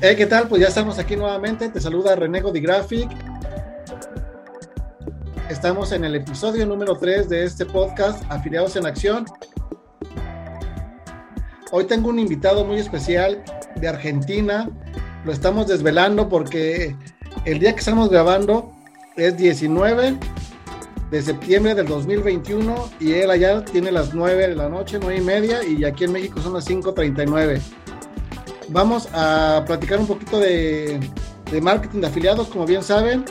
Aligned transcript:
Eh, 0.00 0.14
¿Qué 0.14 0.26
tal? 0.26 0.46
Pues 0.46 0.62
ya 0.62 0.68
estamos 0.68 0.96
aquí 1.00 1.16
nuevamente. 1.16 1.68
Te 1.70 1.80
saluda 1.80 2.14
René 2.14 2.40
Graphic. 2.40 3.10
Estamos 5.50 5.90
en 5.90 6.04
el 6.04 6.14
episodio 6.14 6.66
número 6.66 6.96
3 6.96 7.28
de 7.28 7.42
este 7.42 7.66
podcast, 7.66 8.22
Afiliados 8.30 8.76
en 8.76 8.86
Acción. 8.86 9.26
Hoy 11.72 11.84
tengo 11.86 12.10
un 12.10 12.20
invitado 12.20 12.64
muy 12.64 12.78
especial 12.78 13.42
de 13.74 13.88
Argentina. 13.88 14.70
Lo 15.24 15.32
estamos 15.32 15.66
desvelando 15.66 16.28
porque 16.28 16.94
el 17.44 17.58
día 17.58 17.72
que 17.72 17.80
estamos 17.80 18.08
grabando 18.08 18.70
es 19.16 19.36
19 19.36 20.16
de 21.10 21.22
septiembre 21.22 21.74
del 21.74 21.88
2021 21.88 22.90
y 23.00 23.14
él 23.14 23.32
allá 23.32 23.64
tiene 23.64 23.90
las 23.90 24.14
9 24.14 24.46
de 24.46 24.54
la 24.54 24.68
noche, 24.68 24.98
9 25.00 25.16
y 25.16 25.24
media, 25.24 25.64
y 25.64 25.84
aquí 25.84 26.04
en 26.04 26.12
México 26.12 26.40
son 26.40 26.54
las 26.54 26.68
5.39 26.68 27.60
vamos 28.68 29.08
a 29.12 29.64
platicar 29.66 29.98
un 29.98 30.06
poquito 30.06 30.38
de, 30.38 31.00
marketing 31.62 32.00
de 32.00 32.06
afiliados, 32.06 32.48
como 32.48 32.66
bien 32.66 32.82
saben, 32.82 33.24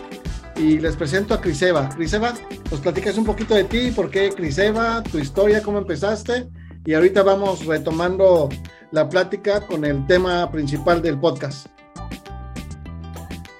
y 0.55 0.79
les 0.79 0.95
presento 0.95 1.33
a 1.33 1.41
Criseva. 1.41 1.89
Criseva, 1.89 2.33
nos 2.71 2.79
platicas 2.79 3.17
un 3.17 3.25
poquito 3.25 3.53
de 3.53 3.63
ti, 3.63 3.91
por 3.91 4.09
qué 4.09 4.29
Criseva, 4.29 5.03
tu 5.03 5.19
historia, 5.19 5.61
cómo 5.61 5.77
empezaste, 5.77 6.47
y 6.85 6.93
ahorita 6.93 7.23
vamos 7.23 7.65
retomando 7.65 8.49
la 8.91 9.07
plática 9.09 9.61
con 9.61 9.85
el 9.85 10.05
tema 10.07 10.49
principal 10.51 11.01
del 11.01 11.19
podcast. 11.19 11.67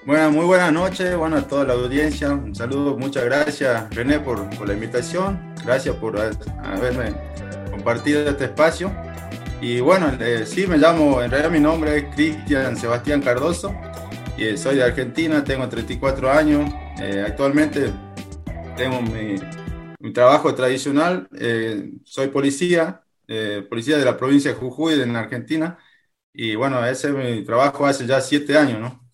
Bueno, 0.06 0.30
muy 0.30 0.46
buenas 0.46 0.72
noches, 0.72 1.14
bueno, 1.16 1.36
a 1.36 1.42
toda 1.42 1.64
la 1.64 1.74
audiencia, 1.74 2.30
un 2.30 2.54
saludo, 2.54 2.96
muchas 2.96 3.26
gracias 3.26 3.94
René 3.94 4.18
por, 4.18 4.48
por 4.56 4.66
la 4.66 4.72
invitación, 4.72 5.54
gracias 5.62 5.94
por 5.96 6.18
haberme 6.18 7.12
compartido 7.70 8.26
este 8.26 8.46
espacio. 8.46 8.90
Y 9.60 9.80
bueno, 9.80 10.16
eh, 10.20 10.46
sí, 10.46 10.68
me 10.68 10.78
llamo, 10.78 11.20
en 11.20 11.32
realidad 11.32 11.50
mi 11.50 11.58
nombre 11.58 11.96
es 11.96 12.14
Cristian 12.14 12.76
Sebastián 12.76 13.20
Cardoso, 13.20 13.74
y 14.36 14.44
eh, 14.44 14.56
soy 14.56 14.76
de 14.76 14.84
Argentina, 14.84 15.42
tengo 15.42 15.68
34 15.68 16.30
años, 16.30 16.70
eh, 17.00 17.24
actualmente 17.26 17.92
tengo 18.76 19.02
mi, 19.02 19.34
trabajo 20.12 20.54
tradicional, 20.54 21.28
soy 22.04 22.28
policía, 22.28 23.02
policía 23.68 23.98
de 23.98 24.04
la 24.04 24.16
provincia 24.16 24.52
de 24.52 24.56
Jujuy, 24.56 24.94
en 25.00 25.16
Argentina, 25.16 25.76
y 26.32 26.54
bueno, 26.54 26.84
ese 26.86 27.08
es 27.08 27.14
mi 27.14 27.44
trabajo 27.44 27.84
hace 27.84 28.06
ya 28.06 28.20
7 28.20 28.56
años, 28.56 28.80
¿no? 28.80 29.04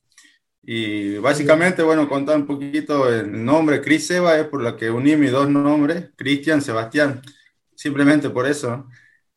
Y 0.62 1.16
básicamente, 1.18 1.82
bueno, 1.82 2.08
contar 2.08 2.36
un 2.36 2.46
poquito 2.46 3.12
el 3.12 3.44
nombre 3.44 3.80
Cris 3.80 4.06
Seba 4.06 4.38
es 4.38 4.46
por 4.46 4.62
la 4.62 4.76
que 4.76 4.90
uní 4.90 5.16
mis 5.16 5.32
dos 5.32 5.48
nombres, 5.48 6.10
Cristian 6.16 6.62
Sebastián, 6.62 7.22
simplemente 7.74 8.30
por 8.30 8.46
eso. 8.46 8.86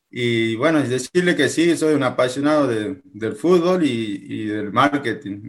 Y 0.09 0.55
bueno, 0.55 0.81
decirle 0.81 1.35
que 1.35 1.49
sí, 1.49 1.75
soy 1.75 1.93
un 1.93 2.03
apasionado 2.03 2.67
del 2.67 3.35
fútbol 3.35 3.83
y, 3.83 4.45
del 4.47 4.71
marketing. 4.71 5.39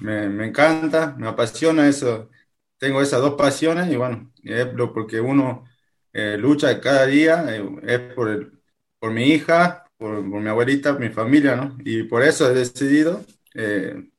Me, 0.00 0.28
me, 0.28 0.46
encanta, 0.46 1.14
me 1.18 1.28
apasiona 1.28 1.88
eso. 1.88 2.30
Tengo 2.78 3.02
esas 3.02 3.20
dos 3.20 3.34
pasiones 3.34 3.90
y 3.92 3.96
bueno, 3.96 4.32
es 4.42 4.66
porque 4.94 5.20
uno 5.20 5.64
eh, 6.12 6.36
lucha 6.38 6.80
cada 6.80 7.06
día, 7.06 7.44
eh, 7.48 7.62
es 7.82 8.00
por, 8.14 8.28
el, 8.28 8.52
por 8.98 9.12
mi 9.12 9.24
hija, 9.24 9.84
por, 9.98 10.28
por, 10.30 10.40
mi 10.40 10.48
abuelita, 10.48 10.94
mi 10.94 11.10
familia, 11.10 11.56
¿no? 11.56 11.76
Y 11.84 12.04
por 12.04 12.22
eso 12.22 12.50
he 12.50 12.54
decidido 12.54 13.24
eh, 13.54 14.10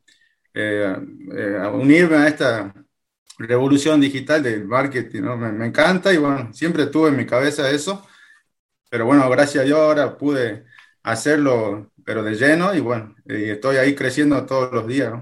unirme 1.73 2.17
a 2.17 2.27
esta 2.27 2.73
revolución 3.37 4.01
digital 4.01 4.43
del 4.43 4.65
marketing, 4.65 5.21
¿no? 5.21 5.37
Me, 5.37 5.51
me 5.51 5.67
encanta 5.67 6.13
y 6.13 6.17
bueno, 6.17 6.53
siempre 6.53 6.87
tuve 6.87 7.09
en 7.09 7.17
mi 7.17 7.25
cabeza 7.25 7.71
eso 7.71 8.05
pero 8.89 9.05
bueno, 9.05 9.29
gracias 9.29 9.63
a 9.63 9.65
Dios 9.65 9.79
ahora 9.79 10.17
pude 10.17 10.65
hacerlo, 11.03 11.91
pero 12.03 12.23
de 12.23 12.35
lleno, 12.35 12.73
y 12.73 12.79
bueno, 12.79 13.15
y 13.25 13.49
estoy 13.51 13.77
ahí 13.77 13.95
creciendo 13.95 14.45
todos 14.45 14.71
los 14.71 14.87
días. 14.87 15.13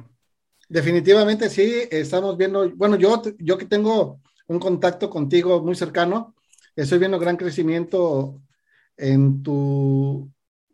Definitivamente 0.70 1.50
sí, 1.50 1.88
estamos 1.92 2.38
viendo, 2.38 2.70
bueno, 2.72 2.96
yo, 2.96 3.22
yo 3.40 3.58
que 3.58 3.66
tengo 3.66 4.22
un 4.48 4.60
contacto 4.60 5.10
contigo 5.10 5.62
muy 5.62 5.76
cercano, 5.76 6.36
estoy 6.76 7.00
viendo 7.00 7.20
gran 7.20 7.38
crecimiento 7.38 8.42
en 8.98 9.44
tu, 9.44 10.30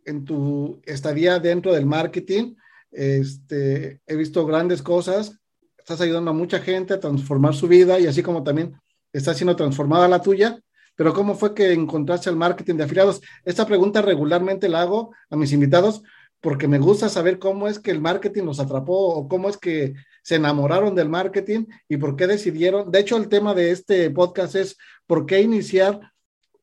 en 0.05 0.25
tu 0.25 0.81
estadía 0.85 1.39
dentro 1.39 1.73
del 1.73 1.85
marketing. 1.85 2.55
Este, 2.91 4.01
he 4.05 4.15
visto 4.15 4.45
grandes 4.45 4.81
cosas, 4.81 5.39
estás 5.77 5.99
ayudando 6.01 6.31
a 6.31 6.33
mucha 6.33 6.59
gente 6.59 6.93
a 6.93 6.99
transformar 6.99 7.55
su 7.55 7.67
vida 7.67 7.99
y 7.99 8.07
así 8.07 8.21
como 8.21 8.43
también 8.43 8.75
está 9.11 9.33
siendo 9.33 9.55
transformada 9.55 10.07
la 10.07 10.21
tuya 10.21 10.59
pero 10.95 11.13
¿cómo 11.13 11.35
fue 11.35 11.53
que 11.53 11.73
encontraste 11.73 12.29
el 12.29 12.35
marketing 12.35 12.75
de 12.75 12.83
afiliados? 12.83 13.21
Esta 13.45 13.65
pregunta 13.65 14.01
regularmente 14.01 14.69
la 14.69 14.81
hago 14.81 15.13
a 15.29 15.35
mis 15.35 15.51
invitados 15.51 16.03
porque 16.41 16.67
me 16.67 16.77
gusta 16.77 17.07
saber 17.07 17.39
cómo 17.39 17.67
es 17.67 17.79
que 17.79 17.91
el 17.91 18.01
marketing 18.01 18.43
los 18.43 18.59
atrapó 18.59 19.15
o 19.15 19.27
cómo 19.29 19.47
es 19.47 19.57
que 19.57 19.93
se 20.23 20.35
enamoraron 20.35 20.93
del 20.93 21.07
marketing 21.07 21.65
y 21.87 21.97
por 21.97 22.15
qué 22.15 22.27
decidieron. 22.27 22.91
De 22.91 22.99
hecho, 22.99 23.15
el 23.15 23.29
tema 23.29 23.53
de 23.53 23.71
este 23.71 24.09
podcast 24.11 24.55
es 24.55 24.77
por 25.07 25.25
qué 25.25 25.41
iniciar 25.41 25.99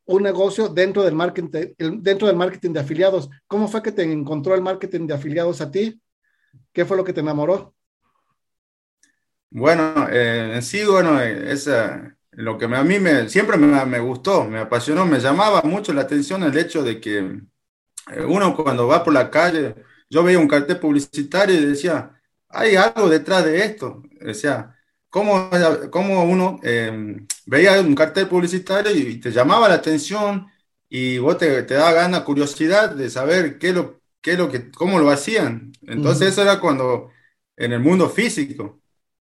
un 0.04 0.22
negocio 0.22 0.68
dentro 0.68 1.02
del 1.02 1.14
marketing, 1.14 1.72
dentro 1.78 2.26
del 2.26 2.36
marketing 2.36 2.72
de 2.72 2.80
afiliados. 2.80 3.30
¿Cómo 3.46 3.68
fue 3.68 3.82
que 3.82 3.92
te 3.92 4.02
encontró 4.02 4.54
el 4.54 4.60
marketing 4.60 5.06
de 5.06 5.14
afiliados 5.14 5.60
a 5.60 5.70
ti? 5.70 6.00
¿Qué 6.72 6.84
fue 6.84 6.96
lo 6.96 7.04
que 7.04 7.12
te 7.12 7.20
enamoró? 7.20 7.74
Bueno, 9.50 10.06
eh, 10.10 10.60
sí, 10.62 10.84
bueno, 10.84 11.20
esa, 11.20 12.16
lo 12.40 12.58
que 12.58 12.64
a 12.64 12.84
mí 12.84 12.98
me, 12.98 13.28
siempre 13.28 13.56
me, 13.56 13.98
gustó, 14.00 14.44
me 14.44 14.60
apasionó, 14.60 15.06
me 15.06 15.20
llamaba 15.20 15.62
mucho 15.62 15.92
la 15.92 16.02
atención 16.02 16.42
el 16.42 16.56
hecho 16.56 16.82
de 16.82 17.00
que 17.00 17.18
eh, 17.18 18.24
uno 18.26 18.56
cuando 18.56 18.86
va 18.86 19.04
por 19.04 19.12
la 19.14 19.30
calle, 19.30 19.74
yo 20.08 20.22
veía 20.24 20.38
un 20.38 20.48
cartel 20.48 20.78
publicitario 20.78 21.56
y 21.56 21.66
decía, 21.66 22.20
hay 22.48 22.76
algo 22.76 23.08
detrás 23.08 23.44
de 23.44 23.64
esto. 23.64 24.02
O 24.28 24.34
sea, 24.34 24.76
¿cómo, 25.08 25.50
cómo 25.90 26.24
uno 26.24 26.58
em, 26.62 27.26
veía 27.46 27.80
un 27.80 27.94
cartel 27.94 28.28
publicitario 28.28 28.92
y 28.94 29.20
te 29.20 29.30
llamaba 29.30 29.68
la 29.68 29.74
atención 29.76 30.46
y 30.88 31.18
vos 31.18 31.38
te, 31.38 31.62
te 31.64 31.74
daba 31.74 31.92
gana, 31.92 32.24
curiosidad 32.24 32.90
de 32.94 33.10
saber 33.10 33.58
qué 33.58 33.72
lo, 33.72 34.00
qué 34.20 34.36
lo 34.36 34.50
que, 34.50 34.70
cómo 34.70 34.98
lo 34.98 35.10
hacían? 35.10 35.72
Entonces 35.82 36.28
eso 36.28 36.42
era 36.42 36.60
cuando 36.60 37.10
en 37.56 37.72
el 37.72 37.80
mundo 37.80 38.08
físico. 38.10 38.79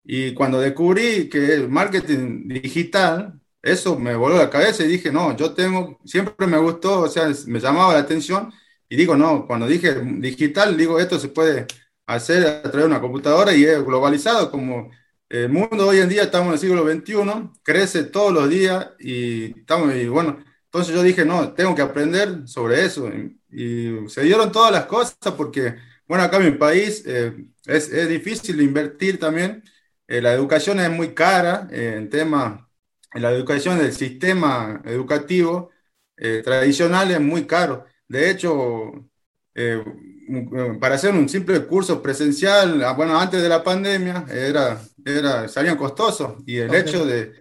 Y 0.04 0.34
cuando 0.34 0.60
descubrí 0.60 1.28
que 1.28 1.54
el 1.54 1.68
marketing 1.68 2.46
digital, 2.48 3.40
eso 3.62 3.98
me 3.98 4.14
voló 4.14 4.36
la 4.36 4.50
cabeza 4.50 4.84
y 4.84 4.88
dije, 4.88 5.10
no, 5.10 5.36
yo 5.36 5.54
tengo, 5.54 5.98
siempre 6.04 6.46
me 6.46 6.58
gustó, 6.58 7.00
o 7.02 7.08
sea, 7.08 7.30
me 7.46 7.60
llamaba 7.60 7.94
la 7.94 8.00
atención 8.00 8.52
y 8.88 8.96
digo, 8.96 9.16
no, 9.16 9.46
cuando 9.46 9.66
dije 9.66 9.94
digital, 10.18 10.76
digo, 10.76 11.00
esto 11.00 11.18
se 11.18 11.28
puede 11.28 11.66
hacer 12.06 12.46
a 12.46 12.62
través 12.62 12.82
de 12.82 12.86
una 12.86 13.00
computadora 13.00 13.54
y 13.54 13.64
es 13.64 13.82
globalizado, 13.82 14.50
como 14.50 14.90
el 15.30 15.48
mundo 15.48 15.88
hoy 15.88 15.98
en 16.00 16.08
día, 16.10 16.24
estamos 16.24 16.48
en 16.48 16.52
el 16.54 16.58
siglo 16.58 16.84
XXI, 16.84 17.50
crece 17.62 18.04
todos 18.04 18.32
los 18.32 18.48
días 18.48 18.90
y 19.00 19.58
estamos, 19.58 19.94
y 19.94 20.06
bueno, 20.06 20.38
entonces 20.66 20.94
yo 20.94 21.02
dije, 21.02 21.24
no, 21.24 21.52
tengo 21.54 21.74
que 21.74 21.82
aprender 21.82 22.46
sobre 22.46 22.84
eso. 22.84 23.08
Y, 23.50 24.08
se 24.08 24.22
dieron 24.22 24.50
todas 24.52 24.72
las 24.72 24.86
cosas 24.86 25.16
porque, 25.36 25.76
bueno, 26.08 26.24
acá 26.24 26.38
en 26.38 26.44
mi 26.46 26.58
país 26.58 27.04
eh, 27.06 27.32
es, 27.66 27.88
es 27.92 28.08
difícil 28.08 28.60
invertir 28.60 29.18
también 29.18 29.62
eh, 30.06 30.20
la 30.20 30.32
educación 30.32 30.80
es 30.80 30.90
muy 30.90 31.14
cara 31.14 31.68
eh, 31.70 31.94
en 31.96 32.10
tema, 32.10 32.68
la 33.14 33.30
educación 33.32 33.78
del 33.78 33.92
sistema 33.92 34.82
educativo 34.84 35.70
eh, 36.16 36.42
tradicional 36.44 37.10
es 37.10 37.20
muy 37.20 37.46
caro. 37.46 37.86
De 38.08 38.30
hecho, 38.30 39.08
para 40.80 40.94
hacer 40.96 41.14
un 41.14 41.28
simple 41.28 41.64
curso 41.66 42.02
presencial, 42.02 42.82
ah, 42.84 42.92
bueno, 42.92 43.18
antes 43.18 43.40
de 43.42 43.48
la 43.48 43.62
pandemia, 43.62 44.24
era, 44.30 44.80
era, 45.04 45.48
salían 45.48 45.76
costosos 45.76 46.42
y 46.46 46.58
el 46.58 46.74
hecho 46.74 47.06
de, 47.06 47.32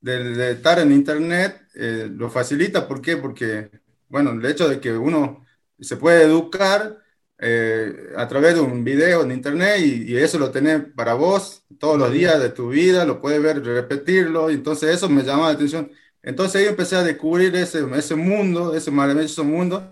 de, 0.00 0.52
estar 0.52 0.78
en 0.78 0.92
Internet 0.92 1.62
lo 1.74 2.30
facilita. 2.30 2.88
¿Por 2.88 3.00
qué? 3.02 3.16
Porque, 3.18 3.70
bueno, 4.08 4.32
el 4.32 4.44
hecho 4.46 4.68
de 4.68 4.80
que 4.80 4.92
uno 4.92 5.44
se 5.78 5.96
puede 5.96 6.24
educar 6.24 6.99
eh, 7.40 8.12
a 8.16 8.28
través 8.28 8.54
de 8.54 8.60
un 8.60 8.84
video 8.84 9.22
en 9.22 9.32
internet 9.32 9.80
y, 9.80 10.16
eso 10.16 10.38
lo 10.38 10.50
tenés 10.50 10.82
para 10.94 11.14
vos 11.14 11.64
todos 11.78 11.98
los 11.98 12.12
días 12.12 12.40
de 12.40 12.50
tu 12.50 12.68
vida, 12.70 13.04
lo 13.06 13.20
puedes 13.20 13.42
ver, 13.42 13.64
repetirlo, 13.64 14.50
y 14.50 14.54
entonces 14.54 14.94
eso 14.94 15.08
me 15.08 15.22
llamaba 15.22 15.48
la 15.48 15.54
atención. 15.54 15.90
Entonces 16.22 16.60
ahí 16.62 16.68
empecé 16.68 16.96
a 16.96 17.02
descubrir 17.02 17.54
ese, 17.56 17.80
ese 17.96 18.14
mundo, 18.14 18.74
ese 18.74 18.90
maravilloso 18.90 19.44
mundo, 19.44 19.90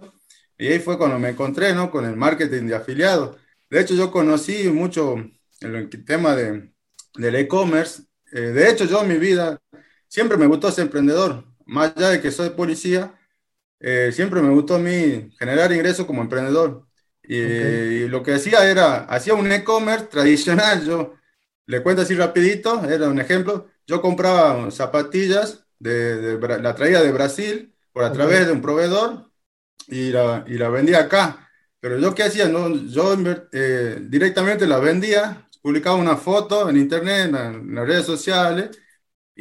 y 0.59 0.67
ahí 0.69 0.79
fue 0.81 0.99
cuando 0.99 1.19
me 1.19 1.31
encontré 1.31 1.75
¿no? 1.75 1.91
con 1.91 2.05
el 2.05 2.17
marketing 2.17 2.67
de 2.67 2.75
afiliados. 2.77 3.37
De 3.71 3.81
hecho, 3.81 3.95
yo 3.95 4.11
conocí 4.11 4.69
mucho 4.71 5.17
el 5.61 5.89
tema 6.05 6.35
de, 6.37 6.73
del 7.15 7.35
e-commerce. 7.37 8.03
Eh, 8.33 8.41
de 8.41 8.71
hecho, 8.71 8.85
yo 8.85 9.03
en 9.03 9.09
mi 9.09 9.17
vida 9.19 9.61
siempre 10.09 10.37
me 10.37 10.47
gustó 10.47 10.71
ser 10.71 10.85
emprendedor, 10.87 11.45
más 11.67 11.97
allá 11.97 12.11
de 12.11 12.21
que 12.21 12.31
soy 12.31 12.51
policía, 12.51 13.15
eh, 13.81 14.11
siempre 14.13 14.43
me 14.43 14.51
gustó 14.51 14.77
a 14.77 14.79
mí 14.79 15.31
generar 15.39 15.73
ingresos 15.73 16.07
como 16.07 16.23
emprendedor. 16.23 16.88
Y, 17.29 18.09
lo 18.09 18.23
que 18.23 18.35
hacía 18.35 18.69
era, 18.71 19.05
hacía 19.05 19.35
un 19.35 19.53
e-commerce 19.53 20.07
tradicional, 20.07 20.85
yo 20.85 21.15
le 21.67 21.83
cuento 21.83 22.03
así 22.03 22.15
rapidito, 22.15 22.83
era 22.89 23.09
un 23.09 23.21
ejemplo, 23.21 23.69
yo 23.87 24.01
compraba 24.01 24.71
zapatillas, 24.71 25.67
de, 25.79 26.39
la 26.61 26.75
traía 26.75 27.03
de 27.03 27.13
Brasil 27.13 27.75
por 27.93 28.05
a 28.05 28.13
través 28.13 28.47
de 28.47 28.53
un 28.53 28.63
proveedor 28.63 29.31
y 29.87 30.11
la, 30.11 30.45
y 30.47 30.55
la 30.55 30.71
vendía 30.71 31.01
acá. 31.01 31.51
Pero 31.81 31.99
yo 31.99 32.15
qué 32.15 32.25
hacía, 32.25 32.49
no, 32.49 32.75
yo 32.75 33.17
eh, 33.53 33.99
directamente 34.01 34.67
la 34.67 34.79
vendía, 34.79 35.47
publicaba 35.63 35.97
una 35.97 36.17
foto 36.17 36.69
en 36.69 36.79
internet, 36.79 37.27
en, 37.27 37.75
las 37.75 37.87
redes 37.87 38.07
sociales 38.07 38.71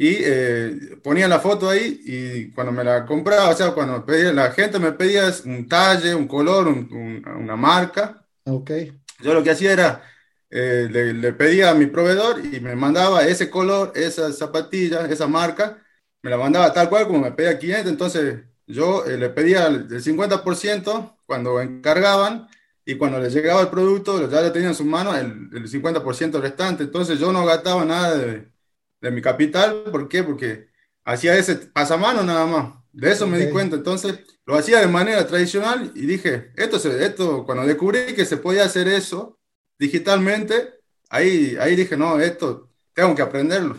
y 0.00 0.18
eh, 0.20 0.96
ponía 1.02 1.26
la 1.26 1.40
foto 1.40 1.68
ahí 1.68 2.00
y 2.04 2.52
cuando 2.52 2.72
me 2.72 2.84
la 2.84 3.04
compraba, 3.04 3.48
o 3.48 3.56
sea, 3.56 3.72
cuando 3.72 4.06
pedía, 4.06 4.32
la 4.32 4.52
gente 4.52 4.78
me 4.78 4.92
pedía 4.92 5.24
un 5.44 5.68
talle, 5.68 6.14
un 6.14 6.28
color, 6.28 6.68
una 6.68 7.56
marca. 7.56 8.24
Okay. 8.44 8.96
Yo 9.20 9.34
lo 9.34 9.42
que 9.42 9.50
hacía 9.50 9.72
era, 9.72 10.04
eh, 10.50 10.86
le, 10.88 11.32
pedía 11.32 11.70
a 11.70 11.74
mi 11.74 11.86
proveedor 11.86 12.38
y 12.44 12.60
me 12.60 12.76
mandaba 12.76 13.26
ese 13.26 13.50
color, 13.50 13.90
esa 13.96 14.32
zapatilla, 14.32 15.06
esa 15.06 15.26
marca, 15.26 15.82
me 16.22 16.30
la 16.30 16.36
mandaba 16.36 16.72
tal 16.72 16.88
cual 16.88 17.08
como 17.08 17.18
me 17.18 17.32
pedía 17.32 17.58
cliente, 17.58 17.88
entonces 17.88 18.44
yo 18.68 19.04
eh, 19.04 19.18
le 19.18 19.30
pedía 19.30 19.66
el 19.66 19.88
50% 19.88 21.16
cuando 21.26 21.60
encargaban 21.60 22.46
y 22.84 22.94
cuando 22.94 23.18
les 23.18 23.34
llegaba 23.34 23.62
el 23.62 23.68
producto, 23.68 24.30
ya 24.30 24.42
le 24.42 24.50
tenía 24.50 24.68
en 24.68 24.76
sus 24.76 24.86
manos 24.86 25.16
el, 25.18 25.50
el 25.52 25.68
50% 25.68 26.40
restante, 26.40 26.84
entonces 26.84 27.18
yo 27.18 27.32
no 27.32 27.44
gastaba 27.44 27.84
nada 27.84 28.16
de 28.16 28.57
de 29.00 29.10
mi 29.10 29.22
capital. 29.22 29.84
¿Por 29.90 30.08
qué? 30.08 30.22
Porque 30.22 30.68
hacía 31.04 31.36
ese 31.36 31.56
pasamano 31.56 32.22
nada 32.22 32.46
más. 32.46 32.74
De 32.92 33.12
eso 33.12 33.26
me 33.26 33.38
di 33.38 33.50
cuenta. 33.50 33.76
Entonces 33.76 34.20
lo 34.44 34.56
hacía 34.56 34.80
de 34.80 34.88
manera 34.88 35.26
tradicional 35.26 35.92
y 35.94 36.06
dije, 36.06 36.52
esto, 36.56 36.78
se, 36.78 37.04
esto 37.04 37.44
cuando 37.44 37.66
descubrí 37.66 38.14
que 38.14 38.24
se 38.24 38.38
podía 38.38 38.64
hacer 38.64 38.88
eso 38.88 39.38
digitalmente, 39.78 40.80
ahí, 41.10 41.56
ahí 41.60 41.76
dije, 41.76 41.96
no, 41.96 42.18
esto 42.18 42.70
tengo 42.92 43.14
que 43.14 43.22
aprenderlo. 43.22 43.76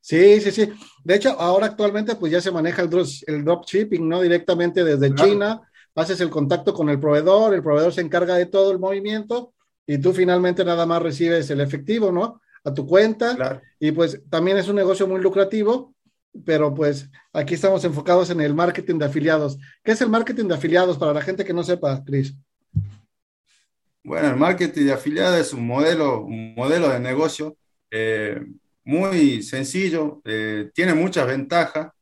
Sí, 0.00 0.40
sí, 0.40 0.50
sí. 0.50 0.72
De 1.04 1.16
hecho, 1.16 1.30
ahora 1.40 1.66
actualmente 1.66 2.14
pues 2.16 2.32
ya 2.32 2.40
se 2.40 2.50
maneja 2.50 2.82
el, 2.82 2.90
drop, 2.90 3.06
el 3.26 3.44
dropshipping, 3.44 4.08
¿no? 4.08 4.20
Directamente 4.20 4.84
desde 4.84 5.14
China, 5.14 5.60
haces 5.94 6.20
el 6.20 6.30
contacto 6.30 6.74
con 6.74 6.88
el 6.88 7.00
proveedor, 7.00 7.54
el 7.54 7.62
proveedor 7.62 7.92
se 7.92 8.02
encarga 8.02 8.36
de 8.36 8.46
todo 8.46 8.70
el 8.70 8.78
movimiento 8.78 9.54
y 9.86 9.98
tú 9.98 10.12
finalmente 10.12 10.64
nada 10.64 10.86
más 10.86 11.02
recibes 11.02 11.50
el 11.50 11.60
efectivo, 11.60 12.12
¿no? 12.12 12.40
A 12.66 12.74
tu 12.74 12.84
cuenta. 12.84 13.62
Y 13.78 13.92
pues 13.92 14.20
también 14.28 14.58
es 14.58 14.68
un 14.68 14.76
negocio 14.76 15.06
muy 15.06 15.20
lucrativo, 15.20 15.94
pero 16.44 16.74
pues 16.74 17.08
aquí 17.32 17.54
estamos 17.54 17.84
enfocados 17.84 18.28
en 18.30 18.40
el 18.40 18.54
marketing 18.54 18.98
de 18.98 19.06
afiliados. 19.06 19.56
¿Qué 19.84 19.92
es 19.92 20.00
el 20.00 20.10
marketing 20.10 20.48
de 20.48 20.54
afiliados 20.54 20.98
para 20.98 21.14
la 21.14 21.22
gente 21.22 21.44
que 21.44 21.54
no 21.54 21.62
sepa, 21.62 22.02
Cris? 22.04 22.34
Bueno, 24.02 24.28
el 24.28 24.36
marketing 24.36 24.84
de 24.84 24.92
afiliados 24.92 25.40
es 25.40 25.52
un 25.52 25.66
modelo, 25.66 26.22
un 26.22 26.54
modelo 26.54 26.88
de 26.88 26.98
negocio 26.98 27.56
eh, 27.90 28.44
muy 28.84 29.42
sencillo, 29.42 30.20
eh, 30.24 30.70
tiene 30.74 30.94
muchas 30.94 31.26
ventajas. 31.26 31.92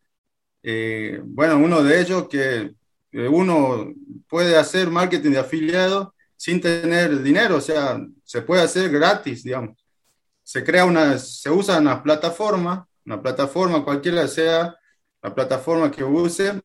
Eh, 0.62 1.20
bueno, 1.24 1.58
uno 1.58 1.82
de 1.82 2.00
ellos 2.00 2.26
que 2.28 2.72
uno 3.12 3.92
puede 4.28 4.56
hacer 4.56 4.90
marketing 4.90 5.32
de 5.32 5.38
afiliados 5.38 6.08
sin 6.36 6.60
tener 6.60 7.22
dinero, 7.22 7.56
o 7.56 7.60
sea, 7.60 8.00
se 8.24 8.42
puede 8.42 8.62
hacer 8.62 8.90
gratis, 8.90 9.44
digamos 9.44 9.83
se 10.44 10.62
crea 10.62 10.84
una, 10.84 11.18
se 11.18 11.50
usa 11.50 11.78
una 11.78 12.02
plataforma, 12.02 12.86
una 13.04 13.20
plataforma 13.20 13.84
cualquiera 13.84 14.28
sea 14.28 14.76
la 15.22 15.34
plataforma 15.34 15.90
que 15.90 16.04
use, 16.04 16.60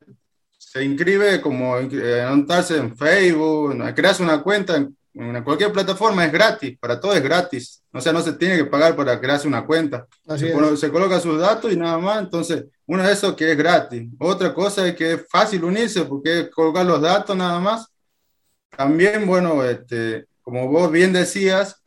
se 0.57 0.83
inscribe 0.83 1.39
como 1.39 1.77
eh, 1.77 2.21
anotarse 2.21 2.77
en 2.77 2.95
Facebook, 2.95 3.75
creas 3.95 4.19
una 4.19 4.43
cuenta 4.43 4.75
en 4.75 5.43
cualquier 5.43 5.71
plataforma, 5.71 6.25
es 6.25 6.31
gratis, 6.31 6.77
para 6.77 6.99
todo 6.99 7.13
es 7.13 7.23
gratis, 7.23 7.81
o 7.91 7.99
sea, 7.99 8.13
no 8.13 8.21
se 8.21 8.33
tiene 8.33 8.57
que 8.57 8.65
pagar 8.65 8.95
para 8.95 9.19
crearse 9.19 9.47
una 9.47 9.65
cuenta. 9.65 10.05
Se, 10.37 10.77
se, 10.77 10.91
coloca 10.91 11.19
sus 11.19 11.39
datos 11.39 11.71
y 11.71 11.75
nada 11.75 11.97
más, 11.97 12.19
entonces, 12.19 12.65
uno 12.85 13.03
de 13.03 13.13
esos 13.13 13.33
que 13.35 13.51
es 13.51 13.57
gratis. 13.57 14.07
Otra 14.19 14.53
cosa 14.53 14.87
es 14.87 14.95
que 14.95 15.13
es 15.13 15.25
fácil 15.29 15.63
unirse 15.63 16.03
porque 16.03 16.41
es 16.41 16.49
colocar 16.49 16.85
los 16.85 17.01
datos 17.01 17.35
nada 17.35 17.59
más. 17.59 17.87
También, 18.69 19.25
bueno, 19.25 19.63
este, 19.63 20.27
como 20.41 20.67
vos 20.67 20.91
bien 20.91 21.11
decías, 21.11 21.78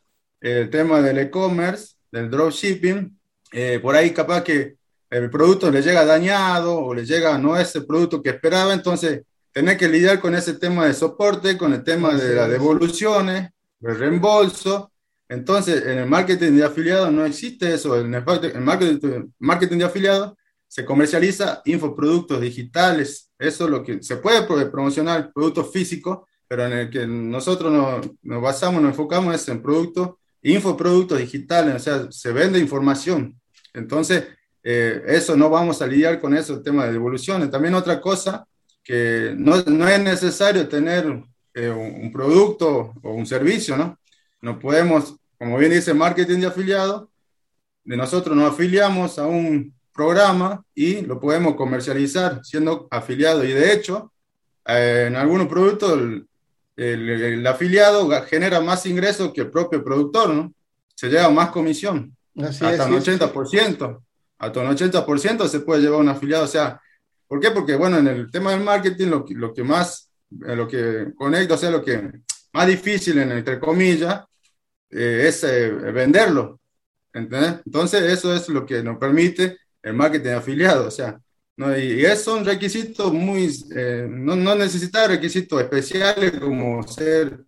el 0.42 0.70
tema 0.70 1.00
del 1.00 1.18
e-commerce, 1.18 1.94
del 2.10 2.28
dropshipping, 2.28 3.18
eh, 3.52 3.78
por 3.80 3.94
ahí 3.94 4.10
capaz 4.10 4.42
que 4.42 4.76
el 5.08 5.30
producto 5.30 5.70
le 5.70 5.82
llega 5.82 6.04
dañado 6.04 6.76
o 6.78 6.94
le 6.94 7.04
llega 7.04 7.38
no 7.38 7.56
ese 7.56 7.82
producto 7.82 8.22
que 8.22 8.30
esperaba, 8.30 8.74
entonces 8.74 9.22
tener 9.52 9.76
que 9.76 9.88
lidiar 9.88 10.20
con 10.20 10.34
ese 10.34 10.54
tema 10.54 10.86
de 10.86 10.94
soporte, 10.94 11.56
con 11.56 11.72
el 11.72 11.84
tema 11.84 12.14
de 12.14 12.34
las 12.34 12.50
devoluciones, 12.50 13.50
el 13.82 13.98
reembolso. 13.98 14.90
Entonces, 15.28 15.84
en 15.84 15.98
el 15.98 16.08
marketing 16.08 16.52
de 16.52 16.64
afiliados 16.64 17.12
no 17.12 17.24
existe 17.24 17.72
eso. 17.72 17.98
En 17.98 18.14
el 18.14 18.24
marketing, 18.60 19.30
marketing 19.38 19.78
de 19.78 19.84
afiliados 19.84 20.32
se 20.66 20.84
comercializa 20.84 21.60
infoproductos 21.66 22.40
digitales. 22.40 23.30
Eso 23.38 23.64
es 23.64 23.70
lo 23.70 23.82
que 23.82 24.02
se 24.02 24.16
puede 24.16 24.42
promocionar, 24.70 25.30
productos 25.32 25.70
físicos, 25.70 26.20
pero 26.48 26.66
en 26.66 26.72
el 26.72 26.90
que 26.90 27.06
nosotros 27.06 27.70
nos, 27.70 28.10
nos 28.22 28.42
basamos, 28.42 28.80
nos 28.80 28.92
enfocamos 28.92 29.34
es 29.34 29.46
en 29.48 29.62
productos 29.62 30.12
infoproductos 30.42 31.18
digitales, 31.18 31.74
o 31.74 31.78
sea, 31.78 32.06
se 32.10 32.32
vende 32.32 32.58
información. 32.58 33.40
Entonces, 33.72 34.24
eh, 34.62 35.02
eso 35.06 35.36
no 35.36 35.50
vamos 35.50 35.82
a 35.82 35.86
lidiar 35.86 36.20
con 36.20 36.36
eso, 36.36 36.54
el 36.54 36.62
tema 36.62 36.86
de 36.86 36.92
devoluciones. 36.92 37.50
También 37.50 37.74
otra 37.74 38.00
cosa, 38.00 38.46
que 38.82 39.34
no, 39.36 39.62
no 39.62 39.88
es 39.88 40.00
necesario 40.00 40.68
tener 40.68 41.22
eh, 41.54 41.70
un, 41.70 42.10
producto 42.12 42.94
o 43.02 43.12
un 43.12 43.26
servicio, 43.26 43.76
¿no? 43.76 43.98
No 44.40 44.58
podemos, 44.58 45.16
como 45.38 45.58
bien 45.58 45.72
dice 45.72 45.94
marketing 45.94 46.40
de 46.40 46.46
afiliado, 46.46 47.10
de 47.84 47.96
nosotros 47.96 48.36
nos 48.36 48.52
afiliamos 48.52 49.18
a 49.18 49.26
un 49.26 49.74
programa 49.92 50.64
y 50.74 51.02
lo 51.02 51.20
podemos 51.20 51.54
comercializar 51.54 52.44
siendo 52.44 52.88
afiliado. 52.90 53.44
Y 53.44 53.52
de 53.52 53.72
hecho, 53.72 54.12
eh, 54.66 55.06
en 55.08 55.16
algunos 55.16 55.48
productos 55.48 56.22
afiliado 57.46 58.08
genera 58.26 58.60
más 58.60 58.86
ingresos 58.86 59.32
que 59.32 59.42
el 59.42 59.50
propio 59.50 59.82
productor, 59.84 60.30
¿no? 60.30 60.52
Se 60.94 61.08
lleva 61.08 61.28
más 61.30 61.50
comisión, 61.50 62.16
hasta 62.36 62.86
un 62.86 62.94
80%. 62.94 64.02
Hasta 64.38 64.60
un 64.60 64.76
80% 64.76 65.48
se 65.48 65.60
puede 65.60 65.82
llevar 65.82 66.00
un 66.00 66.08
afiliado. 66.08 66.44
O 66.44 66.48
sea, 66.48 66.80
¿por 67.28 67.38
qué? 67.40 67.50
Porque, 67.50 67.76
bueno, 67.76 67.98
en 67.98 68.08
el 68.08 68.30
tema 68.30 68.50
del 68.50 68.64
marketing, 68.64 69.06
lo, 69.06 69.24
lo 69.28 69.54
que 69.54 69.62
más, 69.62 70.10
eh, 70.46 70.56
lo 70.56 70.66
que 70.66 71.12
conecta, 71.16 71.54
o 71.54 71.58
sea, 71.58 71.70
lo 71.70 71.84
que 71.84 72.10
más 72.52 72.66
difícil, 72.66 73.18
en, 73.18 73.32
entre 73.32 73.60
comillas, 73.60 74.24
eh, 74.90 75.26
es 75.28 75.44
eh, 75.44 75.70
venderlo. 75.70 76.60
¿entendés? 77.12 77.60
Entonces, 77.66 78.02
eso 78.02 78.34
es 78.34 78.48
lo 78.48 78.66
que 78.66 78.82
nos 78.82 78.98
permite 78.98 79.58
el 79.82 79.94
marketing 79.94 80.30
afiliado. 80.30 80.88
O 80.88 80.90
sea, 80.90 81.20
¿no? 81.56 81.76
Y, 81.76 82.04
es 82.04 82.26
un 82.26 82.44
requisito 82.44 83.12
muy, 83.12 83.50
eh, 83.74 84.06
no, 84.08 84.36
no 84.36 84.54
necesita 84.54 85.06
requisitos 85.06 85.60
especiales 85.60 86.32
como 86.38 86.82
ser, 86.86 87.44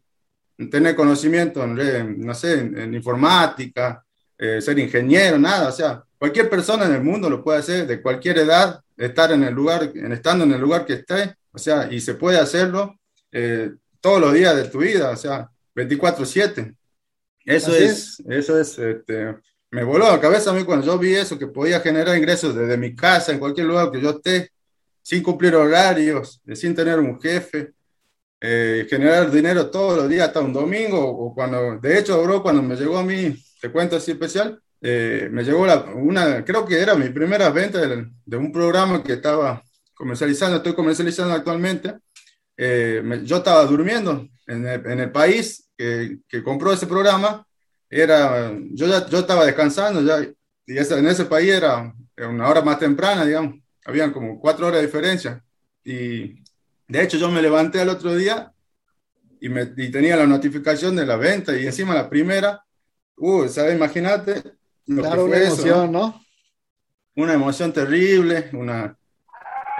tener 0.70 0.94
conocimiento 0.94 1.62
en, 1.64 2.20
no 2.20 2.34
sé, 2.34 2.60
en, 2.60 2.94
informática, 2.94 4.04
eh, 4.38 4.60
ser 4.60 4.78
ingeniero, 4.78 5.38
nada, 5.38 5.68
o 5.68 5.72
sea, 5.72 6.02
cualquier 6.18 6.48
persona 6.48 6.86
en 6.86 6.94
el 6.94 7.02
mundo 7.02 7.30
lo 7.30 7.42
puede 7.42 7.58
hacer, 7.58 7.86
de 7.86 8.02
cualquier 8.02 8.38
edad, 8.38 8.80
estar 8.96 9.32
en 9.32 9.44
el 9.44 9.54
lugar, 9.54 9.90
en, 9.94 10.12
estando 10.12 10.44
en 10.44 10.52
el 10.52 10.60
lugar 10.60 10.84
que 10.86 10.94
esté, 10.94 11.36
o 11.52 11.58
sea, 11.58 11.88
y 11.90 12.00
se 12.00 12.14
puede 12.14 12.38
hacerlo 12.38 12.98
eh, 13.32 13.72
todos 14.00 14.20
los 14.20 14.32
días 14.34 14.54
de 14.56 14.64
tu 14.64 14.78
vida, 14.78 15.10
o 15.10 15.16
sea, 15.16 15.48
24/7. 15.74 16.76
Eso 17.44 17.74
es, 17.74 18.22
eso 18.28 18.58
es, 18.58 18.78
este, 18.78 19.36
me 19.74 19.82
voló 19.82 20.08
la 20.08 20.20
cabeza 20.20 20.50
a 20.50 20.54
mí 20.54 20.62
cuando 20.62 20.86
yo 20.86 20.96
vi 20.96 21.16
eso, 21.16 21.36
que 21.36 21.48
podía 21.48 21.80
generar 21.80 22.16
ingresos 22.16 22.54
desde 22.54 22.76
mi 22.76 22.94
casa, 22.94 23.32
en 23.32 23.40
cualquier 23.40 23.66
lugar 23.66 23.90
que 23.90 24.00
yo 24.00 24.10
esté, 24.10 24.52
sin 25.02 25.20
cumplir 25.20 25.56
horarios, 25.56 26.40
sin 26.54 26.76
tener 26.76 27.00
un 27.00 27.20
jefe, 27.20 27.72
eh, 28.40 28.86
generar 28.88 29.32
dinero 29.32 29.68
todos 29.72 29.96
los 29.96 30.08
días 30.08 30.28
hasta 30.28 30.38
un 30.38 30.52
domingo, 30.52 31.00
o 31.00 31.34
cuando, 31.34 31.76
de 31.80 31.98
hecho, 31.98 32.22
bro, 32.22 32.40
cuando 32.40 32.62
me 32.62 32.76
llegó 32.76 32.98
a 32.98 33.02
mí, 33.02 33.34
te 33.60 33.72
cuento 33.72 33.96
así 33.96 34.12
especial, 34.12 34.60
eh, 34.80 35.28
me 35.32 35.42
llegó 35.42 35.66
la, 35.66 35.86
una, 35.92 36.44
creo 36.44 36.64
que 36.64 36.78
era 36.78 36.94
mi 36.94 37.08
primera 37.08 37.50
venta 37.50 37.80
de, 37.80 38.36
un 38.36 38.52
programa 38.52 39.02
que 39.02 39.14
estaba 39.14 39.60
comercializando, 39.92 40.58
estoy 40.58 40.74
comercializando 40.74 41.34
actualmente. 41.34 41.94
Eh, 42.56 43.02
yo 43.24 43.38
estaba 43.38 43.64
durmiendo 43.64 44.28
en 44.46 44.68
el, 44.68 44.86
en 44.86 45.00
el 45.00 45.10
país 45.10 45.68
que, 45.76 46.18
que 46.28 46.44
compró 46.44 46.72
ese 46.72 46.86
programa 46.86 47.44
era, 48.00 48.52
yo 48.72 48.86
ya, 48.88 49.06
yo 49.06 49.18
estaba 49.20 49.46
descansando 49.46 50.02
ya, 50.02 50.20
y 50.66 50.78
en 50.78 51.06
ese 51.06 51.24
país 51.26 51.52
era 51.52 51.94
una 52.16 52.48
hora 52.48 52.62
más 52.62 52.78
temprana, 52.78 53.24
digamos, 53.24 53.56
habían 53.84 54.12
como 54.12 54.40
cuatro 54.40 54.66
horas 54.66 54.80
de 54.80 54.86
diferencia. 54.86 55.44
Y 55.84 56.42
de 56.88 57.02
hecho 57.02 57.18
yo 57.18 57.30
me 57.30 57.42
levanté 57.42 57.80
al 57.80 57.90
otro 57.90 58.14
día 58.14 58.52
y, 59.40 59.48
me, 59.48 59.72
y 59.76 59.90
tenía 59.90 60.16
la 60.16 60.26
notificación 60.26 60.96
de 60.96 61.06
la 61.06 61.16
venta 61.16 61.56
y 61.56 61.66
encima 61.66 61.94
la 61.94 62.08
primera, 62.08 62.64
uh, 63.16 63.46
¿sabes? 63.48 63.76
Imagínate, 63.76 64.42
claro, 64.86 65.26
una 65.26 65.36
emoción, 65.36 65.92
¿no? 65.92 66.24
Una 67.16 67.34
emoción 67.34 67.72
terrible, 67.72 68.50
una, 68.54 68.96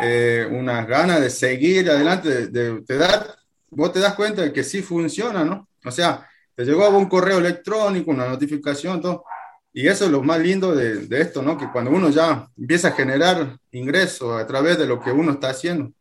eh, 0.02 0.46
unas 0.50 0.86
ganas 0.86 1.20
de 1.20 1.30
seguir 1.30 1.90
adelante, 1.90 2.46
de, 2.46 2.82
te 2.82 2.96
da, 2.96 3.34
vos 3.70 3.92
te 3.92 3.98
das 4.00 4.14
cuenta 4.14 4.42
de 4.42 4.52
que 4.52 4.62
sí 4.62 4.82
funciona, 4.82 5.44
¿no? 5.44 5.68
O 5.84 5.90
sea, 5.90 6.28
te 6.54 6.64
llegó 6.64 6.88
un 6.90 7.06
correo 7.06 7.38
electrónico, 7.38 8.10
una 8.10 8.28
notificación, 8.28 9.00
todo. 9.00 9.24
Y 9.72 9.88
eso 9.88 10.04
es 10.04 10.10
lo 10.10 10.22
más 10.22 10.38
lindo 10.38 10.74
de, 10.74 11.20
esto, 11.20 11.42
¿no? 11.42 11.58
Que 11.58 11.68
cuando 11.70 11.90
uno 11.90 12.08
ya 12.08 12.48
empieza 12.56 12.88
a 12.88 12.92
generar 12.92 13.56
ingresos 13.72 14.40
a 14.40 14.46
través 14.46 14.78
de 14.78 14.86
lo 14.86 15.00
que 15.00 15.10
uno 15.10 15.32
está 15.32 15.50
haciendo. 15.50 15.92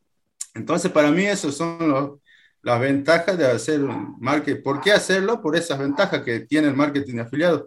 Entonces, 0.53 0.91
para 0.91 1.09
mí, 1.09 1.25
esos 1.25 1.57
son 1.57 1.89
los, 1.89 2.19
las 2.61 2.79
ventajas 2.79 3.35
de 3.35 3.47
hacer 3.47 3.79
marketing. 4.19 4.61
¿Por 4.61 4.79
qué 4.79 4.91
hacerlo? 4.91 5.41
Por 5.41 5.55
esas 5.55 5.79
ventajas 5.79 6.21
que 6.21 6.41
tiene 6.41 6.67
el 6.67 6.75
marketing 6.75 7.15
de 7.15 7.21
afiliados. 7.21 7.63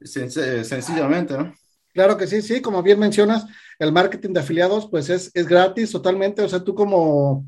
Sencillamente, 0.00 1.36
¿no? 1.36 1.52
Claro 1.92 2.16
que 2.18 2.26
sí, 2.26 2.42
sí, 2.42 2.60
como 2.60 2.82
bien 2.82 2.98
mencionas, 2.98 3.46
el 3.78 3.90
marketing 3.90 4.34
de 4.34 4.40
afiliados 4.40 4.86
pues 4.90 5.08
es, 5.08 5.30
es 5.32 5.48
gratis 5.48 5.90
totalmente, 5.90 6.42
o 6.42 6.48
sea, 6.48 6.62
tú 6.62 6.74
como, 6.74 7.46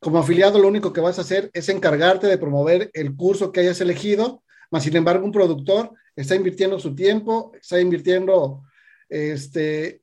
como 0.00 0.18
afiliado 0.18 0.58
lo 0.58 0.68
único 0.68 0.92
que 0.92 1.00
vas 1.00 1.18
a 1.18 1.22
hacer 1.22 1.50
es 1.52 1.68
encargarte 1.68 2.26
de 2.26 2.38
promover 2.38 2.90
el 2.94 3.16
curso 3.16 3.52
que 3.52 3.60
hayas 3.60 3.80
elegido, 3.80 4.42
más 4.70 4.84
sin 4.84 4.96
embargo 4.96 5.24
un 5.24 5.32
productor 5.32 5.92
está 6.14 6.34
invirtiendo 6.34 6.78
su 6.78 6.94
tiempo, 6.94 7.52
está 7.60 7.80
invirtiendo 7.80 8.62
este 9.08 10.02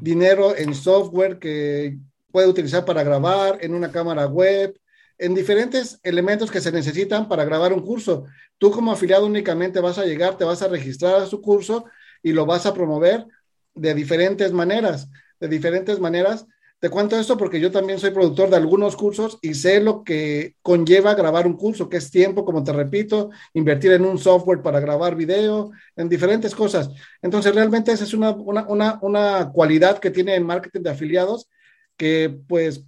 dinero 0.00 0.56
en 0.56 0.74
software 0.74 1.38
que 1.38 1.98
puede 2.30 2.48
utilizar 2.48 2.84
para 2.84 3.04
grabar, 3.04 3.58
en 3.60 3.74
una 3.74 3.90
cámara 3.92 4.26
web, 4.26 4.78
en 5.18 5.34
diferentes 5.34 6.00
elementos 6.02 6.50
que 6.50 6.60
se 6.60 6.72
necesitan 6.72 7.28
para 7.28 7.44
grabar 7.44 7.72
un 7.72 7.82
curso. 7.82 8.24
Tú 8.58 8.70
como 8.70 8.92
afiliado 8.92 9.26
únicamente 9.26 9.80
vas 9.80 9.98
a 9.98 10.04
llegar, 10.04 10.36
te 10.36 10.44
vas 10.44 10.62
a 10.62 10.68
registrar 10.68 11.22
a 11.22 11.26
su 11.26 11.40
curso 11.40 11.84
y 12.22 12.32
lo 12.32 12.46
vas 12.46 12.66
a 12.66 12.74
promover 12.74 13.26
de 13.74 13.94
diferentes 13.94 14.52
maneras, 14.52 15.08
de 15.38 15.48
diferentes 15.48 16.00
maneras. 16.00 16.46
Te 16.84 16.90
cuento 16.90 17.18
esto 17.18 17.38
porque 17.38 17.60
yo 17.60 17.70
también 17.70 17.98
soy 17.98 18.10
productor 18.10 18.50
de 18.50 18.56
algunos 18.56 18.94
cursos 18.94 19.38
y 19.40 19.54
sé 19.54 19.80
lo 19.80 20.04
que 20.04 20.56
conlleva 20.60 21.14
grabar 21.14 21.46
un 21.46 21.56
curso, 21.56 21.88
que 21.88 21.96
es 21.96 22.10
tiempo, 22.10 22.44
como 22.44 22.62
te 22.62 22.74
repito, 22.74 23.30
invertir 23.54 23.92
en 23.92 24.04
un 24.04 24.18
software 24.18 24.60
para 24.60 24.80
grabar 24.80 25.16
video, 25.16 25.70
en 25.96 26.10
diferentes 26.10 26.54
cosas. 26.54 26.90
Entonces, 27.22 27.54
realmente 27.54 27.90
esa 27.90 28.04
es 28.04 28.12
una, 28.12 28.32
una, 28.32 28.66
una, 28.68 28.98
una 29.00 29.50
cualidad 29.50 29.98
que 29.98 30.10
tiene 30.10 30.36
el 30.36 30.44
marketing 30.44 30.82
de 30.82 30.90
afiliados 30.90 31.48
que 31.96 32.38
pues 32.46 32.84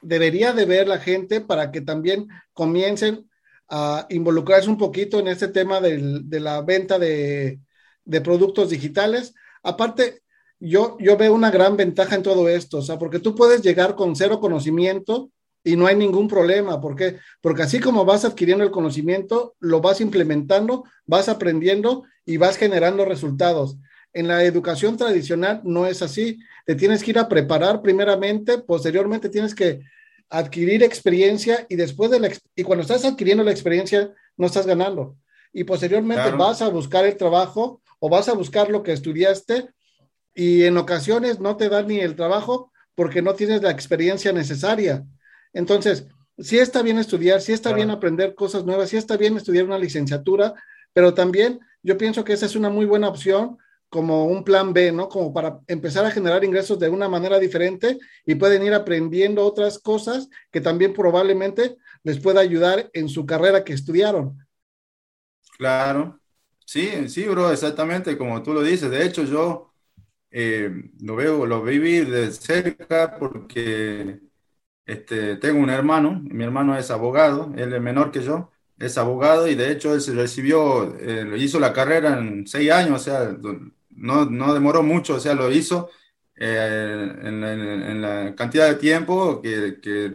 debería 0.00 0.52
de 0.52 0.64
ver 0.64 0.86
la 0.86 1.00
gente 1.00 1.40
para 1.40 1.72
que 1.72 1.80
también 1.80 2.28
comiencen 2.52 3.28
a 3.68 4.06
involucrarse 4.08 4.70
un 4.70 4.78
poquito 4.78 5.18
en 5.18 5.26
este 5.26 5.48
tema 5.48 5.80
de 5.80 6.38
la 6.38 6.62
venta 6.62 6.96
de, 7.00 7.58
de 8.04 8.20
productos 8.20 8.70
digitales. 8.70 9.34
Aparte, 9.64 10.22
yo, 10.58 10.96
yo 10.98 11.16
veo 11.16 11.34
una 11.34 11.50
gran 11.50 11.76
ventaja 11.76 12.14
en 12.14 12.22
todo 12.22 12.48
esto, 12.48 12.78
o 12.78 12.82
sea, 12.82 12.98
porque 12.98 13.18
tú 13.18 13.34
puedes 13.34 13.62
llegar 13.62 13.94
con 13.94 14.16
cero 14.16 14.40
conocimiento 14.40 15.30
y 15.66 15.76
no 15.76 15.86
hay 15.86 15.96
ningún 15.96 16.28
problema. 16.28 16.80
¿Por 16.80 16.94
qué? 16.94 17.18
Porque 17.40 17.62
así 17.62 17.80
como 17.80 18.04
vas 18.04 18.24
adquiriendo 18.24 18.64
el 18.64 18.70
conocimiento, 18.70 19.56
lo 19.58 19.80
vas 19.80 20.00
implementando, 20.00 20.84
vas 21.04 21.28
aprendiendo 21.28 22.04
y 22.24 22.36
vas 22.36 22.56
generando 22.56 23.04
resultados. 23.04 23.76
En 24.12 24.28
la 24.28 24.44
educación 24.44 24.96
tradicional 24.96 25.60
no 25.64 25.86
es 25.86 26.02
así. 26.02 26.38
Te 26.64 26.74
tienes 26.74 27.02
que 27.02 27.10
ir 27.10 27.18
a 27.18 27.28
preparar 27.28 27.82
primeramente, 27.82 28.58
posteriormente 28.58 29.28
tienes 29.28 29.54
que 29.54 29.80
adquirir 30.30 30.82
experiencia 30.82 31.66
y 31.68 31.76
después 31.76 32.10
de 32.10 32.20
la, 32.20 32.30
y 32.54 32.62
cuando 32.62 32.82
estás 32.82 33.04
adquiriendo 33.04 33.44
la 33.44 33.50
experiencia 33.50 34.12
no 34.36 34.46
estás 34.46 34.66
ganando. 34.66 35.16
Y 35.52 35.64
posteriormente 35.64 36.30
vas 36.30 36.62
a 36.62 36.68
buscar 36.68 37.04
el 37.04 37.16
trabajo 37.16 37.82
o 37.98 38.08
vas 38.08 38.28
a 38.28 38.34
buscar 38.34 38.70
lo 38.70 38.82
que 38.82 38.92
estudiaste 38.92 39.68
y 40.36 40.64
en 40.64 40.78
ocasiones 40.78 41.40
no 41.40 41.56
te 41.58 41.70
dan 41.70 41.88
ni 41.88 42.00
el 42.00 42.16
trabajo 42.16 42.72
porque 42.94 43.22
no 43.22 43.34
tienes 43.34 43.62
la 43.62 43.72
experiencia 43.72 44.32
necesaria. 44.32 45.04
Entonces, 45.54 46.06
sí 46.38 46.58
está 46.58 46.82
bien 46.82 46.98
estudiar, 46.98 47.40
sí 47.40 47.54
está 47.54 47.72
bien 47.72 47.90
aprender 47.90 48.36
cosas 48.36 48.64
nuevas, 48.66 48.90
sí 48.90 48.98
está 48.98 49.16
bien 49.18 49.36
estudiar 49.38 49.64
una 49.66 49.78
licenciatura, 49.78 50.54
pero 50.92 51.14
también 51.14 51.60
yo 51.82 51.98
pienso 51.98 52.24
que 52.24 52.34
esa 52.34 52.46
es 52.46 52.56
una 52.56 52.70
muy 52.70 52.86
buena 52.86 53.08
opción 53.08 53.58
como 53.88 54.26
un 54.26 54.44
plan 54.44 54.74
B, 54.74 54.92
¿no? 54.92 55.08
Como 55.08 55.32
para 55.32 55.60
empezar 55.68 56.04
a 56.06 56.12
generar 56.12 56.44
ingresos 56.44 56.78
de 56.78 56.90
una 56.90 57.08
manera 57.08 57.40
diferente 57.40 57.98
y 58.26 58.36
pueden 58.36 58.62
ir 58.64 58.74
aprendiendo 58.74 59.44
otras 59.44 59.78
cosas 59.78 60.28
que 60.52 60.60
también 60.60 60.92
probablemente 60.92 61.76
les 62.04 62.20
pueda 62.20 62.40
ayudar 62.40 62.90
en 62.94 63.08
su 63.08 63.26
carrera 63.26 63.64
que 63.64 63.72
estudiaron. 63.74 64.38
Claro, 65.58 66.20
Sí, 66.68 67.08
sí, 67.08 67.26
bro, 67.28 67.50
exactamente 67.52 68.18
como 68.18 68.42
tú 68.42 68.52
lo 68.52 68.62
dices. 68.62 68.90
De 68.90 69.04
hecho, 69.06 69.24
yo 69.24 69.72
eh, 70.38 70.70
lo 71.00 71.16
veo, 71.16 71.46
lo 71.46 71.62
viví 71.62 72.00
de 72.00 72.30
cerca 72.30 73.16
porque 73.18 74.20
este, 74.84 75.36
tengo 75.36 75.60
un 75.60 75.70
hermano, 75.70 76.20
mi 76.24 76.44
hermano 76.44 76.76
es 76.76 76.90
abogado, 76.90 77.54
él 77.56 77.72
es 77.72 77.80
menor 77.80 78.10
que 78.12 78.22
yo, 78.22 78.50
es 78.78 78.98
abogado 78.98 79.48
y 79.48 79.54
de 79.54 79.72
hecho 79.72 79.94
él 79.94 80.02
se 80.02 80.12
recibió, 80.12 80.94
eh, 81.00 81.26
hizo 81.38 81.58
la 81.58 81.72
carrera 81.72 82.18
en 82.18 82.46
seis 82.46 82.70
años, 82.70 83.00
o 83.00 83.04
sea, 83.04 83.34
no, 83.88 84.26
no 84.26 84.52
demoró 84.52 84.82
mucho, 84.82 85.14
o 85.14 85.20
sea, 85.20 85.32
lo 85.32 85.50
hizo 85.50 85.88
eh, 86.36 87.14
en, 87.22 88.02
la 88.02 88.34
cantidad 88.34 88.68
de 88.68 88.74
tiempo 88.74 89.40
que, 89.40 89.80
que, 89.80 90.12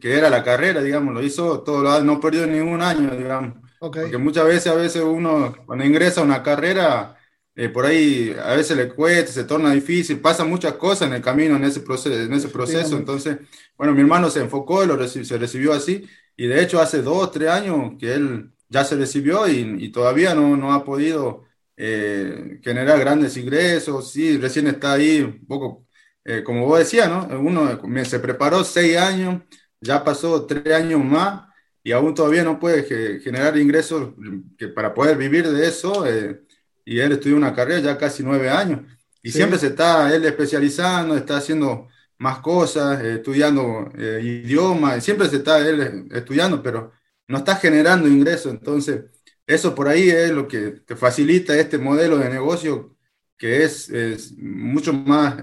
que, 0.00 0.18
era 0.18 0.28
la 0.30 0.42
carrera, 0.42 0.82
digamos, 0.82 1.14
lo 1.14 1.22
hizo 1.22 1.60
todo, 1.60 2.02
no 2.02 2.18
perdió 2.18 2.44
ningún 2.44 2.82
año, 2.82 3.10
digamos. 3.10 3.54
Porque 3.78 4.18
muchas 4.18 4.46
veces, 4.46 4.66
a 4.66 4.74
veces 4.74 5.02
uno 5.02 5.54
cuando 5.64 5.84
ingresa 5.84 6.22
a 6.22 6.24
una 6.24 6.42
carrera, 6.42 7.19
eh, 7.54 7.68
por 7.68 7.86
ahí 7.86 8.34
a 8.42 8.54
veces 8.54 8.76
le 8.76 8.88
cuesta, 8.88 9.32
se 9.32 9.44
torna 9.44 9.72
difícil, 9.72 10.20
pasan 10.20 10.48
muchas 10.48 10.74
cosas 10.74 11.08
en 11.08 11.14
el 11.14 11.22
camino, 11.22 11.56
en 11.56 11.64
ese 11.64 11.80
proceso. 11.80 12.18
En 12.18 12.32
ese 12.32 12.48
proceso. 12.48 12.96
Entonces, 12.96 13.38
bueno, 13.76 13.92
mi 13.92 14.00
hermano 14.00 14.30
se 14.30 14.40
enfocó, 14.40 14.84
lo 14.86 15.06
se 15.08 15.38
recibió 15.38 15.72
así, 15.72 16.06
y 16.36 16.46
de 16.46 16.62
hecho 16.62 16.80
hace 16.80 17.02
dos, 17.02 17.30
tres 17.32 17.48
años 17.50 17.92
que 17.98 18.14
él 18.14 18.50
ya 18.68 18.84
se 18.84 18.96
recibió 18.96 19.48
y, 19.48 19.76
y 19.84 19.90
todavía 19.90 20.34
no, 20.34 20.56
no 20.56 20.72
ha 20.72 20.84
podido 20.84 21.44
eh, 21.76 22.60
generar 22.62 22.98
grandes 23.00 23.36
ingresos, 23.36 24.12
sí, 24.12 24.36
recién 24.38 24.66
está 24.66 24.92
ahí 24.92 25.22
un 25.22 25.46
poco, 25.46 25.86
eh, 26.24 26.42
como 26.44 26.66
vos 26.66 26.78
decías, 26.78 27.08
¿no? 27.08 27.26
Uno 27.40 27.80
se 28.04 28.20
preparó 28.20 28.62
seis 28.64 28.96
años, 28.98 29.42
ya 29.80 30.04
pasó 30.04 30.46
tres 30.46 30.74
años 30.74 31.02
más 31.02 31.48
y 31.82 31.92
aún 31.92 32.14
todavía 32.14 32.44
no 32.44 32.58
puede 32.60 32.84
generar 33.20 33.56
ingresos 33.56 34.10
que 34.58 34.68
para 34.68 34.92
poder 34.92 35.16
vivir 35.16 35.48
de 35.48 35.66
eso. 35.66 36.06
Eh, 36.06 36.42
y 36.90 37.00
él 37.00 37.12
estudió 37.12 37.36
una 37.36 37.54
carrera 37.54 37.80
ya 37.80 37.98
casi 37.98 38.22
nueve 38.22 38.50
años. 38.50 38.80
Y 39.22 39.30
siempre 39.30 39.58
se 39.58 39.68
está 39.68 40.14
él 40.14 40.24
especializando, 40.24 41.16
está 41.16 41.36
haciendo 41.36 41.88
más 42.18 42.38
cosas, 42.38 43.00
eh, 43.02 43.14
estudiando 43.16 43.90
eh, 43.96 44.20
idiomas, 44.22 45.02
siempre 45.04 45.28
se 45.28 45.36
está 45.36 45.58
él 45.66 46.08
estudiando, 46.10 46.62
pero 46.62 46.92
no 47.28 47.38
está 47.38 47.56
generando 47.56 48.08
ingresos. 48.08 48.52
Entonces, 48.52 49.04
eso 49.46 49.74
por 49.74 49.88
ahí 49.88 50.08
es 50.10 50.30
lo 50.30 50.48
que 50.48 50.70
te 50.86 50.96
facilita 50.96 51.56
este 51.56 51.78
modelo 51.78 52.18
de 52.18 52.28
negocio 52.28 52.96
que 53.36 53.64
es, 53.64 53.88
es 53.88 54.32
mucho 54.36 54.92
más, 54.92 55.36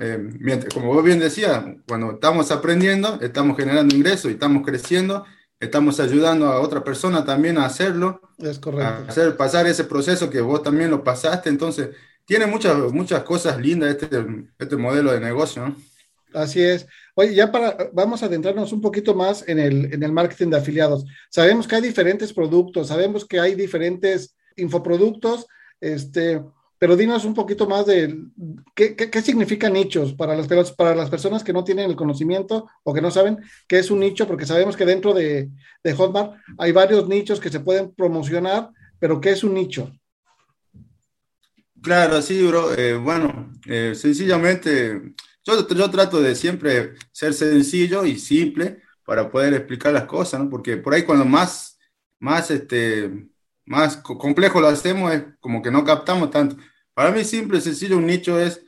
como 0.72 0.94
vos 0.94 1.04
bien 1.04 1.18
decías, 1.20 1.64
cuando 1.88 2.12
estamos 2.12 2.52
aprendiendo, 2.52 3.20
estamos 3.22 3.58
generando 3.58 3.96
ingresos 3.96 4.30
y 4.30 4.36
estamos 4.36 4.64
creciendo 4.64 5.26
estamos 5.60 6.00
ayudando 6.00 6.48
a 6.48 6.60
otra 6.60 6.84
persona 6.84 7.26
también 7.26 7.58
a 7.58 7.66
hacerlo. 7.66 8.22
Es 8.38 8.60
correcto. 8.60 9.06
Hacer 9.10 9.36
pasar 9.36 9.66
ese 9.68 9.84
proceso 9.84 10.30
que 10.30 10.42
vos 10.42 10.62
también 10.62 10.92
lo 10.92 11.04
pasaste. 11.04 11.50
Entonces, 11.50 11.90
tiene 12.26 12.46
muchas, 12.46 12.78
muchas 12.92 13.24
cosas 13.24 13.58
lindas 13.60 13.90
este, 13.90 14.26
este 14.60 14.76
modelo 14.76 15.12
de 15.12 15.20
negocio. 15.20 15.76
Así 16.34 16.62
es. 16.62 16.86
Oye, 17.16 17.34
ya 17.34 17.52
para, 17.52 17.90
vamos 17.94 18.22
a 18.22 18.28
adentrarnos 18.28 18.72
un 18.74 18.82
poquito 18.82 19.16
más 19.16 19.48
en 19.48 19.60
el, 19.60 19.94
en 19.94 20.04
el 20.04 20.12
marketing 20.12 20.50
de 20.50 20.58
afiliados. 20.58 21.06
Sabemos 21.30 21.68
que 21.68 21.76
hay 21.76 21.82
diferentes 21.82 22.34
productos, 22.34 22.90
sabemos 22.90 23.26
que 23.26 23.40
hay 23.40 23.56
diferentes 23.56 24.36
infoproductos, 24.56 25.48
este, 25.80 26.42
pero 26.80 26.96
dinos 26.96 27.26
un 27.26 27.34
poquito 27.34 27.68
más 27.68 27.86
de 27.86 28.16
qué, 28.76 28.96
qué, 28.96 29.22
significan 29.22 29.74
nichos 29.74 30.14
para 30.14 30.36
las, 30.36 30.72
para 30.74 30.96
las 30.96 31.10
personas 31.10 31.44
que 31.44 31.54
no 31.54 31.64
tienen 31.64 31.90
el 31.90 31.96
conocimiento 31.96 32.68
o 32.84 32.94
que 32.94 33.02
no 33.02 33.12
saben 33.12 33.40
qué 33.68 33.80
es 33.80 33.92
un 33.92 34.00
nicho, 34.00 34.28
porque 34.28 34.46
sabemos 34.46 34.78
que 34.78 34.86
dentro 34.86 35.14
de, 35.14 35.50
de 35.84 35.94
Hotmart 35.94 36.36
hay 36.58 36.72
varios 36.72 37.08
nichos 37.08 37.40
que 37.40 37.50
se 37.50 37.60
pueden 37.60 37.92
promocionar, 37.94 38.70
pero 39.00 39.20
¿qué 39.20 39.32
es 39.32 39.44
un 39.44 39.54
nicho? 39.54 39.92
Claro, 41.82 42.22
sí, 42.22 42.46
bro. 42.46 42.74
Eh, 42.74 42.96
bueno, 42.96 43.54
eh, 43.66 43.94
sencillamente, 43.96 45.14
yo, 45.44 45.68
yo 45.68 45.90
trato 45.90 46.22
de 46.22 46.36
siempre 46.36 46.96
ser 47.12 47.34
sencillo 47.34 48.06
y 48.06 48.18
simple 48.18 48.82
para 49.06 49.30
poder 49.32 49.54
explicar 49.54 49.94
las 49.94 50.06
cosas. 50.06 50.46
Porque 50.50 50.78
por 50.78 50.94
ahí 50.94 51.04
cuando 51.04 51.26
más, 51.26 51.80
más 52.20 52.52
este, 52.52 53.30
más 53.68 53.98
complejo 53.98 54.62
lo 54.62 54.68
hacemos, 54.68 55.14
es 55.14 55.24
como 55.40 55.62
que 55.62 55.70
no 55.70 55.84
captamos 55.84 56.32
tanto. 56.32 56.56
Para 56.94 57.12
mí, 57.12 57.24
simple 57.24 57.62
sencillo, 57.62 57.98
un 57.98 58.08
nicho 58.08 58.40
es, 58.40 58.64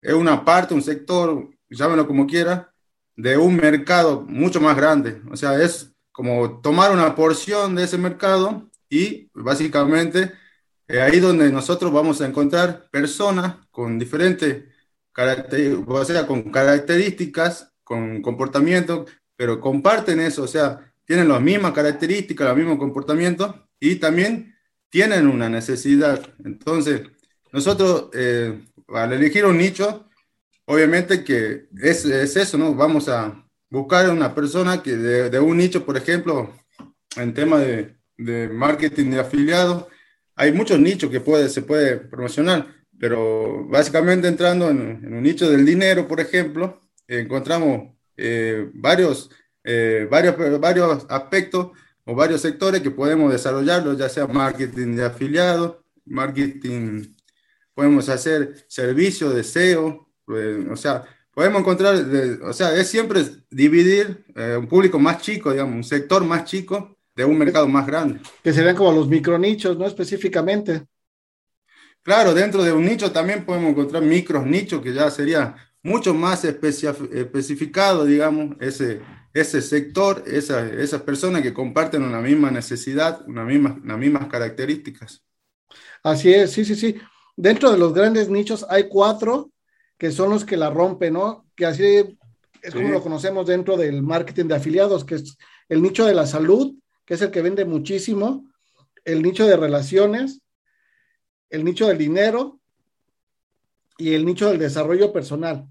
es 0.00 0.14
una 0.14 0.44
parte, 0.44 0.74
un 0.74 0.82
sector, 0.82 1.50
llámenlo 1.68 2.06
como 2.06 2.26
quiera, 2.26 2.72
de 3.16 3.36
un 3.36 3.56
mercado 3.56 4.22
mucho 4.22 4.60
más 4.60 4.76
grande. 4.76 5.20
O 5.30 5.36
sea, 5.36 5.60
es 5.60 5.92
como 6.12 6.60
tomar 6.60 6.92
una 6.92 7.14
porción 7.14 7.74
de 7.74 7.84
ese 7.84 7.98
mercado 7.98 8.70
y 8.88 9.28
básicamente 9.34 10.32
eh, 10.86 11.00
ahí 11.00 11.20
donde 11.20 11.50
nosotros 11.52 11.92
vamos 11.92 12.20
a 12.20 12.26
encontrar 12.26 12.88
personas 12.90 13.56
con 13.70 13.98
diferentes 13.98 14.64
o 15.86 16.04
sea, 16.04 16.26
con 16.26 16.50
características, 16.52 17.72
con 17.82 18.22
comportamiento, 18.22 19.06
pero 19.36 19.60
comparten 19.60 20.20
eso, 20.20 20.44
o 20.44 20.46
sea, 20.46 20.92
tienen 21.04 21.28
las 21.28 21.40
mismas 21.40 21.72
características, 21.72 22.46
los 22.46 22.56
mismos 22.56 22.78
comportamientos 22.78 23.54
y 23.80 23.96
también 23.96 24.54
tienen 24.90 25.26
una 25.26 25.48
necesidad. 25.48 26.20
Entonces, 26.44 27.02
nosotros 27.52 28.10
eh, 28.14 28.60
al 28.88 29.12
elegir 29.12 29.44
un 29.44 29.58
nicho, 29.58 30.08
obviamente 30.64 31.24
que 31.24 31.66
es, 31.82 32.04
es, 32.04 32.36
eso, 32.36 32.58
¿no? 32.58 32.74
Vamos 32.74 33.08
a 33.08 33.44
buscar 33.70 34.10
una 34.10 34.34
persona 34.34 34.82
que 34.82 34.96
de, 34.96 35.40
un 35.40 35.56
nicho, 35.56 35.84
por 35.84 35.96
ejemplo, 35.96 36.54
en 37.16 37.34
tema 37.34 37.58
de, 37.60 37.94
marketing 38.48 39.10
de 39.10 39.20
afiliados, 39.20 39.86
hay 40.34 40.52
muchos 40.52 40.78
nichos 40.80 41.10
que 41.10 41.20
puede, 41.20 41.48
se 41.48 41.62
puede 41.62 41.96
promocionar, 41.96 42.66
pero 42.98 43.66
básicamente 43.68 44.28
entrando 44.28 44.70
en, 44.70 45.00
en 45.04 45.14
un 45.14 45.22
nicho 45.22 45.48
del 45.48 45.64
dinero, 45.64 46.08
por 46.08 46.20
ejemplo, 46.20 46.80
encontramos 47.06 47.98
eh, 48.16 48.68
varios, 48.74 49.30
eh, 49.62 50.08
varios, 50.10 50.60
varios 50.60 51.06
aspectos 51.08 51.70
o 52.08 52.14
varios 52.14 52.40
sectores 52.40 52.80
que 52.80 52.90
podemos 52.90 53.30
desarrollarlo, 53.30 53.92
ya 53.92 54.08
sea 54.08 54.26
marketing 54.26 54.96
de 54.96 55.04
afiliados, 55.04 55.76
marketing, 56.06 57.02
podemos 57.74 58.08
hacer 58.08 58.64
servicio 58.66 59.28
de 59.28 59.44
SEO, 59.44 60.08
pues, 60.24 60.66
o 60.70 60.76
sea, 60.76 61.04
podemos 61.34 61.60
encontrar, 61.60 61.96
o 62.44 62.52
sea, 62.54 62.74
es 62.74 62.88
siempre 62.88 63.26
dividir 63.50 64.24
eh, 64.34 64.56
un 64.58 64.66
público 64.66 64.98
más 64.98 65.20
chico, 65.20 65.52
digamos, 65.52 65.74
un 65.74 65.84
sector 65.84 66.24
más 66.24 66.44
chico 66.44 66.96
de 67.14 67.26
un 67.26 67.36
mercado 67.36 67.68
más 67.68 67.86
grande. 67.86 68.20
Que 68.42 68.54
serían 68.54 68.74
como 68.74 68.92
los 68.92 69.06
micronichos, 69.06 69.76
¿no? 69.76 69.84
Específicamente. 69.84 70.86
Claro, 72.00 72.32
dentro 72.32 72.62
de 72.62 72.72
un 72.72 72.86
nicho 72.86 73.12
también 73.12 73.44
podemos 73.44 73.72
encontrar 73.72 74.02
micros 74.02 74.46
nichos, 74.46 74.80
que 74.80 74.94
ya 74.94 75.10
sería 75.10 75.56
mucho 75.82 76.14
más 76.14 76.42
especificado, 76.46 78.06
digamos, 78.06 78.56
ese, 78.60 79.02
ese 79.32 79.62
sector, 79.62 80.24
esa, 80.26 80.66
esas 80.66 81.02
personas 81.02 81.42
que 81.42 81.52
comparten 81.52 82.02
una 82.02 82.20
misma 82.20 82.50
necesidad, 82.50 83.22
una 83.26 83.44
misma, 83.44 83.80
las 83.84 83.98
mismas 83.98 84.26
características. 84.26 85.24
Así 86.02 86.32
es, 86.32 86.52
sí, 86.52 86.64
sí, 86.64 86.74
sí. 86.74 86.96
Dentro 87.36 87.70
de 87.70 87.78
los 87.78 87.92
grandes 87.92 88.28
nichos 88.28 88.66
hay 88.68 88.88
cuatro 88.88 89.52
que 89.96 90.10
son 90.10 90.30
los 90.30 90.44
que 90.44 90.56
la 90.56 90.70
rompen, 90.70 91.14
¿no? 91.14 91.46
Que 91.54 91.66
así 91.66 91.84
es 92.62 92.72
como 92.72 92.86
sí. 92.86 92.92
lo 92.92 93.02
conocemos 93.02 93.46
dentro 93.46 93.76
del 93.76 94.02
marketing 94.02 94.46
de 94.46 94.54
afiliados, 94.56 95.04
que 95.04 95.16
es 95.16 95.36
el 95.68 95.82
nicho 95.82 96.06
de 96.06 96.14
la 96.14 96.26
salud, 96.26 96.74
que 97.04 97.14
es 97.14 97.22
el 97.22 97.30
que 97.30 97.42
vende 97.42 97.64
muchísimo, 97.64 98.48
el 99.04 99.22
nicho 99.22 99.46
de 99.46 99.56
relaciones, 99.56 100.40
el 101.50 101.64
nicho 101.64 101.88
del 101.88 101.98
dinero 101.98 102.60
y 103.96 104.14
el 104.14 104.24
nicho 104.24 104.48
del 104.48 104.58
desarrollo 104.58 105.12
personal. 105.12 105.66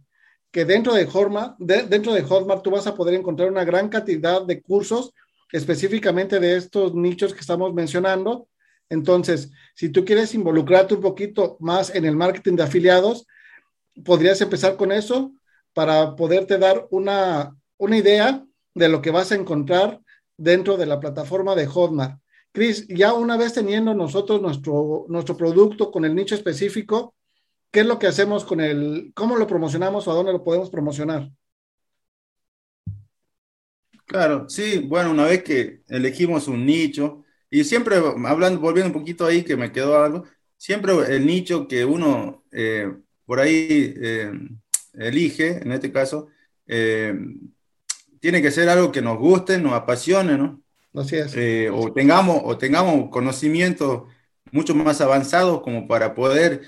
Que 0.52 0.66
dentro 0.66 0.94
de 0.94 1.06
Hotmart, 1.06 1.58
de, 1.60 1.84
dentro 1.84 2.14
de 2.14 2.24
Hotmart 2.24 2.64
tú 2.64 2.72
vas 2.72 2.88
a 2.88 2.96
poder 2.96 3.14
encontrar 3.14 3.50
una 3.52 3.66
gran 3.66 3.90
cantidad 3.90 4.46
de 4.46 4.62
cursos 4.62 5.14
específicamente 5.52 6.40
de 6.40 6.58
estos 6.58 6.94
nichos 6.94 7.34
que 7.34 7.42
estamos 7.42 7.74
mencionando. 7.74 8.48
Entonces, 8.90 9.52
si 9.76 9.90
tú 9.90 10.06
quieres 10.06 10.34
involucrarte 10.34 10.96
un 10.96 11.02
poquito 11.02 11.58
más 11.60 11.94
en 11.94 12.06
el 12.06 12.16
marketing 12.16 12.56
de 12.56 12.64
afiliados, 12.64 13.28
podrías 14.04 14.40
empezar 14.42 14.78
con 14.78 14.92
eso 14.92 15.34
para 15.74 16.16
poderte 16.16 16.58
dar 16.58 16.88
una, 16.92 17.56
una 17.78 17.98
idea 17.98 18.46
de 18.74 18.90
lo 18.90 19.02
que 19.02 19.12
vas 19.12 19.32
a 19.32 19.36
encontrar 19.36 20.02
dentro 20.38 20.78
de 20.78 20.86
la 20.86 21.00
plataforma 21.00 21.56
de 21.56 21.68
Hotmart. 21.68 22.20
Chris, 22.52 22.88
ya 22.88 23.14
una 23.14 23.38
vez 23.38 23.54
teniendo 23.54 23.94
nosotros 23.94 24.42
nuestro, 24.42 25.06
nuestro 25.10 25.36
producto 25.38 25.92
con 25.92 26.06
el 26.06 26.16
nicho 26.16 26.36
específico, 26.36 27.14
¿qué 27.72 27.82
es 27.82 27.86
lo 27.86 28.00
que 28.00 28.08
hacemos 28.08 28.46
con 28.46 28.62
el, 28.62 29.12
cómo 29.14 29.36
lo 29.38 29.48
promocionamos 29.48 30.08
o 30.08 30.12
a 30.12 30.16
dónde 30.16 30.34
lo 30.34 30.44
podemos 30.44 30.70
promocionar? 30.70 31.30
Claro, 34.06 34.48
sí, 34.48 34.80
bueno, 34.80 35.12
una 35.12 35.26
vez 35.26 35.44
que 35.44 35.82
elegimos 35.90 36.48
un 36.48 36.66
nicho, 36.66 37.26
y 37.50 37.66
siempre 37.66 37.98
hablando, 38.26 38.60
volviendo 38.62 38.88
un 38.94 39.00
poquito 39.00 39.26
ahí, 39.26 39.44
que 39.44 39.58
me 39.58 39.72
quedó 39.72 40.02
algo, 40.02 40.24
siempre 40.56 40.94
el 41.10 41.26
nicho 41.26 41.68
que 41.68 41.84
uno 41.84 42.44
eh, 42.52 42.90
por 43.26 43.40
ahí 43.40 43.94
eh, 43.98 44.32
elige, 44.94 45.58
en 45.62 45.74
este 45.74 45.92
caso, 45.92 46.28
eh, 46.68 47.14
tiene 48.22 48.42
que 48.42 48.52
ser 48.52 48.70
algo 48.70 48.92
que 48.92 49.02
nos 49.02 49.18
guste, 49.18 49.60
nos 49.60 49.74
apasione, 49.74 50.38
¿no? 50.38 50.62
Así 50.94 51.18
es. 51.18 51.36
O, 51.72 51.92
tengamos, 51.92 52.42
o 52.44 52.58
tengamos 52.58 53.10
conocimientos 53.10 54.04
mucho 54.52 54.74
más 54.74 55.02
avanzados 55.02 55.62
como 55.62 55.88
para 55.88 56.16
poder 56.16 56.62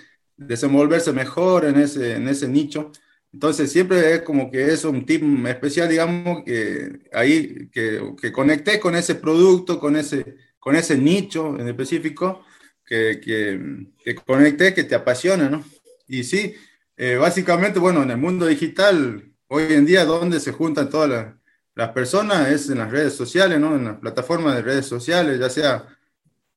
desenvolverse 0.48 1.12
mejor 1.14 1.66
en 1.66 1.80
ese, 1.80 2.16
en 2.16 2.28
ese 2.28 2.48
nicho. 2.48 2.92
Entonces 3.32 3.72
siempre 3.72 4.14
es 4.16 4.22
como 4.24 4.50
que 4.50 4.72
es 4.72 4.84
un 4.86 5.06
tip 5.06 5.24
especial, 5.48 5.90
digamos, 5.90 6.44
que 6.44 7.02
ahí, 7.14 7.70
que, 7.72 8.14
que 8.20 8.32
conecté 8.32 8.80
con 8.80 8.96
ese 8.96 9.16
producto, 9.16 9.80
con 9.80 9.96
ese, 9.96 10.38
con 10.60 10.76
ese 10.76 10.98
nicho 10.98 11.60
en 11.60 11.68
específico, 11.68 12.44
que, 12.86 13.22
que, 13.24 13.86
que 14.04 14.16
conecté, 14.16 14.74
que 14.74 14.84
te 14.84 14.96
apasiona, 14.96 15.48
¿no? 15.50 15.64
Y 16.08 16.24
sí, 16.24 16.56
eh, 16.98 17.18
básicamente, 17.18 17.80
bueno, 17.80 18.02
en 18.02 18.10
el 18.12 18.18
mundo 18.18 18.48
digital, 18.48 19.32
hoy 19.48 19.74
en 19.74 19.86
día, 19.86 20.06
donde 20.06 20.40
se 20.40 20.52
juntan 20.52 20.90
todas 20.90 21.10
las, 21.10 21.36
las 21.76 21.90
personas 21.92 22.50
es 22.50 22.70
en 22.70 22.80
las 22.80 22.92
redes 22.92 23.14
sociales, 23.14 23.60
¿no? 23.60 23.76
En 23.76 23.86
las 23.86 23.98
plataformas 24.00 24.56
de 24.56 24.64
redes 24.64 24.88
sociales, 24.88 25.40
ya 25.40 25.50
sea 25.50 25.88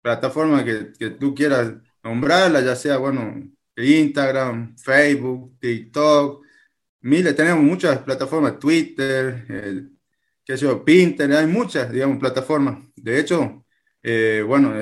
plataforma 0.00 0.64
que, 0.64 0.92
que 0.98 1.10
tú 1.10 1.34
quieras 1.34 1.74
nombrarla, 2.02 2.60
ya 2.62 2.76
sea, 2.76 2.96
bueno, 2.96 3.42
Instagram, 3.76 4.76
Facebook, 4.76 5.58
TikTok, 5.58 6.44
miles, 7.00 7.36
tenemos 7.36 7.64
muchas 7.64 7.98
plataformas, 7.98 8.58
Twitter, 8.58 9.46
el, 9.48 9.92
qué 10.44 10.56
sé 10.56 10.64
yo, 10.64 10.84
Pinterest, 10.84 11.40
hay 11.40 11.46
muchas, 11.46 11.90
digamos, 11.90 12.18
plataformas. 12.18 12.78
De 12.96 13.18
hecho, 13.18 13.64
eh, 14.02 14.44
bueno, 14.46 14.74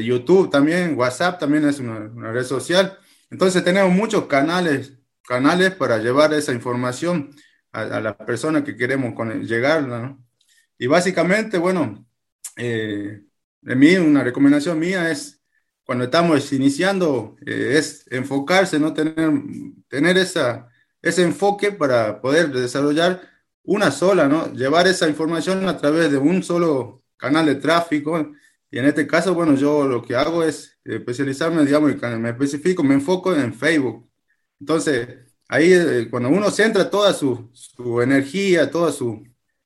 YouTube 0.00 0.50
también, 0.50 0.96
WhatsApp 0.96 1.38
también 1.40 1.66
es 1.68 1.78
una, 1.78 2.32
red 2.32 2.44
social. 2.44 2.98
Entonces 3.30 3.64
tenemos 3.64 3.92
muchos 3.92 4.26
canales, 4.26 4.94
canales 5.26 5.72
para 5.72 5.98
llevar 5.98 6.32
esa 6.34 6.52
información 6.52 7.30
a, 7.72 7.82
a 7.82 8.00
las 8.00 8.16
personas 8.16 8.62
que 8.64 8.76
queremos 8.76 9.14
con, 9.14 9.42
llegar, 9.46 9.82
¿no? 9.86 10.22
Y 10.78 10.88
básicamente, 10.88 11.58
bueno, 11.58 12.06
eh, 12.56 13.22
de 13.60 13.76
mí, 13.76 13.94
una 13.96 14.24
recomendación 14.24 14.78
mía 14.78 15.10
es, 15.10 15.41
cuando 15.84 16.04
estamos 16.04 16.52
iniciando, 16.52 17.36
eh, 17.46 17.76
es 17.78 18.06
enfocarse, 18.10 18.78
¿no? 18.78 18.94
Tener, 18.94 19.16
tener 19.88 20.18
esa, 20.18 20.68
ese 21.02 21.22
enfoque 21.22 21.72
para 21.72 22.20
poder 22.20 22.50
desarrollar 22.52 23.20
una 23.64 23.90
sola, 23.90 24.28
¿no? 24.28 24.52
Llevar 24.52 24.86
esa 24.86 25.08
información 25.08 25.68
a 25.68 25.76
través 25.78 26.10
de 26.10 26.18
un 26.18 26.42
solo 26.42 27.02
canal 27.16 27.46
de 27.46 27.56
tráfico. 27.56 28.32
Y 28.70 28.78
en 28.78 28.86
este 28.86 29.06
caso, 29.06 29.34
bueno, 29.34 29.54
yo 29.54 29.86
lo 29.86 30.02
que 30.02 30.16
hago 30.16 30.44
es 30.44 30.78
especializarme, 30.84 31.64
digamos, 31.64 31.94
me 32.18 32.30
especifico, 32.30 32.82
me 32.82 32.94
enfoco 32.94 33.34
en 33.34 33.54
Facebook. 33.54 34.08
Entonces, 34.60 35.08
ahí 35.48 35.72
eh, 35.72 36.08
cuando 36.10 36.28
uno 36.30 36.50
centra 36.50 36.88
toda 36.90 37.12
su, 37.12 37.50
su 37.52 38.00
energía, 38.00 38.70
toda 38.70 38.92
su, 38.92 39.22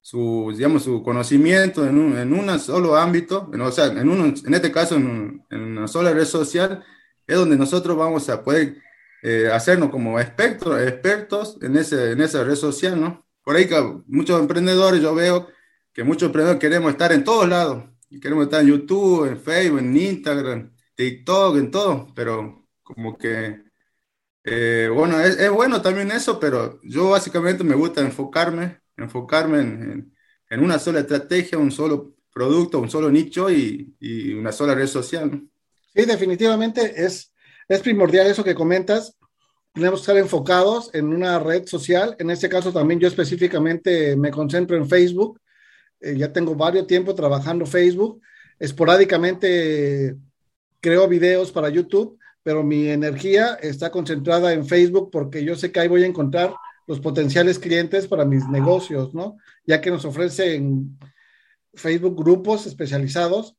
su, 0.06 0.52
digamos, 0.54 0.84
su 0.84 1.02
conocimiento 1.02 1.84
en 1.84 1.98
un, 1.98 2.16
en 2.16 2.32
un 2.32 2.60
solo 2.60 2.96
ámbito, 2.96 3.50
en, 3.52 3.60
o 3.60 3.72
sea, 3.72 3.86
en, 3.86 4.08
un, 4.08 4.34
en 4.46 4.54
este 4.54 4.70
caso 4.70 4.94
en, 4.94 5.06
un, 5.06 5.46
en, 5.50 5.60
una 5.62 5.88
sola 5.88 6.12
red 6.12 6.24
social, 6.24 6.84
es 7.26 7.36
donde 7.36 7.56
nosotros 7.56 7.96
vamos 7.96 8.28
a 8.28 8.44
poder 8.44 8.76
eh, 9.24 9.50
hacernos 9.52 9.90
como 9.90 10.20
expertos, 10.20 10.80
expertos 10.80 11.58
en, 11.60 11.76
ese, 11.76 12.12
en 12.12 12.20
esa 12.20 12.44
red 12.44 12.54
social, 12.54 13.00
¿no? 13.00 13.26
Por 13.42 13.56
ahí 13.56 13.66
que 13.66 13.74
muchos 14.06 14.38
emprendedores, 14.40 15.02
yo 15.02 15.12
veo 15.12 15.48
que 15.92 16.04
muchos 16.04 16.26
emprendedores 16.28 16.60
queremos 16.60 16.92
estar 16.92 17.10
en 17.10 17.24
todos 17.24 17.48
lados, 17.48 17.82
queremos 18.22 18.44
estar 18.44 18.60
en 18.60 18.68
YouTube, 18.68 19.26
en 19.26 19.40
Facebook, 19.40 19.80
en 19.80 19.96
Instagram, 19.96 20.72
TikTok, 20.94 21.56
en 21.56 21.70
todo, 21.72 22.12
pero 22.14 22.64
como 22.84 23.18
que 23.18 23.60
eh, 24.44 24.88
bueno, 24.94 25.20
es, 25.20 25.36
es, 25.36 25.50
bueno 25.50 25.82
también 25.82 26.12
eso, 26.12 26.38
pero 26.38 26.78
yo 26.84 27.10
básicamente 27.10 27.64
me 27.64 27.74
gusta 27.74 28.02
enfocarme, 28.02 28.80
enfocarme 28.96 29.60
en, 29.60 30.60
una 30.60 30.78
sola 30.78 31.00
estrategia, 31.00 31.58
un 31.58 31.70
solo 31.70 32.14
producto, 32.32 32.78
un 32.78 32.90
solo 32.90 33.10
nicho 33.10 33.50
y, 33.50 33.94
y 34.00 34.32
una 34.34 34.52
sola 34.52 34.74
red 34.74 34.86
social. 34.86 35.30
¿no? 35.30 35.48
Sí, 35.94 36.04
definitivamente 36.04 37.04
es, 37.04 37.32
es 37.68 37.80
primordial 37.80 38.26
eso 38.26 38.44
que 38.44 38.54
comentas. 38.54 39.16
Tenemos 39.72 40.00
que 40.00 40.02
estar 40.02 40.16
enfocados 40.16 40.90
en 40.94 41.08
una 41.12 41.38
red 41.38 41.66
social. 41.66 42.16
En 42.18 42.30
este 42.30 42.48
caso 42.48 42.72
también 42.72 43.00
yo 43.00 43.08
específicamente 43.08 44.16
me 44.16 44.30
concentro 44.30 44.76
en 44.76 44.88
Facebook. 44.88 45.40
Eh, 46.00 46.16
ya 46.16 46.32
tengo 46.32 46.54
varios 46.54 46.86
tiempo 46.86 47.14
trabajando 47.14 47.66
Facebook. 47.66 48.20
Esporádicamente 48.58 50.16
creo 50.80 51.08
videos 51.08 51.52
para 51.52 51.68
YouTube 51.68 52.18
pero 52.46 52.62
mi 52.62 52.86
energía 52.90 53.58
está 53.60 53.90
concentrada 53.90 54.52
en 54.52 54.64
Facebook 54.64 55.10
porque 55.10 55.42
yo 55.42 55.56
sé 55.56 55.72
que 55.72 55.80
ahí 55.80 55.88
voy 55.88 56.04
a 56.04 56.06
encontrar 56.06 56.54
los 56.86 57.00
potenciales 57.00 57.58
clientes 57.58 58.06
para 58.06 58.24
mis 58.24 58.48
negocios, 58.48 59.14
¿no? 59.14 59.36
Ya 59.64 59.80
que 59.80 59.90
nos 59.90 60.04
ofrecen 60.04 60.98
Facebook 61.74 62.16
grupos 62.16 62.66
especializados 62.66 63.56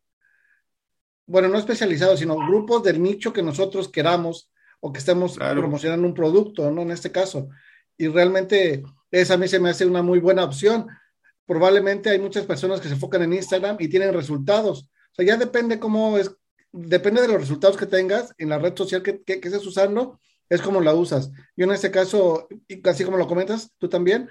bueno, 1.27 1.49
no 1.49 1.57
especializados, 1.57 2.19
sino 2.19 2.37
grupos 2.37 2.81
del 2.83 3.03
nicho 3.03 3.33
que 3.33 3.43
nosotros 3.43 3.89
queramos 3.89 4.49
o 4.79 4.93
que 4.93 4.99
estemos 4.99 5.35
promocionando 5.35 6.07
un 6.07 6.13
producto, 6.13 6.71
¿no? 6.71 6.81
En 6.81 6.91
este 6.91 7.11
caso. 7.11 7.49
Y 7.97 8.07
realmente 8.07 8.83
esa 9.11 9.33
a 9.33 9.37
mí 9.37 9.47
se 9.47 9.59
me 9.59 9.69
hace 9.69 9.85
una 9.85 10.01
muy 10.01 10.19
buena 10.19 10.45
opción. 10.45 10.87
Probablemente 11.45 12.09
hay 12.09 12.19
muchas 12.19 12.45
personas 12.45 12.79
que 12.79 12.87
se 12.87 12.93
enfocan 12.93 13.23
en 13.23 13.33
Instagram 13.33 13.75
y 13.79 13.89
tienen 13.89 14.13
resultados. 14.13 14.89
O 15.11 15.15
sea, 15.15 15.25
ya 15.25 15.35
depende 15.35 15.79
cómo 15.79 16.17
es, 16.17 16.33
depende 16.71 17.21
de 17.21 17.27
los 17.27 17.41
resultados 17.41 17.75
que 17.75 17.85
tengas 17.85 18.33
en 18.37 18.49
la 18.49 18.59
red 18.59 18.75
social 18.75 19.03
que, 19.03 19.21
que, 19.23 19.33
estés 19.33 19.65
usando, 19.65 20.19
es 20.49 20.62
como 20.62 20.81
la 20.81 20.93
usas. 20.93 21.31
Yo 21.55 21.65
en 21.65 21.71
este 21.71 21.91
caso, 21.91 22.47
así 22.83 23.03
como 23.03 23.17
lo 23.17 23.27
comentas, 23.27 23.71
tú 23.77 23.89
también, 23.89 24.29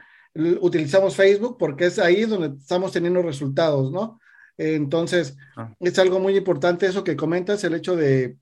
utilizamos 0.60 1.16
Facebook 1.16 1.56
porque 1.58 1.86
es 1.86 1.98
ahí 1.98 2.24
donde 2.24 2.58
estamos 2.58 2.92
teniendo 2.92 3.22
resultados, 3.22 3.90
¿no? 3.90 4.20
Entonces, 4.58 5.36
ah. 5.56 5.72
es 5.80 5.98
algo 5.98 6.18
muy 6.18 6.36
importante 6.36 6.86
eso 6.86 7.04
que 7.04 7.16
comentas, 7.16 7.64
el 7.64 7.74
hecho 7.74 7.96
de, 7.96 8.36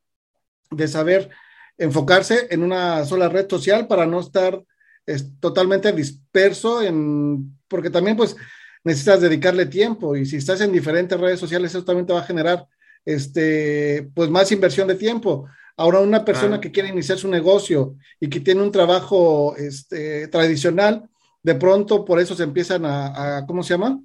de 0.71 0.89
saber 0.89 1.31
enfocarse 1.79 2.47
en 2.51 2.63
una 2.63 3.05
sola 3.05 3.29
red 3.29 3.49
social 3.49 3.87
para 3.87 4.07
no 4.07 4.21
estar 4.21 4.63
es, 5.07 5.39
totalmente 5.41 5.93
disperso 5.93 6.83
en, 6.83 7.59
porque 7.69 7.91
también 7.91 8.17
pues 8.17 8.37
necesitas 8.85 9.21
dedicarle 9.21 9.67
tiempo 9.67 10.15
y 10.17 10.25
si 10.25 10.37
estás 10.37 10.61
en 10.61 10.73
diferentes 10.73 11.19
redes 11.19 11.41
sociales 11.41 11.75
eso 11.75 11.85
también 11.85 12.07
te 12.07 12.13
va 12.13 12.21
a 12.21 12.27
generar 12.27 12.67
este, 13.05 14.09
pues 14.15 14.31
más 14.31 14.51
inversión 14.53 14.89
de 14.89 14.95
tiempo. 14.95 15.47
Ahora 15.77 16.01
una 16.01 16.25
persona 16.25 16.61
que 16.61 16.71
quiere 16.71 16.89
iniciar 16.89 17.19
su 17.19 17.29
negocio 17.29 17.97
y 18.21 18.29
que 18.29 18.41
tiene 18.41 18.63
un 18.63 18.71
trabajo 18.71 19.57
este, 19.57 20.29
tradicional, 20.29 21.09
de 21.43 21.55
pronto 21.57 22.05
por 22.05 22.21
eso 22.21 22.35
se 22.35 22.45
empiezan 22.45 22.85
a, 22.85 23.39
a, 23.39 23.47
¿cómo 23.47 23.63
se 23.63 23.75
llama? 23.75 24.01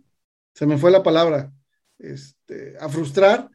Se 0.53 0.65
me 0.65 0.77
fue 0.77 0.91
la 0.91 1.03
palabra, 1.03 1.51
este, 1.99 2.75
a 2.79 2.89
frustrar 2.89 3.49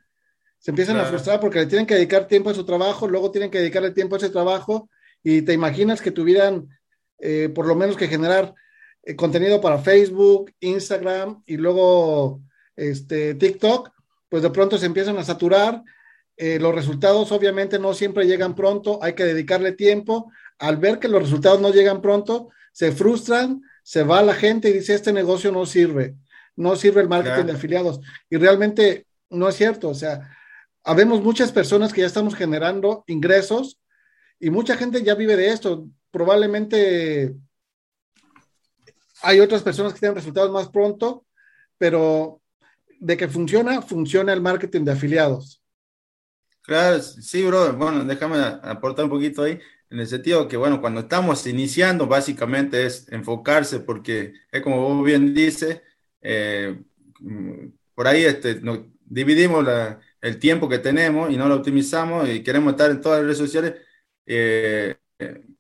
se 0.65 0.71
empiezan 0.71 0.97
a 0.97 1.05
frustrar 1.05 1.41
porque 1.41 1.59
le 1.59 1.67
tienen 1.67 1.87
que 1.87 1.95
dedicar 1.95 2.27
tiempo 2.27 2.49
a 2.49 2.55
su 2.55 2.65
trabajo, 2.65 3.07
luego 3.07 3.31
tienen 3.31 3.51
que 3.51 3.59
dedicarle 3.59 3.91
tiempo 3.91 4.15
a 4.15 4.19
ese 4.19 4.31
trabajo 4.31 4.89
y 5.23 5.43
te 5.43 5.53
imaginas 5.53 6.01
que 6.01 6.11
tuvieran 6.11 6.71
eh, 7.19 7.51
por 7.55 7.67
lo 7.67 7.75
menos 7.75 7.99
que 7.99 8.09
generar 8.09 8.55
eh, 9.03 9.15
contenido 9.15 9.61
para 9.61 9.77
Facebook, 9.77 10.55
Instagram 10.61 11.43
y 11.45 11.59
luego 11.59 12.41
este, 12.77 13.35
TikTok, 13.35 13.91
pues 14.31 14.43
de 14.43 14.49
pronto 14.49 14.79
se 14.79 14.87
empiezan 14.87 15.19
a 15.19 15.25
saturar. 15.25 15.83
Eh, 16.37 16.59
los 16.59 16.75
resultados 16.75 17.31
obviamente 17.33 17.79
no 17.79 17.95
siempre 17.95 18.27
llegan 18.27 18.55
pronto, 18.55 18.99
hay 19.03 19.15
que 19.15 19.25
dedicarle 19.25 19.73
tiempo. 19.73 20.31
Al 20.59 20.77
ver 20.77 20.99
que 20.99 21.09
los 21.09 21.23
resultados 21.23 21.61
no 21.61 21.71
llegan 21.71 22.01
pronto, 22.01 22.51
se 22.73 22.93
frustran, 22.93 23.63
se 23.83 24.03
va 24.03 24.23
la 24.23 24.35
gente 24.35 24.69
y 24.69 24.73
dice, 24.73 24.95
este 24.95 25.13
negocio 25.13 25.53
no 25.53 25.67
sirve, 25.67 26.17
no 26.57 26.77
sirve 26.77 27.03
el 27.03 27.09
marketing 27.09 27.47
de 27.47 27.53
afiliados. 27.53 28.01
Y 28.31 28.37
realmente 28.37 29.07
no 29.31 29.49
es 29.49 29.57
cierto, 29.57 29.89
o 29.89 29.95
sea, 29.95 30.31
habemos 30.83 31.23
muchas 31.23 31.51
personas 31.53 31.93
que 31.93 32.03
ya 32.03 32.07
estamos 32.07 32.35
generando 32.35 33.05
ingresos 33.07 33.79
y 34.39 34.51
mucha 34.51 34.77
gente 34.77 35.03
ya 35.03 35.15
vive 35.15 35.37
de 35.37 35.49
esto. 35.49 35.89
Probablemente 36.11 37.35
hay 39.23 39.41
otras 39.41 39.63
personas 39.63 39.95
que 39.95 40.01
tienen 40.01 40.17
resultados 40.17 40.51
más 40.51 40.69
pronto, 40.69 41.25
pero 41.79 42.43
de 43.01 43.17
que 43.17 43.29
funciona, 43.29 43.83
funciona 43.83 44.33
el 44.33 44.43
marketing 44.43 44.85
de 44.85 44.93
afiliados. 44.93 45.64
Claro, 46.65 47.01
sí, 47.03 47.45
bro. 47.45 47.75
Bueno, 47.75 48.05
déjame 48.05 48.39
aportar 48.39 49.05
un 49.05 49.11
poquito 49.11 49.43
ahí, 49.43 49.59
en 49.91 50.01
el 50.01 50.07
sentido 50.07 50.49
que, 50.49 50.57
bueno, 50.57 50.81
cuando 50.81 51.01
estamos 51.01 51.47
iniciando, 51.47 52.07
básicamente 52.07 52.87
es 52.87 53.07
enfocarse, 53.13 53.81
porque 53.81 54.33
es 54.51 54.63
como 54.63 54.81
vos 54.81 55.05
bien 55.05 55.35
dices, 55.35 55.83
eh, 56.23 56.83
por 57.95 58.07
ahí 58.07 58.25
este, 58.25 58.61
dividimos 59.05 59.65
la, 59.65 60.01
el 60.21 60.39
tiempo 60.39 60.69
que 60.69 60.79
tenemos 60.79 61.31
y 61.31 61.37
no 61.37 61.49
lo 61.49 61.57
optimizamos 61.57 62.29
y 62.29 62.43
queremos 62.43 62.73
estar 62.73 62.91
en 62.91 63.01
todas 63.01 63.19
las 63.19 63.25
redes 63.27 63.39
sociales 63.39 63.75
eh, 64.27 64.97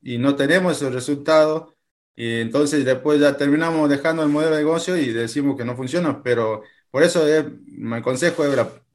y 0.03 0.19
no 0.19 0.37
tenemos 0.37 0.77
esos 0.77 0.93
resultados 0.95 1.75
y 2.17 2.40
entonces 2.40 2.85
después 2.85 3.21
ya 3.21 3.37
terminamos 3.37 3.88
dejando 3.88 4.23
el 4.23 4.29
modelo 4.29 4.53
de 4.57 4.59
negocio 4.62 4.97
y 4.97 5.12
decimos 5.12 5.57
que 5.57 5.64
no 5.64 5.77
funciona, 5.77 6.23
pero 6.23 6.62
por 6.90 7.03
eso 7.03 7.27
es, 7.27 7.45
mi 7.67 8.01
consejo 8.03 8.45
es 8.45 8.51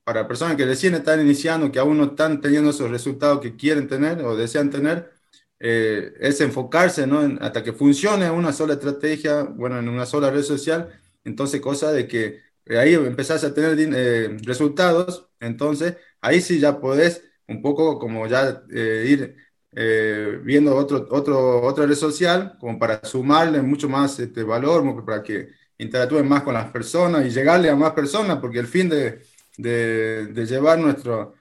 para 0.10 0.28
personas 0.28 0.58
que 0.58 0.66
recién 0.66 0.96
están 0.96 1.22
iniciando, 1.22 1.72
que 1.72 1.78
aún 1.78 1.96
no 1.96 2.06
están 2.06 2.42
teniendo 2.42 2.72
esos 2.72 2.90
resultados 2.90 3.40
que 3.42 3.56
quieren 3.56 3.88
tener 3.88 4.24
o 4.24 4.36
desean 4.36 4.72
tener, 4.72 5.12
eh, 5.60 6.14
es 6.20 6.42
enfocarse 6.42 7.06
¿no? 7.06 7.20
hasta 7.42 7.64
que 7.64 7.74
funcione 7.74 8.28
una 8.32 8.52
sola 8.52 8.74
estrategia, 8.74 9.44
bueno, 9.44 9.78
en 9.78 9.88
una 9.88 10.08
sola 10.08 10.32
red 10.32 10.42
social, 10.42 10.90
entonces 11.24 11.62
cosa 11.62 11.92
de 11.92 12.08
que 12.08 12.42
ahí 12.76 12.96
empezás 12.96 13.44
a 13.44 13.54
tener 13.54 13.78
eh, 13.78 14.36
resultados, 14.42 15.30
entonces 15.40 15.98
ahí 16.22 16.42
sí 16.42 16.60
ya 16.60 16.80
podés 16.82 17.24
un 17.48 17.62
poco 17.62 18.00
como 18.00 18.26
ya 18.26 18.64
eh, 18.72 19.06
ir 19.08 19.36
eh, 19.74 20.40
viendo 20.44 20.76
otro, 20.76 21.08
otro, 21.12 21.62
otra 21.62 21.86
red 21.86 21.94
social 21.94 22.58
como 22.60 22.80
para 22.80 23.06
sumarle 23.06 23.62
mucho 23.62 23.88
más 23.88 24.18
este 24.20 24.42
valor, 24.42 25.06
para 25.06 25.22
que 25.22 25.50
interactúen 25.78 26.28
más 26.28 26.42
con 26.42 26.56
las 26.56 26.72
personas 26.72 27.28
y 27.28 27.30
llegarle 27.30 27.70
a 27.70 27.76
más 27.76 27.92
personas, 27.92 28.40
porque 28.40 28.58
el 28.58 28.66
fin 28.66 28.90
de, 28.90 29.22
de, 29.62 30.46
llevar 30.46 30.80
nuestro, 30.80 31.36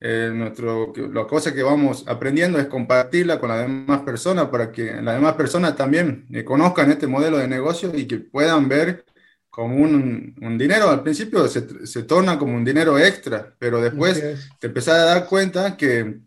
nuestro, 0.00 0.92
la 1.12 1.26
cosa 1.26 1.52
que 1.52 1.62
vamos 1.62 2.04
aprendiendo 2.06 2.58
es 2.58 2.66
compartirla 2.66 3.40
con 3.40 3.48
las 3.48 3.60
demás 3.60 4.02
personas 4.02 4.48
para 4.48 4.70
que 4.70 5.00
las 5.02 5.14
demás 5.14 5.34
personas 5.34 5.76
también 5.76 6.26
conozcan 6.44 6.90
este 6.90 7.06
modelo 7.06 7.38
de 7.38 7.48
negocio 7.48 7.90
y 7.94 8.06
que 8.06 8.18
puedan 8.18 8.68
ver 8.68 9.04
como 9.50 9.76
un, 9.76 10.34
un, 10.42 10.58
dinero, 10.58 10.90
al 10.90 11.04
principio 11.04 11.46
se, 11.46 11.86
se, 11.86 12.02
torna 12.02 12.36
como 12.38 12.56
un 12.56 12.64
dinero 12.64 12.98
extra, 12.98 13.54
pero 13.56 13.80
después 13.80 14.20
te 14.58 14.66
empezás 14.66 14.96
a 14.96 15.04
dar 15.04 15.26
cuenta 15.26 15.76
que, 15.76 16.18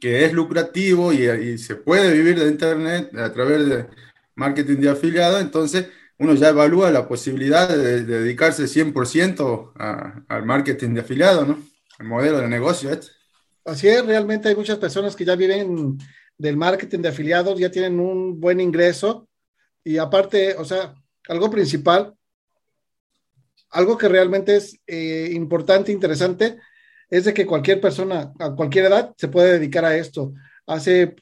que 0.00 0.24
es 0.24 0.32
lucrativo 0.32 1.12
y, 1.12 1.28
y, 1.28 1.58
se 1.58 1.76
puede 1.76 2.10
vivir 2.10 2.38
de 2.38 2.48
Internet 2.48 3.14
a 3.18 3.30
través 3.34 3.68
de 3.68 3.86
marketing 4.34 4.76
de 4.76 4.88
afiliado, 4.88 5.38
entonces 5.38 5.88
uno 6.20 6.34
ya 6.34 6.50
evalúa 6.50 6.90
la 6.90 7.08
posibilidad 7.08 7.68
de, 7.68 8.04
dedicarse 8.04 8.64
100% 8.64 9.72
al 10.28 10.46
marketing 10.46 10.94
de 10.94 11.00
afiliado, 11.00 11.44
¿no? 11.44 11.58
El 11.98 12.06
modelo 12.06 12.38
de 12.38 12.48
negocio 12.48 12.90
este. 12.90 13.08
Así 13.64 13.88
es, 13.88 14.06
realmente 14.06 14.48
hay 14.48 14.54
muchas 14.54 14.78
personas 14.78 15.16
que 15.16 15.24
ya 15.24 15.34
viven 15.34 15.98
del 16.38 16.56
marketing 16.56 17.00
de 17.00 17.08
afiliados, 17.08 17.58
ya 17.58 17.70
tienen 17.70 17.98
un 17.98 18.38
buen 18.38 18.60
ingreso 18.60 19.28
y 19.82 19.98
aparte, 19.98 20.54
o 20.56 20.64
sea, 20.64 20.94
algo 21.28 21.50
principal 21.50 22.14
algo 23.70 23.96
que 23.96 24.08
realmente 24.08 24.56
es 24.56 24.78
eh, 24.86 25.30
importante, 25.32 25.92
interesante, 25.92 26.58
es 27.08 27.24
de 27.24 27.34
que 27.34 27.46
cualquier 27.46 27.80
persona 27.80 28.32
a 28.38 28.54
cualquier 28.54 28.86
edad 28.86 29.12
se 29.16 29.28
puede 29.28 29.52
dedicar 29.52 29.84
a 29.84 29.96
esto. 29.96 30.32
Hace 30.66 31.16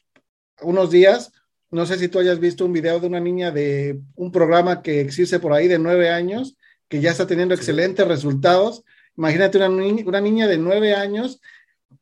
unos 0.61 0.91
días, 0.91 1.31
no 1.71 1.85
sé 1.85 1.97
si 1.97 2.07
tú 2.07 2.19
hayas 2.19 2.39
visto 2.39 2.65
un 2.65 2.73
video 2.73 2.99
de 2.99 3.07
una 3.07 3.19
niña 3.19 3.51
de 3.51 3.99
un 4.15 4.31
programa 4.31 4.81
que 4.81 5.01
existe 5.01 5.39
por 5.39 5.53
ahí 5.53 5.67
de 5.67 5.79
nueve 5.79 6.09
años, 6.09 6.57
que 6.87 7.01
ya 7.01 7.11
está 7.11 7.27
teniendo 7.27 7.53
excelentes 7.53 8.07
resultados. 8.07 8.83
Imagínate 9.15 9.57
una, 9.57 9.69
una 9.69 10.21
niña 10.21 10.47
de 10.47 10.57
nueve 10.57 10.95
años. 10.95 11.39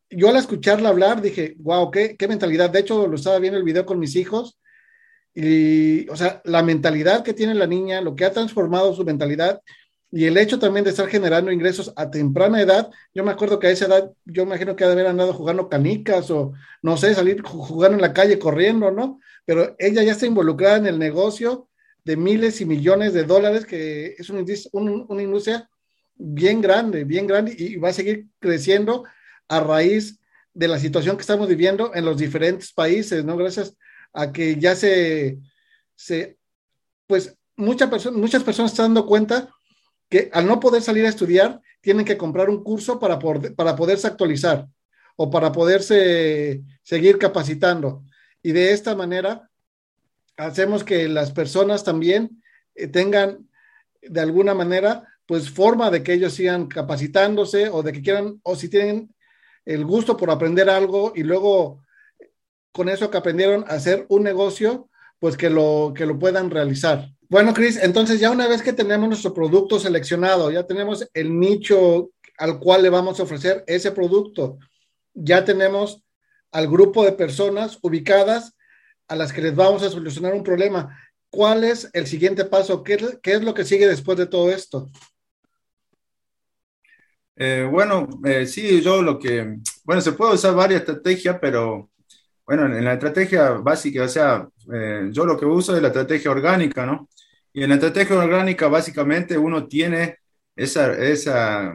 Yo 0.09 0.29
al 0.29 0.37
escucharla 0.37 0.89
hablar 0.89 1.21
dije, 1.21 1.55
wow, 1.59 1.91
qué, 1.91 2.15
qué 2.15 2.27
mentalidad. 2.27 2.69
De 2.69 2.79
hecho, 2.79 3.07
lo 3.07 3.15
estaba 3.15 3.39
viendo 3.39 3.57
el 3.57 3.65
video 3.65 3.85
con 3.85 3.99
mis 3.99 4.15
hijos 4.15 4.57
y, 5.33 6.07
o 6.09 6.15
sea, 6.15 6.41
la 6.45 6.63
mentalidad 6.63 7.23
que 7.23 7.33
tiene 7.33 7.53
la 7.53 7.67
niña, 7.67 8.01
lo 8.01 8.15
que 8.15 8.25
ha 8.25 8.31
transformado 8.31 8.95
su 8.95 9.03
mentalidad 9.03 9.61
y 10.09 10.25
el 10.25 10.37
hecho 10.37 10.57
también 10.57 10.85
de 10.85 10.91
estar 10.91 11.07
generando 11.07 11.51
ingresos 11.51 11.91
a 11.97 12.09
temprana 12.09 12.61
edad, 12.61 12.89
yo 13.13 13.25
me 13.25 13.31
acuerdo 13.31 13.59
que 13.59 13.67
a 13.67 13.71
esa 13.71 13.85
edad, 13.85 14.11
yo 14.23 14.45
me 14.45 14.51
imagino 14.51 14.75
que 14.75 14.85
ha 14.85 14.87
de 14.87 14.93
haber 14.93 15.07
andado 15.07 15.33
jugando 15.33 15.67
canicas 15.67 16.31
o 16.31 16.53
no 16.81 16.95
sé, 16.95 17.13
salir 17.13 17.41
jugando 17.41 17.97
en 17.97 18.01
la 18.01 18.13
calle 18.13 18.39
corriendo, 18.39 18.89
¿no? 18.89 19.19
Pero 19.47 19.77
ella 19.79 20.03
ya 20.03 20.11
está 20.11 20.25
involucrada 20.25 20.75
en 20.75 20.87
el 20.87 20.99
negocio 20.99 21.69
de 22.03 22.17
miles 22.17 22.59
y 22.59 22.65
millones 22.65 23.13
de 23.13 23.23
dólares, 23.23 23.65
que 23.65 24.13
es 24.17 24.29
una, 24.29 24.43
una 24.73 25.23
industria 25.23 25.69
bien 26.15 26.59
grande, 26.59 27.05
bien 27.05 27.27
grande 27.27 27.55
y 27.57 27.77
va 27.77 27.89
a 27.89 27.93
seguir 27.93 28.27
creciendo 28.39 29.05
a 29.47 29.61
raíz 29.61 30.19
de 30.53 30.67
la 30.67 30.77
situación 30.79 31.15
que 31.15 31.21
estamos 31.21 31.47
viviendo 31.47 31.95
en 31.95 32.03
los 32.03 32.17
diferentes 32.17 32.73
países, 32.73 33.23
¿no? 33.23 33.37
Gracias 33.37 33.77
a 34.11 34.33
que 34.33 34.57
ya 34.57 34.75
se, 34.75 35.37
se 35.95 36.37
pues 37.05 37.33
muchas 37.55 37.89
personas, 37.89 38.19
muchas 38.19 38.43
personas 38.43 38.71
están 38.71 38.93
dando 38.93 39.07
cuenta 39.07 39.49
que 40.09 40.29
al 40.33 40.45
no 40.45 40.59
poder 40.59 40.81
salir 40.81 41.05
a 41.05 41.09
estudiar, 41.09 41.61
tienen 41.79 42.05
que 42.05 42.17
comprar 42.17 42.49
un 42.49 42.65
curso 42.65 42.99
para, 42.99 43.17
para 43.17 43.75
poderse 43.77 44.07
actualizar 44.07 44.67
o 45.15 45.29
para 45.29 45.53
poderse 45.53 46.63
seguir 46.83 47.17
capacitando. 47.17 48.03
Y 48.47 48.53
de 48.53 48.71
esta 48.71 48.95
manera 48.95 49.49
hacemos 50.37 50.85
que 50.85 51.09
las 51.09 51.33
personas 51.33 51.83
también 51.83 52.41
eh, 52.75 52.87
tengan 52.87 53.49
de 54.01 54.21
alguna 54.21 54.53
manera 54.53 55.03
pues 55.25 55.49
forma 55.49 55.91
de 55.91 56.01
que 56.01 56.13
ellos 56.13 56.31
sigan 56.31 56.67
capacitándose 56.67 57.67
o 57.67 57.83
de 57.83 57.91
que 57.91 58.01
quieran 58.01 58.39
o 58.43 58.55
si 58.55 58.69
tienen 58.69 59.13
el 59.65 59.83
gusto 59.83 60.15
por 60.15 60.31
aprender 60.31 60.69
algo 60.69 61.11
y 61.13 61.23
luego 61.23 61.83
con 62.71 62.87
eso 62.87 63.11
que 63.11 63.17
aprendieron 63.17 63.65
hacer 63.67 64.05
un 64.07 64.23
negocio, 64.23 64.89
pues 65.19 65.35
que 65.35 65.49
lo 65.49 65.91
que 65.93 66.05
lo 66.05 66.17
puedan 66.17 66.49
realizar. 66.49 67.09
Bueno, 67.27 67.53
Cris, 67.53 67.75
entonces 67.75 68.21
ya 68.21 68.31
una 68.31 68.47
vez 68.47 68.61
que 68.61 68.71
tenemos 68.71 69.09
nuestro 69.09 69.33
producto 69.33 69.77
seleccionado, 69.77 70.51
ya 70.51 70.65
tenemos 70.65 71.05
el 71.13 71.37
nicho 71.37 72.11
al 72.37 72.61
cual 72.61 72.83
le 72.83 72.89
vamos 72.89 73.19
a 73.19 73.23
ofrecer 73.23 73.65
ese 73.67 73.91
producto. 73.91 74.57
Ya 75.13 75.43
tenemos 75.43 76.06
al 76.57 76.67
grupo 76.67 77.05
de 77.05 77.11
personas 77.11 77.77
ubicadas 77.83 78.57
a 79.07 79.15
las 79.15 79.31
que 79.31 79.43
les 79.43 79.55
vamos 79.55 79.83
a 79.83 79.91
solucionar 79.91 80.33
un 80.33 80.41
problema. 80.41 80.99
¿Cuál 81.29 81.63
es 81.63 81.87
el 81.93 82.07
siguiente 82.07 82.45
paso? 82.45 82.81
¿Qué, 82.81 82.97
es 83.21 83.43
lo 83.43 83.53
que 83.53 83.63
sigue 83.63 83.87
después 83.87 84.17
de 84.17 84.25
todo 84.25 84.49
esto? 84.49 84.89
Eh, 87.35 87.69
bueno, 87.71 88.09
eh, 88.25 88.47
sí, 88.47 88.81
yo 88.81 89.03
lo 89.03 89.19
que, 89.19 89.59
bueno, 89.83 90.01
se 90.01 90.13
puede 90.13 90.33
usar 90.33 90.55
varias 90.55 90.79
estrategias, 90.79 91.37
pero 91.39 91.91
bueno, 92.43 92.65
en 92.65 92.83
la 92.83 92.93
estrategia 92.93 93.51
básica, 93.51 94.05
o 94.05 94.07
sea, 94.07 94.49
eh, 94.73 95.09
yo 95.11 95.27
lo 95.27 95.37
que 95.37 95.45
uso 95.45 95.75
es 95.75 95.81
la 95.83 95.89
estrategia 95.89 96.31
orgánica, 96.31 96.87
¿no? 96.87 97.07
Y 97.53 97.61
en 97.61 97.69
la 97.69 97.75
estrategia 97.75 98.17
orgánica, 98.17 98.67
básicamente, 98.67 99.37
uno 99.37 99.67
tiene 99.67 100.17
esa, 100.55 100.91
esa, 100.93 101.71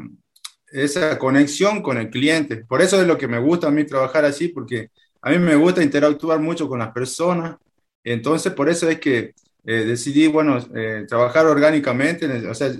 esa 0.73 1.19
conexión 1.19 1.83
con 1.83 1.99
el 1.99 2.11
cliente. 2.11 2.65
Por 2.65 2.83
eso 2.83 3.01
es 3.01 3.07
lo 3.07 3.19
que 3.19 3.29
me 3.29 3.39
gusta 3.39 3.69
a 3.69 3.71
mí 3.71 3.85
trabajar 3.85 4.25
así, 4.25 4.49
porque 4.49 4.91
a 5.21 5.31
mí 5.31 5.39
me 5.39 5.57
gusta 5.57 5.83
interactuar 5.83 6.41
mucho 6.41 6.69
con 6.69 6.79
las 6.81 6.93
personas. 6.93 7.57
Entonces, 8.05 8.53
por 8.53 8.69
eso 8.69 8.89
es 8.89 8.99
que 8.99 9.35
eh, 9.65 9.85
decidí, 9.85 10.27
bueno, 10.27 10.59
eh, 10.75 11.05
trabajar 11.09 11.47
orgánicamente, 11.47 12.27
o 12.49 12.55
sea, 12.55 12.73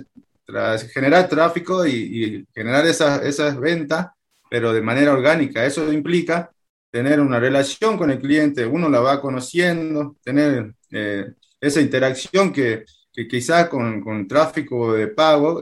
generar 0.93 1.29
tráfico 1.29 1.85
y, 1.85 1.91
y 1.91 2.47
generar 2.53 2.85
esas, 2.85 3.23
esas 3.23 3.57
ventas, 3.59 4.07
pero 4.49 4.73
de 4.73 4.81
manera 4.81 5.13
orgánica. 5.13 5.65
Eso 5.65 5.91
implica 5.93 6.51
tener 6.91 7.19
una 7.19 7.39
relación 7.39 7.97
con 7.97 8.11
el 8.11 8.19
cliente, 8.19 8.65
uno 8.65 8.89
la 8.89 8.99
va 8.99 9.21
conociendo, 9.21 10.15
tener 10.23 10.73
eh, 10.91 11.33
esa 11.59 11.81
interacción 11.81 12.53
que, 12.53 12.85
que 13.11 13.27
quizás 13.27 13.67
con, 13.67 14.01
con, 14.01 14.27
tráfico 14.27 14.93
de 14.93 15.07
pago 15.07 15.61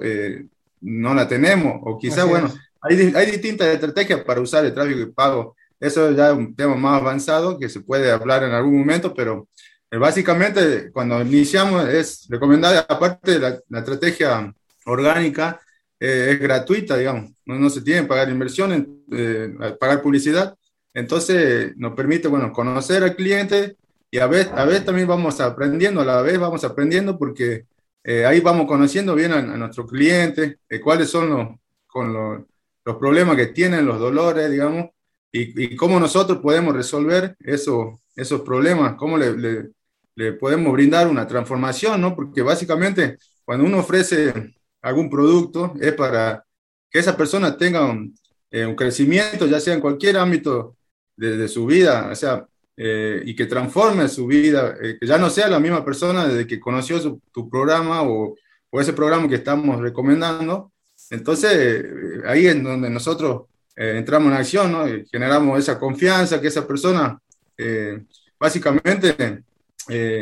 no 0.81 1.13
la 1.13 1.27
tenemos, 1.27 1.79
o 1.83 1.97
quizás, 1.97 2.27
bueno, 2.27 2.51
hay, 2.81 3.13
hay, 3.15 3.31
distintas 3.31 3.67
estrategias 3.67 4.23
para 4.23 4.41
usar 4.41 4.65
el 4.65 4.73
tráfico 4.73 4.99
de 4.99 5.07
pago. 5.07 5.55
Eso 5.79 6.11
ya 6.11 6.29
es 6.29 6.37
un 6.37 6.55
tema 6.55 6.75
más 6.75 7.01
avanzado 7.01 7.57
que 7.57 7.69
se 7.69 7.81
puede 7.81 8.11
hablar 8.11 8.43
en 8.43 8.51
algún 8.51 8.79
momento, 8.79 9.13
pero 9.13 9.47
eh, 9.91 9.97
básicamente 9.97 10.89
cuando 10.91 11.21
iniciamos 11.21 11.87
es 11.89 12.25
recomendable, 12.29 12.79
aparte 12.79 13.39
de 13.39 13.39
la, 13.39 13.79
estrategia 13.79 14.53
orgánica, 14.85 15.59
eh, 15.99 16.29
es 16.31 16.39
gratuita, 16.39 16.97
digamos, 16.97 17.31
no, 17.45 17.59
no, 17.59 17.69
se 17.69 17.81
tiene 17.81 18.01
que 18.01 18.07
pagar 18.07 18.29
inversiones, 18.29 18.85
eh, 19.11 19.53
pagar 19.79 20.01
publicidad, 20.01 20.55
entonces 20.93 21.73
nos 21.75 21.93
permite, 21.93 22.29
bueno, 22.29 22.53
conocer 22.53 23.03
al 23.03 23.15
cliente 23.15 23.75
y 24.09 24.19
a 24.19 24.27
veces, 24.27 24.53
a 24.55 24.65
veces 24.65 24.85
también 24.85 25.07
vamos 25.07 25.41
aprendiendo, 25.41 26.01
a 26.01 26.05
la 26.05 26.21
vez 26.21 26.39
vamos 26.39 26.63
aprendiendo 26.63 27.17
porque 27.17 27.65
eh, 28.03 28.25
ahí 28.25 28.39
vamos 28.39 28.65
conociendo 28.67 29.15
bien 29.15 29.31
a, 29.31 29.37
a 29.37 29.57
nuestro 29.57 29.85
cliente, 29.85 30.59
eh, 30.69 30.79
cuáles 30.79 31.09
son 31.09 31.29
los, 31.29 31.47
con 31.87 32.13
los, 32.13 32.41
los, 32.83 32.95
problemas 32.97 33.35
que 33.35 33.47
tienen, 33.47 33.85
los 33.85 33.99
dolores, 33.99 34.49
digamos, 34.49 34.89
y, 35.31 35.75
cómo 35.75 35.99
nosotros 35.99 36.39
podemos 36.39 36.75
resolver 36.75 37.37
eso, 37.39 38.01
esos 38.15 38.41
problemas, 38.41 38.95
cómo 38.95 39.17
le, 39.17 39.71
le, 40.15 40.33
podemos 40.33 40.73
brindar 40.73 41.07
una 41.07 41.25
transformación, 41.27 42.01
¿no? 42.01 42.15
Porque 42.15 42.41
básicamente 42.41 43.17
cuando 43.45 43.65
uno 43.65 43.79
ofrece 43.79 44.53
algún 44.81 45.09
producto 45.09 45.73
es 45.79 45.93
para 45.93 46.45
que 46.89 46.99
esa 46.99 47.15
persona 47.15 47.57
tenga 47.57 47.85
un, 47.85 48.13
eh, 48.51 48.73
crecimiento, 48.75 49.47
ya 49.47 49.59
sea 49.59 49.73
en 49.73 49.79
cualquier 49.81 50.17
ámbito 50.17 50.75
de, 51.15 51.37
de 51.37 51.47
su 51.47 51.65
vida, 51.65 52.09
o 52.11 52.15
sea, 52.15 52.45
eh, 52.83 53.21
y 53.25 53.35
que 53.35 53.45
transforme 53.45 54.07
su 54.07 54.25
vida, 54.25 54.75
eh, 54.81 54.97
que 54.99 55.05
ya 55.05 55.19
no 55.19 55.29
sea 55.29 55.47
la 55.47 55.59
misma 55.59 55.85
persona 55.85 56.27
desde 56.27 56.47
que 56.47 56.59
conoció 56.59 56.99
su, 56.99 57.21
tu 57.31 57.47
programa 57.47 58.01
o, 58.01 58.35
o, 58.71 58.81
ese 58.81 58.93
programa 58.93 59.29
que 59.29 59.35
estamos 59.35 59.79
recomendando. 59.79 60.71
Entonces, 61.11 61.51
eh, 61.53 62.21
ahí 62.25 62.47
es 62.47 62.63
donde 62.63 62.89
nosotros 62.89 63.43
eh, 63.75 63.97
entramos 63.97 64.31
en 64.31 64.37
acción, 64.39 64.71
¿no? 64.71 64.87
Y 64.87 65.05
generamos 65.05 65.59
esa 65.59 65.77
confianza, 65.77 66.41
que 66.41 66.47
esa 66.47 66.65
persona 66.65 67.19
eh, 67.55 68.01
básicamente 68.39 69.43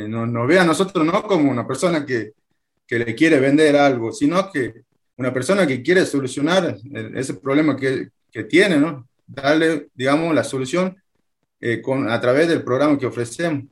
nos, 0.09 0.27
nos 0.27 0.47
ve 0.47 0.59
a 0.59 0.65
nosotros 0.65 1.05
no 1.05 1.23
como 1.23 1.49
una 1.49 1.65
persona 1.65 2.05
que, 2.05 2.33
que 2.85 2.99
le 2.99 3.15
quiere 3.15 3.39
vender 3.39 3.77
algo, 3.77 4.11
sino 4.11 4.51
que 4.51 4.81
una 5.15 5.31
persona 5.31 5.65
que 5.65 5.81
quiere 5.81 6.05
solucionar 6.05 6.75
ese 7.15 7.35
problema 7.35 7.77
que, 7.77 8.09
que 8.29 8.43
tiene, 8.43 8.77
¿no? 8.77 9.07
Darle, 9.25 9.87
digamos, 9.95 10.35
la 10.35 10.43
solución 10.43 10.97
eh, 11.59 11.81
con, 11.81 12.09
a 12.09 12.19
través 12.19 12.47
del 12.47 12.63
programa 12.63 12.97
que 12.97 13.05
ofrecemos. 13.05 13.65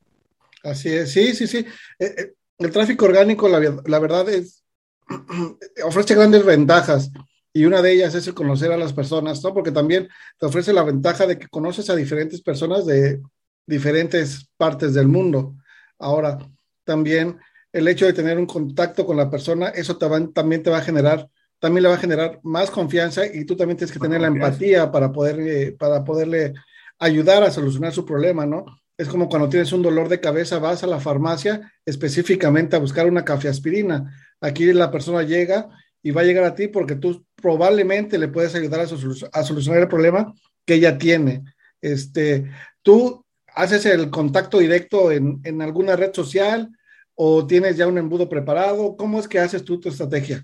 Así 0.63 0.89
es, 0.89 1.11
sí, 1.11 1.33
sí, 1.33 1.47
sí. 1.47 1.65
Eh, 1.99 2.15
eh, 2.17 2.33
el 2.57 2.71
tráfico 2.71 3.05
orgánico, 3.05 3.47
la, 3.47 3.81
la 3.85 3.99
verdad 3.99 4.27
es, 4.29 4.63
ofrece 5.83 6.15
grandes 6.15 6.45
ventajas 6.45 7.11
y 7.53 7.65
una 7.65 7.81
de 7.81 7.93
ellas 7.93 8.13
es 8.15 8.27
el 8.27 8.33
conocer 8.33 8.71
a 8.71 8.77
las 8.77 8.93
personas, 8.93 9.43
¿no? 9.43 9.53
Porque 9.53 9.71
también 9.71 10.07
te 10.37 10.45
ofrece 10.45 10.73
la 10.73 10.83
ventaja 10.83 11.25
de 11.25 11.39
que 11.39 11.47
conoces 11.47 11.89
a 11.89 11.95
diferentes 11.95 12.41
personas 12.41 12.85
de 12.85 13.21
diferentes 13.65 14.47
partes 14.57 14.93
del 14.93 15.07
mundo. 15.07 15.55
Ahora, 15.97 16.37
también 16.83 17.39
el 17.71 17.87
hecho 17.87 18.05
de 18.05 18.13
tener 18.13 18.37
un 18.37 18.45
contacto 18.45 19.05
con 19.05 19.17
la 19.17 19.29
persona, 19.29 19.69
eso 19.69 19.97
te 19.97 20.07
va, 20.07 20.25
también 20.27 20.63
te 20.63 20.69
va 20.69 20.77
a 20.77 20.81
generar, 20.81 21.27
también 21.59 21.83
le 21.83 21.89
va 21.89 21.95
a 21.95 21.99
generar 21.99 22.39
más 22.43 22.71
confianza 22.71 23.25
y 23.25 23.45
tú 23.45 23.55
también 23.55 23.77
tienes 23.77 23.91
que 23.91 23.99
tener 23.99 24.21
la 24.21 24.27
empatía 24.27 24.91
para 24.91 25.11
poder, 25.11 25.39
eh, 25.39 25.75
para 25.77 26.03
poderle 26.03 26.53
ayudar 26.99 27.43
a 27.43 27.51
solucionar 27.51 27.93
su 27.93 28.05
problema, 28.05 28.45
¿no? 28.45 28.65
Es 28.97 29.07
como 29.07 29.29
cuando 29.29 29.49
tienes 29.49 29.71
un 29.73 29.83
dolor 29.83 30.09
de 30.09 30.19
cabeza, 30.19 30.57
vas 30.57 30.83
a 30.83 30.87
la 30.87 30.99
farmacia 30.99 31.71
específicamente 31.85 32.75
a 32.75 32.79
buscar 32.79 33.07
una 33.07 33.23
cafeaspirina. 33.23 34.11
Aquí 34.41 34.73
la 34.73 34.89
persona 34.89 35.21
llega 35.21 35.69
y 36.01 36.11
va 36.11 36.21
a 36.21 36.23
llegar 36.23 36.43
a 36.45 36.55
ti 36.55 36.67
porque 36.67 36.95
tú 36.95 37.25
probablemente 37.35 38.17
le 38.17 38.27
puedes 38.27 38.55
ayudar 38.55 38.81
a, 38.81 39.43
solucionar 39.43 39.81
el 39.81 39.87
problema 39.87 40.33
que 40.65 40.75
ella 40.75 40.97
tiene. 40.97 41.43
Este, 41.79 42.49
tú 42.81 43.23
haces 43.53 43.85
el 43.85 44.09
contacto 44.09 44.57
directo 44.57 45.11
en, 45.11 45.41
en, 45.43 45.61
alguna 45.61 45.95
red 45.95 46.13
social 46.13 46.69
o 47.13 47.45
tienes 47.45 47.77
ya 47.77 47.87
un 47.87 47.99
embudo 47.99 48.27
preparado. 48.27 48.95
¿Cómo 48.97 49.19
es 49.19 49.27
que 49.27 49.39
haces 49.39 49.63
tú 49.63 49.79
tu 49.79 49.89
estrategia? 49.89 50.41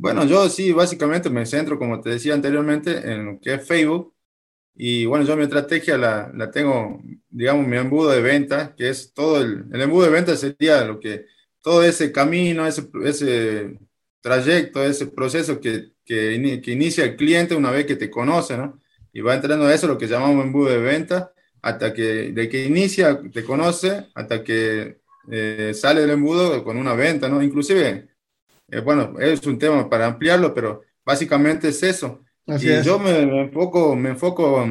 Bueno, 0.00 0.24
yo 0.24 0.48
sí, 0.48 0.72
básicamente 0.72 1.28
me 1.28 1.44
centro, 1.44 1.78
como 1.78 2.00
te 2.00 2.08
decía 2.10 2.32
anteriormente, 2.32 3.12
en 3.12 3.26
lo 3.26 3.40
que 3.40 3.54
es 3.54 3.66
Facebook. 3.68 4.14
Y 4.74 5.04
bueno, 5.06 5.26
yo 5.26 5.36
mi 5.36 5.44
estrategia 5.44 5.98
la, 5.98 6.32
la 6.34 6.50
tengo, 6.50 7.02
digamos, 7.28 7.66
mi 7.66 7.76
embudo 7.76 8.10
de 8.10 8.22
venta, 8.22 8.74
que 8.76 8.88
es 8.88 9.12
todo 9.12 9.42
el, 9.42 9.66
el 9.72 9.82
embudo 9.82 10.06
de 10.06 10.10
venta 10.12 10.36
sería 10.36 10.84
lo 10.86 11.00
que, 11.00 11.26
todo 11.62 11.84
ese 11.84 12.12
camino, 12.12 12.66
ese, 12.66 12.88
ese 13.04 13.78
trayecto, 14.22 14.82
ese 14.82 15.06
proceso 15.08 15.60
que, 15.60 15.92
que, 16.04 16.60
que, 16.64 16.72
inicia 16.72 17.04
el 17.04 17.16
cliente 17.16 17.54
una 17.54 17.70
vez 17.70 17.84
que 17.86 17.96
te 17.96 18.10
conoce, 18.10 18.56
¿no? 18.56 18.80
Y 19.12 19.20
va 19.20 19.34
entrando 19.34 19.66
a 19.66 19.74
eso, 19.74 19.86
lo 19.86 19.98
que 19.98 20.06
llamamos 20.08 20.44
embudo 20.44 20.70
de 20.70 20.78
venta, 20.78 21.32
hasta 21.62 21.92
que, 21.92 22.32
de 22.32 22.48
que 22.48 22.64
inicia, 22.64 23.20
te 23.32 23.44
conoce, 23.44 24.08
hasta 24.14 24.42
que 24.44 25.00
eh, 25.30 25.72
sale 25.74 26.00
del 26.02 26.10
embudo 26.10 26.64
con 26.64 26.78
una 26.78 26.94
venta, 26.94 27.28
¿no? 27.28 27.42
Inclusive 27.42 28.09
eh, 28.70 28.80
bueno, 28.80 29.18
es 29.18 29.46
un 29.46 29.58
tema 29.58 29.88
para 29.88 30.06
ampliarlo, 30.06 30.54
pero 30.54 30.82
básicamente 31.04 31.68
es 31.68 31.82
eso. 31.82 32.24
Así 32.46 32.68
y 32.68 32.70
es. 32.70 32.84
yo 32.84 32.98
me, 32.98 33.26
me, 33.26 33.42
enfoco, 33.42 33.94
me 33.96 34.10
enfoco 34.10 34.62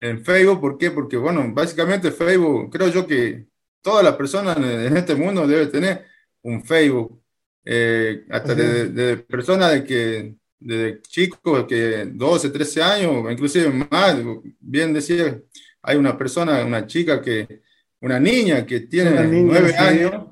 en 0.00 0.24
Facebook, 0.24 0.60
¿por 0.60 0.78
qué? 0.78 0.90
Porque, 0.90 1.16
bueno, 1.16 1.50
básicamente 1.52 2.10
Facebook, 2.10 2.70
creo 2.70 2.88
yo 2.88 3.06
que 3.06 3.46
todas 3.82 4.04
las 4.04 4.16
personas 4.16 4.56
en 4.56 4.96
este 4.96 5.14
mundo 5.14 5.46
deben 5.46 5.70
tener 5.70 6.06
un 6.42 6.64
Facebook, 6.64 7.20
eh, 7.64 8.24
hasta 8.30 8.54
de, 8.54 8.88
de, 8.88 9.16
personas 9.18 9.72
de 9.72 9.84
que, 9.84 10.34
de 10.58 11.00
chicos 11.02 11.66
que 11.66 12.06
12, 12.06 12.50
13 12.50 12.82
años, 12.82 13.30
inclusive 13.30 13.70
más, 13.90 14.16
bien 14.58 14.92
decía, 14.94 15.38
hay 15.82 15.96
una 15.96 16.16
persona, 16.16 16.64
una 16.64 16.86
chica 16.86 17.20
que, 17.20 17.62
una 18.00 18.18
niña 18.18 18.64
que 18.64 18.80
tiene 18.80 19.10
niña, 19.24 19.60
9 19.60 19.68
sí. 19.68 19.76
años 19.76 20.26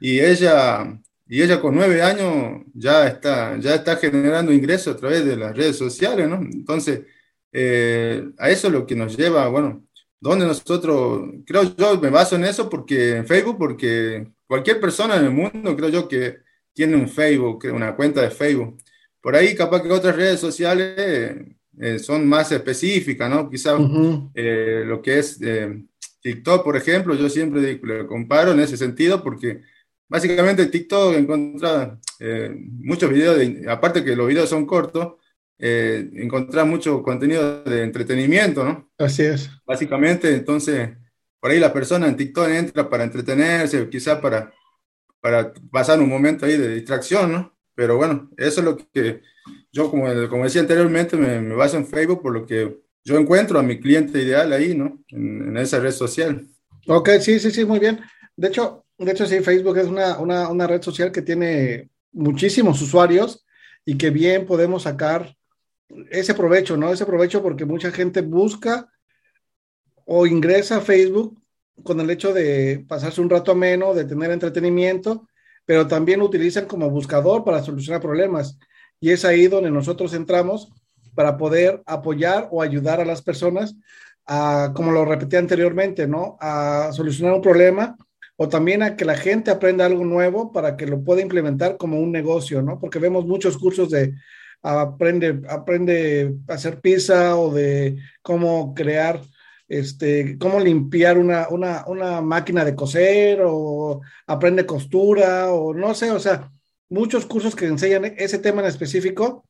y 0.00 0.20
ella 0.20 0.98
y 1.32 1.40
ella 1.40 1.62
con 1.62 1.74
nueve 1.74 2.02
años 2.02 2.60
ya 2.74 3.06
está, 3.06 3.56
ya 3.58 3.76
está 3.76 3.96
generando 3.96 4.52
ingresos 4.52 4.94
a 4.94 4.98
través 4.98 5.24
de 5.24 5.34
las 5.34 5.56
redes 5.56 5.78
sociales, 5.78 6.28
¿no? 6.28 6.36
Entonces, 6.36 7.06
eh, 7.50 8.28
a 8.36 8.50
eso 8.50 8.66
es 8.66 8.72
lo 8.74 8.86
que 8.86 8.94
nos 8.94 9.16
lleva, 9.16 9.48
bueno, 9.48 9.82
donde 10.20 10.44
nosotros, 10.44 11.30
creo 11.46 11.74
yo, 11.74 11.98
me 11.98 12.10
baso 12.10 12.36
en 12.36 12.44
eso 12.44 12.68
porque 12.68 13.16
en 13.16 13.26
Facebook, 13.26 13.56
porque 13.56 14.28
cualquier 14.46 14.78
persona 14.78 15.16
en 15.16 15.24
el 15.24 15.30
mundo, 15.30 15.74
creo 15.74 15.88
yo, 15.88 16.06
que 16.06 16.40
tiene 16.74 16.96
un 16.96 17.08
Facebook, 17.08 17.64
una 17.72 17.96
cuenta 17.96 18.20
de 18.20 18.30
Facebook. 18.30 18.76
Por 19.18 19.34
ahí 19.34 19.54
capaz 19.54 19.80
que 19.82 19.90
otras 19.90 20.14
redes 20.14 20.38
sociales 20.38 21.34
eh, 21.80 21.98
son 21.98 22.28
más 22.28 22.52
específicas, 22.52 23.30
¿no? 23.30 23.48
Quizás 23.48 23.80
uh 23.80 23.82
-huh. 23.82 24.30
eh, 24.34 24.82
lo 24.84 25.00
que 25.00 25.20
es 25.20 25.40
eh, 25.40 25.82
TikTok, 26.20 26.62
por 26.62 26.76
ejemplo, 26.76 27.14
yo 27.14 27.30
siempre 27.30 27.80
lo 27.82 28.06
comparo 28.06 28.52
en 28.52 28.60
ese 28.60 28.76
sentido 28.76 29.22
porque 29.22 29.62
básicamente 30.12 30.66
TikTok 30.66 31.14
encuentra 31.14 31.98
eh, 32.20 32.54
muchos 32.54 33.10
videos, 33.10 33.38
de, 33.38 33.64
aparte 33.66 34.04
que 34.04 34.14
los 34.14 34.28
videos 34.28 34.50
son 34.50 34.66
cortos, 34.66 35.14
eh, 35.58 36.10
encontrar 36.16 36.66
mucho 36.66 37.02
contenido 37.02 37.62
de 37.64 37.82
entretenimiento, 37.82 38.62
¿no? 38.62 38.90
Así 38.98 39.22
es. 39.22 39.48
Básicamente, 39.64 40.34
entonces, 40.34 40.90
por 41.40 41.50
ahí 41.50 41.58
la 41.58 41.72
persona 41.72 42.08
en 42.08 42.16
TikTok 42.18 42.48
entra 42.48 42.90
para 42.90 43.04
entretenerse, 43.04 43.88
quizás 43.88 44.18
para, 44.18 44.52
para 45.18 45.54
pasar 45.70 45.98
un 45.98 46.10
momento 46.10 46.44
ahí 46.44 46.58
de 46.58 46.74
distracción, 46.74 47.32
¿no? 47.32 47.52
pero 47.74 47.96
bueno, 47.96 48.28
eso 48.36 48.60
es 48.60 48.66
lo 48.66 48.76
que 48.76 49.22
yo, 49.72 49.90
como, 49.90 50.04
como 50.28 50.44
decía 50.44 50.60
anteriormente, 50.60 51.16
me, 51.16 51.40
me 51.40 51.54
baso 51.54 51.78
en 51.78 51.86
Facebook 51.86 52.20
por 52.20 52.34
lo 52.34 52.44
que 52.44 52.80
yo 53.02 53.16
encuentro 53.16 53.58
a 53.58 53.62
mi 53.62 53.80
cliente 53.80 54.20
ideal 54.20 54.52
ahí, 54.52 54.76
¿no? 54.76 55.02
En, 55.08 55.48
en, 55.48 55.56
esa 55.56 55.80
red 55.80 55.92
social. 55.92 56.46
Ok, 56.86 57.08
sí, 57.20 57.40
sí, 57.40 57.50
sí, 57.50 57.64
muy 57.64 57.78
bien. 57.78 58.00
De 58.36 58.48
hecho, 58.48 58.84
de 59.04 59.12
hecho 59.12 59.26
sí, 59.26 59.40
Facebook 59.40 59.76
es 59.78 59.86
una, 59.86 60.18
una, 60.18 60.48
una 60.48 60.66
red 60.66 60.82
social 60.82 61.12
que 61.12 61.22
tiene 61.22 61.90
muchísimos 62.12 62.80
usuarios 62.82 63.44
y 63.84 63.96
que 63.96 64.10
bien 64.10 64.46
podemos 64.46 64.84
sacar 64.84 65.36
ese 66.10 66.34
provecho, 66.34 66.76
¿no? 66.76 66.92
Ese 66.92 67.06
provecho 67.06 67.42
porque 67.42 67.64
mucha 67.64 67.90
gente 67.90 68.20
busca 68.20 68.88
o 70.04 70.26
ingresa 70.26 70.76
a 70.76 70.80
Facebook 70.80 71.40
con 71.82 72.00
el 72.00 72.10
hecho 72.10 72.32
de 72.32 72.84
pasarse 72.86 73.20
un 73.20 73.30
rato 73.30 73.52
ameno, 73.52 73.94
de 73.94 74.04
tener 74.04 74.30
entretenimiento, 74.30 75.28
pero 75.64 75.86
también 75.86 76.22
utilizan 76.22 76.66
como 76.66 76.90
buscador 76.90 77.44
para 77.44 77.62
solucionar 77.62 78.00
problemas. 78.00 78.58
Y 79.00 79.10
es 79.10 79.24
ahí 79.24 79.48
donde 79.48 79.70
nosotros 79.70 80.14
entramos 80.14 80.70
para 81.14 81.36
poder 81.36 81.82
apoyar 81.86 82.48
o 82.50 82.62
ayudar 82.62 83.00
a 83.00 83.04
las 83.04 83.22
personas 83.22 83.74
a, 84.26 84.72
como 84.74 84.92
lo 84.92 85.04
repetí 85.04 85.36
anteriormente, 85.36 86.06
¿no? 86.06 86.36
A 86.40 86.90
solucionar 86.92 87.34
un 87.34 87.42
problema 87.42 87.96
o 88.42 88.48
también 88.48 88.82
a 88.82 88.96
que 88.96 89.04
la 89.04 89.14
gente 89.16 89.52
aprenda 89.52 89.86
algo 89.86 90.04
nuevo 90.04 90.50
para 90.50 90.76
que 90.76 90.84
lo 90.84 91.04
pueda 91.04 91.22
implementar 91.22 91.76
como 91.76 92.00
un 92.00 92.10
negocio, 92.10 92.60
¿no? 92.60 92.80
Porque 92.80 92.98
vemos 92.98 93.24
muchos 93.24 93.56
cursos 93.56 93.88
de 93.90 94.14
aprende, 94.62 95.42
aprende 95.48 96.34
a 96.48 96.54
hacer 96.54 96.80
pizza 96.80 97.36
o 97.36 97.54
de 97.54 97.98
cómo 98.20 98.74
crear 98.74 99.20
este, 99.68 100.36
cómo 100.38 100.58
limpiar 100.58 101.18
una, 101.18 101.48
una, 101.50 101.84
una, 101.86 102.20
máquina 102.20 102.64
de 102.64 102.74
coser 102.74 103.42
o 103.44 104.00
aprende 104.26 104.66
costura 104.66 105.52
o 105.52 105.72
no 105.72 105.94
sé, 105.94 106.10
o 106.10 106.18
sea, 106.18 106.50
muchos 106.88 107.26
cursos 107.26 107.54
que 107.54 107.66
enseñan 107.66 108.06
ese 108.18 108.38
tema 108.38 108.60
en 108.60 108.66
específico. 108.66 109.46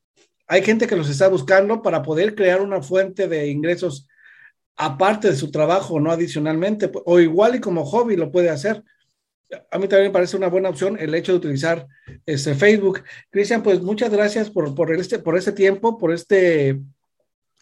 Hay 0.46 0.62
gente 0.62 0.86
que 0.86 0.96
los 0.96 1.08
está 1.08 1.28
buscando 1.28 1.80
para 1.80 2.02
poder 2.02 2.34
crear 2.34 2.60
una 2.60 2.82
fuente 2.82 3.26
de 3.26 3.48
ingresos 3.48 4.06
aparte 4.84 5.28
de 5.28 5.36
su 5.36 5.50
trabajo, 5.50 6.00
no 6.00 6.10
adicionalmente, 6.10 6.90
o 7.04 7.20
igual 7.20 7.56
y 7.56 7.60
como 7.60 7.84
hobby 7.84 8.16
lo 8.16 8.30
puede 8.30 8.50
hacer. 8.50 8.82
A 9.70 9.78
mí 9.78 9.86
también 9.86 10.08
me 10.08 10.12
parece 10.12 10.36
una 10.36 10.48
buena 10.48 10.70
opción 10.70 10.96
el 10.98 11.14
hecho 11.14 11.32
de 11.32 11.38
utilizar 11.38 11.86
este 12.24 12.54
Facebook. 12.54 13.02
Cristian, 13.30 13.62
pues 13.62 13.82
muchas 13.82 14.10
gracias 14.10 14.50
por, 14.50 14.74
por, 14.74 14.94
este, 14.94 15.18
por 15.18 15.36
este 15.36 15.52
tiempo, 15.52 15.98
por 15.98 16.12
este 16.12 16.80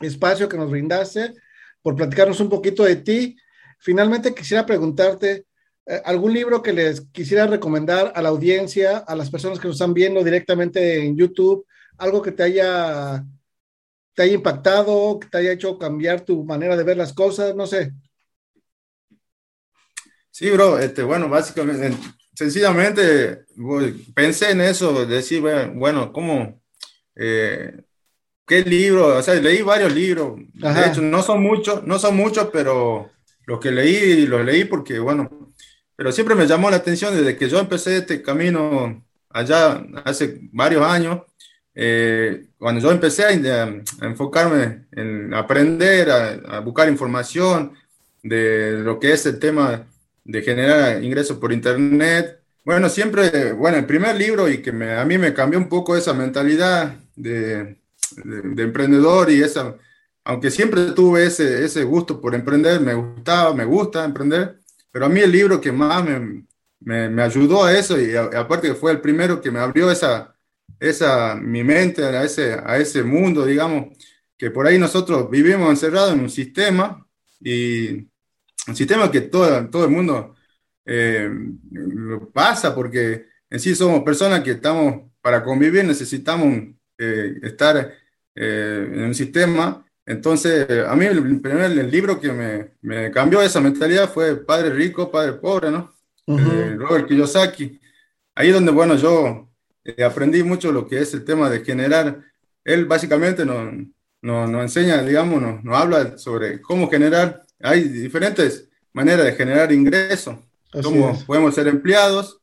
espacio 0.01 0.49
que 0.49 0.57
nos 0.57 0.71
brindaste 0.71 1.35
por 1.83 1.97
platicarnos 1.97 2.41
un 2.41 2.49
poquito 2.49 2.85
de 2.85 2.97
ti. 2.97 3.37
Finalmente 3.79 4.35
quisiera 4.35 4.67
preguntarte, 4.67 5.47
eh, 5.87 6.03
¿algún 6.05 6.35
libro 6.35 6.63
que 6.63 6.73
les 6.73 7.03
quisiera 7.13 7.47
recomendar 7.47 8.13
a 8.15 8.23
la 8.23 8.29
audiencia, 8.29 8.99
a 8.99 9.17
las 9.17 9.31
personas 9.31 9.59
que 9.59 9.69
nos 9.69 9.77
están 9.77 9.95
viendo 9.95 10.23
directamente 10.23 11.05
en 11.05 11.17
YouTube, 11.17 11.67
algo 11.99 12.23
que 12.23 12.33
te 12.33 12.43
haya, 12.43 13.25
te 14.21 14.25
haya 14.25 14.35
impactado, 14.35 15.19
que 15.19 15.29
te 15.29 15.39
haya 15.39 15.53
hecho 15.53 15.79
cambiar 15.79 16.21
tu 16.21 16.45
manera 16.45 16.77
de 16.77 16.85
ver 16.85 16.99
las 16.99 17.15
cosas? 17.15 17.57
No 17.57 17.67
sé. 17.67 17.95
Sí, 20.31 20.51
bro, 20.51 20.79
este, 20.79 21.03
bueno, 21.03 21.27
básicamente, 21.27 21.97
sencillamente 22.35 23.47
pensé 24.15 24.51
en 24.51 24.61
eso, 24.61 25.07
decir, 25.07 25.43
bueno, 25.75 26.13
¿cómo? 26.13 26.61
Eh, 27.17 27.81
¿Qué 28.47 28.63
libro? 28.63 29.17
O 29.17 29.23
sea, 29.23 29.37
leí 29.37 29.63
varios 29.63 29.95
libros. 29.95 30.39
De 30.53 30.87
hecho, 30.87 31.01
no 31.01 31.23
son 31.23 31.43
muchos, 31.43 31.83
no 31.85 31.99
son 31.99 32.15
muchos, 32.15 32.51
pero 32.53 33.11
los 33.47 33.59
que 33.59 33.71
leí, 33.71 34.27
los 34.27 34.45
leí 34.45 34.65
porque, 34.65 34.99
bueno, 34.99 35.55
pero 35.97 36.13
siempre 36.13 36.35
me 36.35 36.47
llamó 36.47 36.69
la 36.69 36.77
atención 36.77 37.17
desde 37.17 37.39
que 37.39 37.49
yo 37.49 37.59
empecé 37.59 37.97
este 37.97 38.21
camino 38.21 39.03
allá 39.31 39.83
hace 40.05 40.41
varios 40.53 40.85
años. 40.85 41.23
Eh, 41.75 42.47
cuando 42.59 42.81
yo 42.81 42.91
empecé 42.91 43.25
a, 43.25 43.83
enfocarme 44.03 44.87
en 44.93 45.33
aprender, 45.35 46.11
a, 46.11 46.61
buscar 46.61 46.89
información 46.89 47.73
de 48.23 48.73
lo 48.83 48.99
que 48.99 49.13
es 49.13 49.25
el 49.27 49.39
tema 49.39 49.87
de 50.25 50.43
generar 50.43 51.03
ingresos 51.03 51.39
por 51.39 51.53
Internet, 51.53 52.41
bueno, 52.65 52.89
siempre, 52.89 53.53
bueno, 53.53 53.79
el 53.79 53.87
primer 53.87 54.17
libro 54.17 54.49
y 54.49 54.61
que 54.63 54.73
me, 54.73 54.95
a 54.95 55.05
mí 55.05 55.17
me 55.17 55.33
cambió 55.33 55.59
un 55.59 55.69
poco 55.69 55.97
esa 55.97 56.13
mentalidad 56.13 56.97
de, 57.17 57.79
de, 58.25 58.63
emprendedor 58.63 59.31
y 59.31 59.43
esa, 59.43 59.77
aunque 60.25 60.51
siempre 60.51 60.93
tuve 60.93 61.27
ese, 61.27 61.65
ese 61.65 61.85
gusto 61.85 62.21
por 62.21 62.35
emprender, 62.35 62.81
me 62.81 62.95
gustaba, 62.95 63.55
me 63.55 63.65
gusta 63.65 64.05
emprender, 64.05 64.61
pero 64.93 65.07
a 65.07 65.09
mí 65.09 65.21
el 65.21 65.33
libro 65.33 65.61
que 65.61 65.73
más 65.73 66.05
me, 66.05 66.45
me, 66.81 67.09
me 67.09 67.23
ayudó 67.23 67.65
a 67.65 67.73
eso 67.73 67.99
y 68.01 68.15
aparte 68.15 68.69
que 68.69 68.75
fue 68.75 68.93
el 68.93 69.01
primero 69.01 69.41
que 69.41 69.51
me 69.51 69.61
abrió 69.61 69.91
esa, 69.91 70.30
esa, 70.81 71.35
mi 71.37 71.63
mente 71.63 72.03
a 72.03 72.25
ese, 72.25 72.55
a 72.55 72.79
ese 72.79 73.03
mundo, 73.05 73.45
digamos, 73.45 73.97
que 74.37 74.51
por 74.51 74.67
ahí 74.67 74.79
nosotros 74.79 75.31
vivimos 75.31 75.69
encerrados 75.69 76.15
en 76.15 76.21
un 76.21 76.31
sistema 76.31 77.07
y 77.39 78.09
un 78.67 78.75
sistema 78.75 79.11
que 79.11 79.21
todo, 79.21 79.69
todo 79.69 79.85
el 79.85 79.91
mundo 79.91 80.35
eh, 80.87 81.31
pasa 82.33 82.75
porque 82.75 83.27
en 83.51 83.61
sí 83.61 83.75
somos 83.75 84.03
personas 84.03 84.41
que 84.41 84.53
estamos, 84.53 85.11
para 85.21 85.45
convivir 85.45 85.85
necesitamos 85.85 86.75
eh, 86.97 87.35
estar 87.43 87.93
eh, 88.35 88.91
en 88.91 89.03
un 89.05 89.15
sistema. 89.15 89.85
Entonces, 90.07 90.67
a 90.87 90.97
mí 90.97 91.05
el 91.05 91.41
primer 91.41 91.71
libro 91.93 92.19
que 92.19 92.33
me, 92.33 92.71
me, 92.81 93.11
cambió 93.11 93.43
esa 93.43 93.61
mentalidad 93.61 94.11
fue 94.11 94.37
Padre 94.37 94.71
Rico, 94.71 95.11
Padre 95.11 95.35
Pobre, 95.35 95.71
¿no? 95.71 95.95
Uh 96.27 96.77
Robert 96.79 97.07
Kiyosaki. 97.07 97.79
Ahí 98.35 98.51
donde, 98.51 98.73
bueno, 98.73 98.97
yo 98.97 99.50
aprendí 100.05 100.43
mucho 100.43 100.73
lo 100.73 100.87
que 100.87 101.01
es 101.01 101.15
el 101.15 101.25
tema 101.25 101.49
de 101.51 101.65
generar. 101.65 102.21
Él 102.65 102.87
básicamente 102.87 103.45
nos, 103.45 103.73
nos, 104.23 104.51
nos 104.51 104.63
enseña, 104.63 105.03
digamos, 105.03 105.41
nos, 105.41 105.65
nos, 105.65 105.77
habla 105.77 106.19
sobre 106.19 106.61
cómo 106.61 106.91
generar. 106.91 107.43
Hay 107.61 107.85
diferentes 107.85 108.69
maneras 108.93 109.27
de 109.27 109.33
generar 109.33 109.73
ingresos. 109.73 110.37
Como 110.83 111.19
podemos 111.27 111.55
ser 111.55 111.69
empleados, 111.69 112.41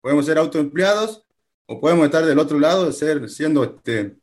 podemos 0.00 0.26
ser 0.26 0.38
autoempleados 0.38 1.24
o 1.66 1.80
podemos 1.80 2.06
estar 2.06 2.24
del 2.24 2.38
otro 2.38 2.58
lado, 2.58 2.90
ser, 2.92 3.28
siendo 3.28 3.64
este, 3.64 4.16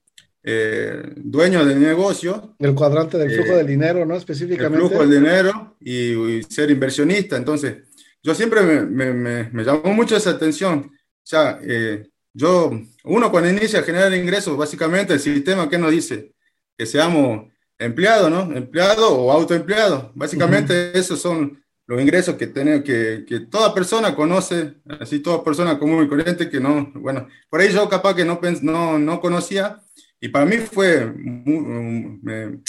eh, 0.43 1.13
dueño 1.15 1.65
del 1.65 1.79
negocio. 1.79 2.55
El 2.59 2.73
cuadrante 2.73 3.17
del 3.17 3.31
flujo 3.31 3.53
eh, 3.53 3.57
del 3.57 3.67
dinero, 3.67 4.05
¿no? 4.05 4.15
Específicamente. 4.15 4.77
El 4.77 4.87
flujo 4.87 5.01
del 5.05 5.19
dinero 5.19 5.75
y, 5.79 6.43
ser 6.43 6.71
inversionista. 6.71 7.37
Entonces, 7.37 7.77
yo 8.23 8.33
siempre 8.33 8.61
me, 8.61 9.13
me, 9.13 9.49
me, 9.51 9.63
llamó 9.63 9.93
mucho 9.93 10.15
esa 10.15 10.31
atención. 10.31 10.91
O 10.91 11.25
sea, 11.29 11.59
eh, 11.61 12.08
yo, 12.33 12.71
uno 13.03 13.31
cuando 13.31 13.49
inicia 13.49 13.79
a 13.79 13.83
generar 13.83 14.13
ingresos, 14.13 14.57
básicamente 14.57 15.13
el 15.13 15.19
sistema 15.19 15.69
que 15.69 15.77
nos 15.77 15.91
dice 15.91 16.33
que 16.77 16.85
seamos 16.85 17.51
empleados, 17.77 18.29
¿no? 18.29 18.55
Empleado 18.55 19.11
o 19.13 19.31
autoempleado. 19.31 20.11
Básicamente 20.15 20.97
esos 20.97 21.21
son 21.21 21.63
los 21.87 21.99
ingresos 21.99 22.35
que, 22.35 22.47
tiene, 22.47 22.83
que, 22.83 23.25
que, 23.27 23.39
toda 23.41 23.73
persona 23.73 24.15
conoce, 24.15 24.75
así 24.99 25.19
toda 25.19 25.43
persona 25.43 25.79
común 25.79 26.05
y 26.05 26.07
corriente 26.07 26.49
que 26.49 26.59
no, 26.59 26.91
bueno, 26.93 27.27
por 27.49 27.61
ahí 27.61 27.73
yo 27.73 27.89
capaz 27.89 28.13
que 28.13 28.23
no, 28.23 28.39
no, 28.61 28.99
no 28.99 29.19
conocía 29.19 29.81
y 30.21 30.27
para 30.27 30.45
mí 30.45 30.57
fue, 30.57 31.11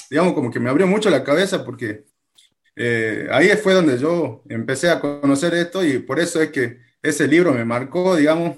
digamos, 0.08 0.32
como 0.32 0.50
que 0.50 0.60
me 0.60 0.70
abrió 0.70 0.86
mucho 0.86 1.10
la 1.10 1.22
cabeza 1.22 1.64
porque 1.64 2.04
eh, 2.76 3.28
ahí 3.30 3.48
fue 3.62 3.74
donde 3.74 3.98
yo 3.98 4.42
empecé 4.48 4.88
a 4.88 5.00
conocer 5.00 5.52
esto 5.54 5.84
y 5.84 5.98
por 5.98 6.18
eso 6.18 6.40
es 6.40 6.50
que 6.50 6.78
ese 7.02 7.26
libro 7.26 7.52
me 7.52 7.64
marcó, 7.64 8.16
digamos, 8.16 8.56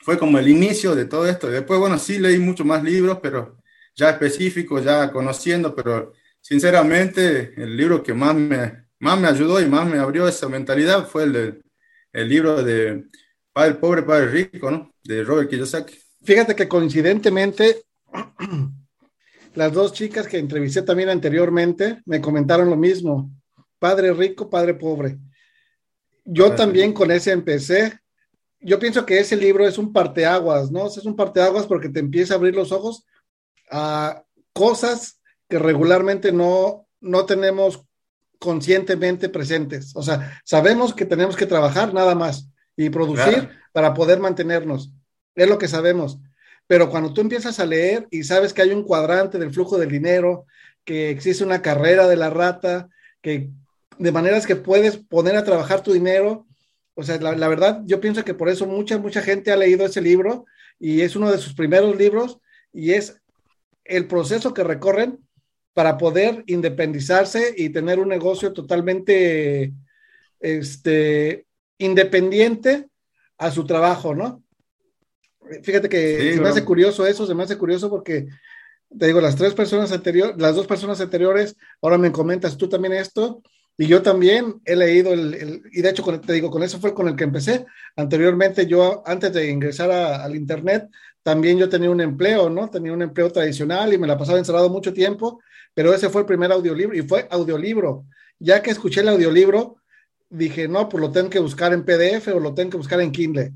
fue 0.00 0.18
como 0.18 0.38
el 0.38 0.48
inicio 0.48 0.94
de 0.94 1.04
todo 1.04 1.26
esto. 1.28 1.48
Después, 1.48 1.78
bueno, 1.80 1.98
sí 1.98 2.18
leí 2.18 2.38
muchos 2.38 2.66
más 2.66 2.82
libros, 2.82 3.18
pero 3.22 3.58
ya 3.94 4.10
específicos, 4.10 4.84
ya 4.84 5.10
conociendo, 5.12 5.74
pero 5.74 6.12
sinceramente 6.40 7.52
el 7.56 7.76
libro 7.76 8.02
que 8.02 8.14
más 8.14 8.34
me, 8.34 8.86
más 9.00 9.18
me 9.20 9.28
ayudó 9.28 9.60
y 9.60 9.66
más 9.66 9.86
me 9.88 9.98
abrió 9.98 10.26
esa 10.28 10.48
mentalidad 10.48 11.06
fue 11.06 11.24
el, 11.24 11.62
el 12.12 12.28
libro 12.28 12.62
de 12.62 13.04
Padre 13.52 13.74
Pobre, 13.74 14.02
Padre 14.02 14.28
Rico, 14.28 14.70
¿no? 14.70 14.92
De 15.02 15.24
Robert 15.24 15.50
Kiyosaki. 15.50 15.98
Fíjate 16.22 16.54
que 16.54 16.68
coincidentemente, 16.68 17.82
las 19.54 19.72
dos 19.72 19.92
chicas 19.92 20.26
que 20.26 20.38
entrevisté 20.38 20.82
también 20.82 21.08
anteriormente 21.08 22.00
me 22.06 22.20
comentaron 22.20 22.70
lo 22.70 22.76
mismo, 22.76 23.30
Padre 23.78 24.12
Rico, 24.12 24.48
Padre 24.48 24.74
Pobre. 24.74 25.18
Yo 26.24 26.54
también 26.54 26.92
con 26.92 27.10
ese 27.10 27.32
empecé. 27.32 27.98
Yo 28.60 28.78
pienso 28.78 29.06
que 29.06 29.20
ese 29.20 29.36
libro 29.36 29.66
es 29.66 29.78
un 29.78 29.92
parteaguas, 29.92 30.70
¿no? 30.70 30.86
Es 30.86 31.04
un 31.04 31.16
parteaguas 31.16 31.66
porque 31.66 31.88
te 31.88 32.00
empieza 32.00 32.34
a 32.34 32.36
abrir 32.36 32.54
los 32.54 32.72
ojos 32.72 33.06
a 33.70 34.24
cosas 34.52 35.20
que 35.48 35.58
regularmente 35.58 36.32
no, 36.32 36.86
no 37.00 37.24
tenemos 37.24 37.84
conscientemente 38.38 39.28
presentes. 39.28 39.94
O 39.94 40.02
sea, 40.02 40.40
sabemos 40.44 40.94
que 40.94 41.04
tenemos 41.04 41.36
que 41.36 41.46
trabajar 41.46 41.94
nada 41.94 42.14
más 42.14 42.48
y 42.76 42.90
producir 42.90 43.48
para 43.72 43.94
poder 43.94 44.20
mantenernos. 44.20 44.92
Es 45.34 45.48
lo 45.48 45.58
que 45.58 45.68
sabemos. 45.68 46.18
Pero 46.66 46.90
cuando 46.90 47.12
tú 47.12 47.20
empiezas 47.20 47.60
a 47.60 47.66
leer 47.66 48.06
y 48.10 48.24
sabes 48.24 48.52
que 48.52 48.62
hay 48.62 48.70
un 48.70 48.84
cuadrante 48.84 49.38
del 49.38 49.52
flujo 49.52 49.78
del 49.78 49.90
dinero, 49.90 50.46
que 50.84 51.10
existe 51.10 51.44
una 51.44 51.62
carrera 51.62 52.08
de 52.08 52.16
la 52.16 52.30
rata, 52.30 52.88
que 53.22 53.50
de 53.98 54.12
maneras 54.12 54.46
que 54.46 54.56
puedes 54.56 54.96
poner 54.96 55.36
a 55.36 55.44
trabajar 55.44 55.82
tu 55.82 55.92
dinero 55.92 56.46
o 56.98 57.04
sea, 57.04 57.16
la, 57.20 57.36
la, 57.36 57.46
verdad, 57.46 57.82
yo 57.84 58.00
pienso 58.00 58.24
que 58.24 58.34
por 58.34 58.48
eso 58.48 58.66
mucha, 58.66 58.98
mucha 58.98 59.22
gente 59.22 59.52
ha 59.52 59.56
leído 59.56 59.86
ese 59.86 60.00
libro 60.00 60.46
y 60.80 61.02
es 61.02 61.14
uno 61.14 61.30
de 61.30 61.38
sus 61.38 61.54
primeros 61.54 61.96
libros 61.96 62.40
y 62.72 62.90
es 62.90 63.22
el 63.84 64.08
proceso 64.08 64.52
que 64.52 64.64
recorren 64.64 65.20
para 65.74 65.96
poder 65.96 66.42
independizarse 66.48 67.54
y 67.56 67.68
tener 67.68 68.00
un 68.00 68.08
negocio 68.08 68.52
totalmente 68.52 69.72
este, 70.40 71.46
independiente 71.78 72.88
a 73.36 73.52
su 73.52 73.64
trabajo, 73.64 74.16
¿no? 74.16 74.42
Fíjate 75.62 75.88
que 75.88 76.18
sí, 76.20 76.34
se 76.34 76.40
me 76.40 76.48
hace 76.48 76.64
curioso 76.64 77.06
eso, 77.06 77.28
se 77.28 77.34
me 77.36 77.44
hace 77.44 77.56
curioso 77.56 77.88
porque 77.88 78.26
te 78.98 79.06
digo, 79.06 79.20
las 79.20 79.36
tres 79.36 79.54
personas 79.54 79.92
anteriores, 79.92 80.34
las 80.36 80.56
dos 80.56 80.66
personas 80.66 81.00
anteriores, 81.00 81.54
ahora 81.80 81.96
me 81.96 82.10
comentas 82.10 82.56
tú 82.56 82.68
también 82.68 82.94
esto, 82.94 83.40
y 83.80 83.86
yo 83.86 84.02
también 84.02 84.60
he 84.64 84.74
leído 84.74 85.12
el, 85.12 85.34
el 85.34 85.62
y 85.72 85.82
de 85.82 85.90
hecho 85.90 86.02
te 86.20 86.32
digo, 86.32 86.50
con 86.50 86.64
eso 86.64 86.80
fue 86.80 86.92
con 86.92 87.06
el 87.06 87.14
que 87.14 87.22
empecé. 87.22 87.64
Anteriormente 87.94 88.66
yo, 88.66 89.04
antes 89.06 89.32
de 89.32 89.48
ingresar 89.48 89.92
a, 89.92 90.24
al 90.24 90.34
Internet, 90.34 90.88
también 91.22 91.58
yo 91.58 91.68
tenía 91.68 91.88
un 91.88 92.00
empleo, 92.00 92.50
¿no? 92.50 92.68
Tenía 92.68 92.92
un 92.92 93.02
empleo 93.02 93.30
tradicional 93.30 93.92
y 93.92 93.98
me 93.98 94.08
la 94.08 94.18
pasaba 94.18 94.38
encerrado 94.38 94.68
mucho 94.68 94.92
tiempo, 94.92 95.40
pero 95.74 95.94
ese 95.94 96.08
fue 96.08 96.22
el 96.22 96.26
primer 96.26 96.50
audiolibro 96.50 96.96
y 96.96 97.02
fue 97.02 97.28
audiolibro. 97.30 98.04
Ya 98.40 98.62
que 98.62 98.70
escuché 98.70 99.02
el 99.02 99.10
audiolibro, 99.10 99.76
dije, 100.28 100.66
no, 100.66 100.88
pues 100.88 101.00
lo 101.00 101.12
tengo 101.12 101.30
que 101.30 101.38
buscar 101.38 101.72
en 101.72 101.84
PDF 101.84 102.28
o 102.34 102.40
lo 102.40 102.54
tengo 102.54 102.70
que 102.70 102.76
buscar 102.78 103.00
en 103.00 103.12
Kindle. 103.12 103.52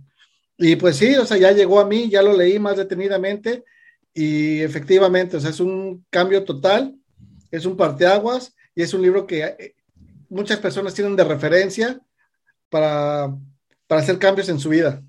Y 0.57 0.77
pues 0.77 0.97
sí, 0.99 1.17
o 1.17 1.27
sea, 1.27 1.37
ya 1.37 1.51
llegó 1.51 1.81
a 1.81 1.87
mí, 1.87 2.09
ya 2.09 2.23
lo 2.23 2.33
leí 2.37 2.61
más 2.61 2.77
detenidamente 2.77 3.65
y 4.15 4.61
efectivamente, 4.61 5.37
o 5.37 5.41
sea, 5.41 5.51
es 5.51 5.59
un 5.59 6.05
cambio 6.11 6.45
total, 6.45 6.95
es 7.51 7.67
un 7.67 7.77
parteaguas 7.77 8.55
y 8.75 8.83
es 8.83 8.95
un 8.95 9.03
libro 9.03 9.27
que 9.27 9.43
eh, 9.43 9.75
muchas 10.33 10.59
personas 10.59 10.95
tienen 10.95 11.15
de 11.15 11.25
referencia 11.25 12.01
para, 12.71 13.37
para 13.87 14.01
hacer 14.01 14.19
cambios 14.19 14.49
en 14.49 14.59
su 14.59 14.71
vida. 14.71 15.03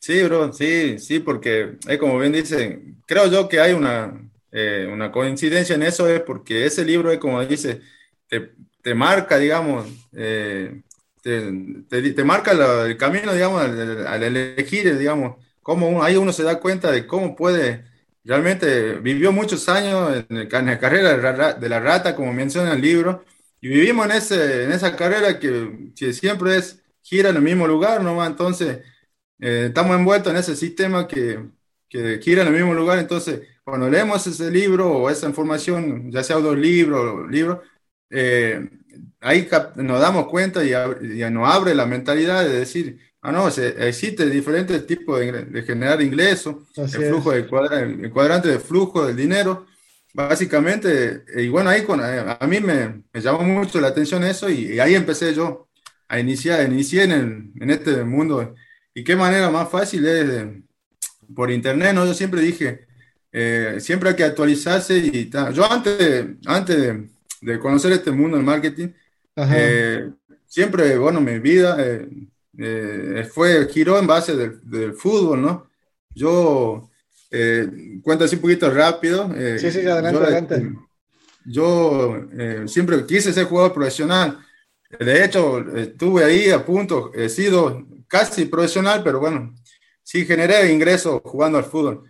Sí, 0.00 0.22
bro, 0.24 0.52
sí, 0.52 0.98
sí, 0.98 1.20
porque 1.20 1.78
eh, 1.88 1.96
como 1.96 2.18
bien 2.18 2.32
dice, 2.32 2.82
creo 3.06 3.26
yo 3.28 3.48
que 3.48 3.60
hay 3.60 3.72
una, 3.72 4.12
eh, 4.52 4.86
una 4.92 5.10
coincidencia 5.10 5.76
en 5.76 5.84
eso, 5.84 6.08
es 6.08 6.20
porque 6.20 6.66
ese 6.66 6.84
libro, 6.84 7.18
como 7.18 7.42
dice, 7.46 7.80
te, 8.28 8.52
te 8.82 8.94
marca, 8.94 9.38
digamos, 9.38 9.86
eh, 10.12 10.82
te, 11.22 11.52
te, 11.88 12.10
te, 12.10 12.24
marca 12.24 12.52
el 12.86 12.96
camino, 12.98 13.32
digamos, 13.32 13.62
al, 13.62 14.22
elegir, 14.22 14.98
digamos, 14.98 15.36
cómo 15.62 16.02
ahí 16.02 16.16
uno 16.16 16.32
se 16.32 16.42
da 16.42 16.60
cuenta 16.60 16.90
de 16.90 17.06
cómo 17.06 17.34
puede, 17.34 17.84
realmente 18.24 18.94
vivió 18.96 19.32
muchos 19.32 19.68
años 19.70 20.24
en, 20.28 20.36
el, 20.36 20.54
en 20.54 20.66
la 20.66 20.78
carrera 20.78 21.16
de 21.16 21.22
la, 21.22 21.52
de 21.54 21.68
la 21.68 21.80
rata, 21.80 22.14
como 22.14 22.32
menciona 22.32 22.74
el 22.74 22.82
libro, 22.82 23.24
y 23.64 23.68
vivimos 23.68 24.04
en, 24.04 24.12
ese, 24.12 24.64
en 24.64 24.72
esa 24.72 24.94
carrera 24.94 25.40
que, 25.40 25.88
que 25.96 26.12
siempre 26.12 26.58
es 26.58 26.82
gira 27.00 27.30
en 27.30 27.36
el 27.36 27.42
mismo 27.42 27.66
lugar, 27.66 28.02
¿no? 28.02 28.22
Entonces, 28.22 28.80
eh, 29.40 29.66
estamos 29.68 29.96
envueltos 29.96 30.30
en 30.30 30.38
ese 30.38 30.54
sistema 30.54 31.08
que, 31.08 31.46
que, 31.88 32.20
gira 32.20 32.42
en 32.42 32.48
el 32.48 32.52
mismo 32.52 32.74
lugar, 32.74 32.98
entonces, 32.98 33.40
cuando 33.64 33.88
leemos 33.88 34.26
ese 34.26 34.50
libro 34.50 34.92
o 34.92 35.08
esa 35.08 35.26
información, 35.26 36.12
ya 36.12 36.22
sea 36.22 36.36
dos 36.36 36.58
libros, 36.58 37.26
libro, 37.30 37.62
eh, 38.10 38.68
ahí 39.22 39.48
nos 39.76 39.98
damos 39.98 40.26
cuenta 40.26 40.62
y, 40.62 40.74
y, 41.22 41.30
nos 41.30 41.50
abre 41.50 41.74
la 41.74 41.86
mentalidad 41.86 42.44
de 42.44 42.58
decir, 42.58 42.98
ah, 43.22 43.32
no, 43.32 43.50
se, 43.50 43.88
existe 43.88 44.28
diferentes 44.28 44.86
tipos 44.86 45.20
de, 45.20 45.32
de 45.46 45.62
generar 45.62 46.02
ingresos, 46.02 46.56
Así 46.76 46.98
el 46.98 47.08
flujo 47.08 47.30
de 47.30 47.46
cuadrante, 47.46 48.04
el 48.04 48.12
cuadrante 48.12 48.48
de 48.48 48.58
flujo 48.58 49.06
del 49.06 49.16
dinero, 49.16 49.64
básicamente, 50.14 51.24
y 51.36 51.48
bueno, 51.48 51.68
ahí 51.70 51.82
con, 51.82 52.00
a 52.00 52.38
mí 52.46 52.60
me, 52.60 53.02
me, 53.12 53.20
llamó 53.20 53.42
mucho 53.42 53.80
la 53.80 53.88
atención 53.88 54.24
eso 54.24 54.48
y, 54.48 54.74
y, 54.74 54.80
ahí 54.80 54.94
empecé 54.94 55.34
yo 55.34 55.68
a 56.08 56.18
iniciar, 56.20 56.64
inicié 56.70 57.02
en, 57.04 57.12
el, 57.12 57.52
en 57.60 57.70
este 57.70 58.04
mundo. 58.04 58.54
Y 58.94 59.04
qué 59.04 59.16
manera 59.16 59.50
más 59.50 59.68
fácil 59.68 60.06
es 60.06 60.28
de, 60.28 60.62
por 61.34 61.50
internet, 61.50 61.94
¿no? 61.94 62.06
Yo 62.06 62.14
siempre 62.14 62.40
dije, 62.40 62.86
eh, 63.32 63.76
siempre 63.80 64.10
hay 64.10 64.16
que 64.16 64.24
actualizarse 64.24 64.96
y 64.98 65.26
tal. 65.26 65.52
Yo 65.52 65.70
antes, 65.70 66.26
antes 66.46 66.76
de, 66.80 67.08
de, 67.40 67.58
conocer 67.58 67.92
este 67.92 68.12
mundo 68.12 68.36
del 68.36 68.46
marketing, 68.46 68.88
eh, 69.36 70.10
siempre, 70.46 70.96
bueno, 70.96 71.20
mi 71.20 71.40
vida 71.40 71.76
eh, 71.80 72.08
eh 72.58 73.28
fue, 73.32 73.68
giró 73.68 73.98
en 73.98 74.06
base 74.06 74.36
del, 74.36 74.60
del 74.62 74.94
fútbol, 74.94 75.42
¿no? 75.42 75.68
Yo 76.14 76.88
eh, 77.36 77.98
cuento 78.02 78.24
así 78.24 78.36
un 78.36 78.42
poquito 78.42 78.70
rápido. 78.70 79.30
Eh, 79.36 79.58
sí, 79.58 79.70
sí, 79.70 79.80
adelante, 79.80 80.18
yo, 80.18 80.24
adelante. 80.24 80.72
Yo 81.44 82.16
eh, 82.38 82.64
siempre 82.66 83.04
quise 83.04 83.32
ser 83.32 83.46
jugador 83.46 83.72
profesional. 83.72 84.38
De 84.98 85.24
hecho, 85.24 85.58
estuve 85.76 86.24
ahí 86.24 86.50
a 86.50 86.64
punto, 86.64 87.12
he 87.14 87.28
sido 87.28 87.84
casi 88.06 88.44
profesional, 88.44 89.02
pero 89.02 89.18
bueno, 89.18 89.52
sí 90.02 90.24
generé 90.24 90.72
ingresos 90.72 91.20
jugando 91.24 91.58
al 91.58 91.64
fútbol. 91.64 92.04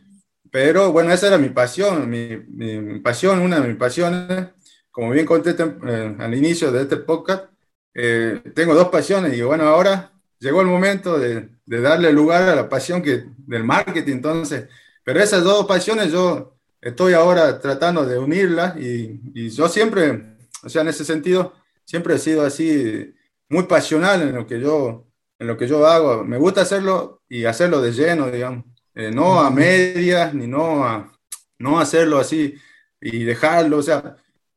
Pero 0.51 0.93
bueno, 0.93 1.12
esa 1.12 1.29
era 1.29 1.39
mi 1.39 1.49
pasión, 1.49 2.09
mi, 2.09 2.37
mi, 2.49 2.79
mi 2.79 3.01
pasión, 3.01 3.41
una 3.41 3.59
de 3.61 3.68
mis 3.68 3.77
pasiones. 3.77 4.49
Como 4.91 5.11
bien 5.11 5.27
conté 5.27 5.57
eh, 5.59 6.16
al 6.18 6.35
inicio 6.35 6.70
de 6.70 6.83
este 6.83 6.99
podcast, 6.99 7.47
eh, 7.95 8.41
tengo 8.55 8.75
dos 8.75 8.89
pasiones 8.91 9.37
y 9.37 9.43
bueno, 9.43 9.64
ahora 9.64 10.12
llegó 10.39 10.61
el 10.61 10.68
momento 10.68 11.18
de, 11.18 11.49
de 11.66 11.81
darle 11.81 12.12
lugar 12.12 12.43
a 12.43 12.55
la 12.55 12.68
pasión 12.68 13.03
que, 13.03 13.25
del 13.39 13.64
marketing. 13.64 14.12
Entonces, 14.12 14.68
pero 15.05 15.21
esas 15.21 15.45
dos 15.45 15.67
pasiones 15.67 16.11
yo 16.11 16.57
estoy 16.81 17.13
ahora 17.13 17.61
tratando 17.61 18.05
de 18.05 18.19
unirlas 18.19 18.77
y, 18.77 19.21
y, 19.35 19.51
yo 19.51 19.69
siempre, 19.69 20.37
o 20.63 20.69
sea, 20.69 20.83
en 20.83 20.89
ese 20.89 21.05
sentido, 21.05 21.53
siempre 21.85 22.15
he 22.15 22.19
sido 22.19 22.45
así 22.45 23.15
muy 23.49 23.65
pasional 23.65 24.23
en 24.23 24.35
lo 24.35 24.47
que 24.47 24.61
yo, 24.61 25.07
en 25.39 25.47
lo 25.47 25.57
que 25.57 25.69
yo 25.69 25.87
hago. 25.87 26.25
Me 26.25 26.39
gusta 26.39 26.63
hacerlo 26.63 27.23
y 27.29 27.45
hacerlo 27.45 27.81
de 27.81 27.93
lleno, 27.93 28.31
digamos. 28.31 28.65
Eh, 28.95 29.11
no 29.11 29.41
a 29.41 29.51
medias, 29.51 30.35
ni 30.35 30.47
no 30.47 30.85
a 30.85 31.13
no 31.59 31.81
hacerlo 31.81 32.19
así 32.19 32.55
y 33.01 33.25
dejarlo. 33.25 33.79
O 33.79 33.83
sea, 33.83 34.17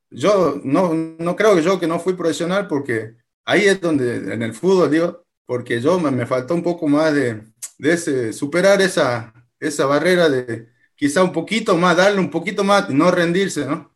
yo 0.10 0.60
no, 0.64 0.94
no 0.94 1.36
creo 1.36 1.56
que 1.56 1.64
yo 1.64 1.80
que 1.80 1.88
no 1.88 2.00
fui 2.00 2.14
profesional 2.14 2.68
porque 2.68 3.16
ahí 3.46 3.66
es 3.66 3.82
donde, 3.82 4.34
en 4.34 4.42
el 4.44 4.54
fútbol, 4.54 4.92
digo, 4.92 5.26
porque 5.46 5.82
yo 5.82 6.00
me, 6.00 6.12
me 6.12 6.26
faltó 6.26 6.54
un 6.54 6.64
poco 6.64 6.88
más 6.88 7.14
de, 7.14 7.44
de 7.78 7.94
ese, 7.94 8.34
superar 8.34 8.82
esa, 8.82 9.34
esa 9.60 9.86
barrera 9.86 10.30
de 10.30 10.68
quizá 10.96 11.24
un 11.24 11.32
poquito 11.32 11.78
más, 11.78 11.96
darle 11.96 12.20
un 12.20 12.32
poquito 12.32 12.64
más, 12.64 12.90
no 12.90 13.12
rendirse, 13.12 13.66
¿no? 13.66 13.96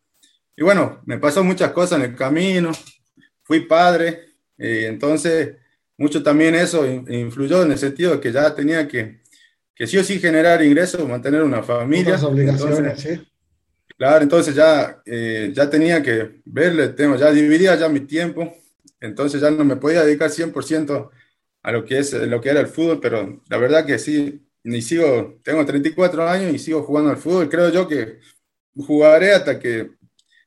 Y 0.55 0.63
bueno, 0.63 1.01
me 1.05 1.17
pasó 1.17 1.43
muchas 1.43 1.71
cosas 1.71 1.99
en 1.99 2.11
el 2.11 2.15
camino, 2.15 2.71
fui 3.43 3.61
padre, 3.61 4.25
y 4.57 4.85
entonces 4.85 5.55
mucho 5.97 6.21
también 6.21 6.55
eso 6.55 6.85
influyó 6.85 7.63
en 7.63 7.71
el 7.71 7.77
sentido 7.77 8.13
de 8.13 8.19
que 8.19 8.31
ya 8.31 8.53
tenía 8.53 8.87
que, 8.87 9.21
que 9.73 9.87
sí 9.87 9.97
o 9.97 10.03
sí 10.03 10.19
generar 10.19 10.63
ingresos, 10.63 11.07
mantener 11.07 11.43
una 11.43 11.63
familia. 11.63 12.13
Las 12.13 12.23
obligaciones, 12.23 12.77
entonces, 12.77 13.19
sí. 13.19 13.27
Claro, 13.97 14.23
entonces 14.23 14.55
ya, 14.55 15.01
eh, 15.05 15.51
ya 15.53 15.69
tenía 15.69 16.01
que 16.01 16.41
verle 16.45 16.85
el 16.85 16.95
tema, 16.95 17.17
ya 17.17 17.31
dividía 17.31 17.75
ya 17.75 17.87
mi 17.87 17.99
tiempo, 18.01 18.51
entonces 18.99 19.41
ya 19.41 19.51
no 19.51 19.63
me 19.63 19.75
podía 19.75 20.03
dedicar 20.03 20.31
100% 20.31 21.11
a 21.63 21.71
lo 21.71 21.85
que, 21.85 21.99
es, 21.99 22.13
lo 22.13 22.41
que 22.41 22.49
era 22.49 22.61
el 22.61 22.67
fútbol, 22.67 22.99
pero 22.99 23.43
la 23.47 23.57
verdad 23.57 23.85
que 23.85 23.99
sí, 23.99 24.41
y 24.63 24.81
sigo, 24.81 25.39
tengo 25.43 25.65
34 25.65 26.27
años 26.27 26.53
y 26.53 26.59
sigo 26.59 26.83
jugando 26.83 27.09
al 27.09 27.17
fútbol. 27.17 27.49
Creo 27.49 27.69
yo 27.69 27.87
que 27.87 28.19
jugaré 28.75 29.33
hasta 29.33 29.59
que, 29.59 29.91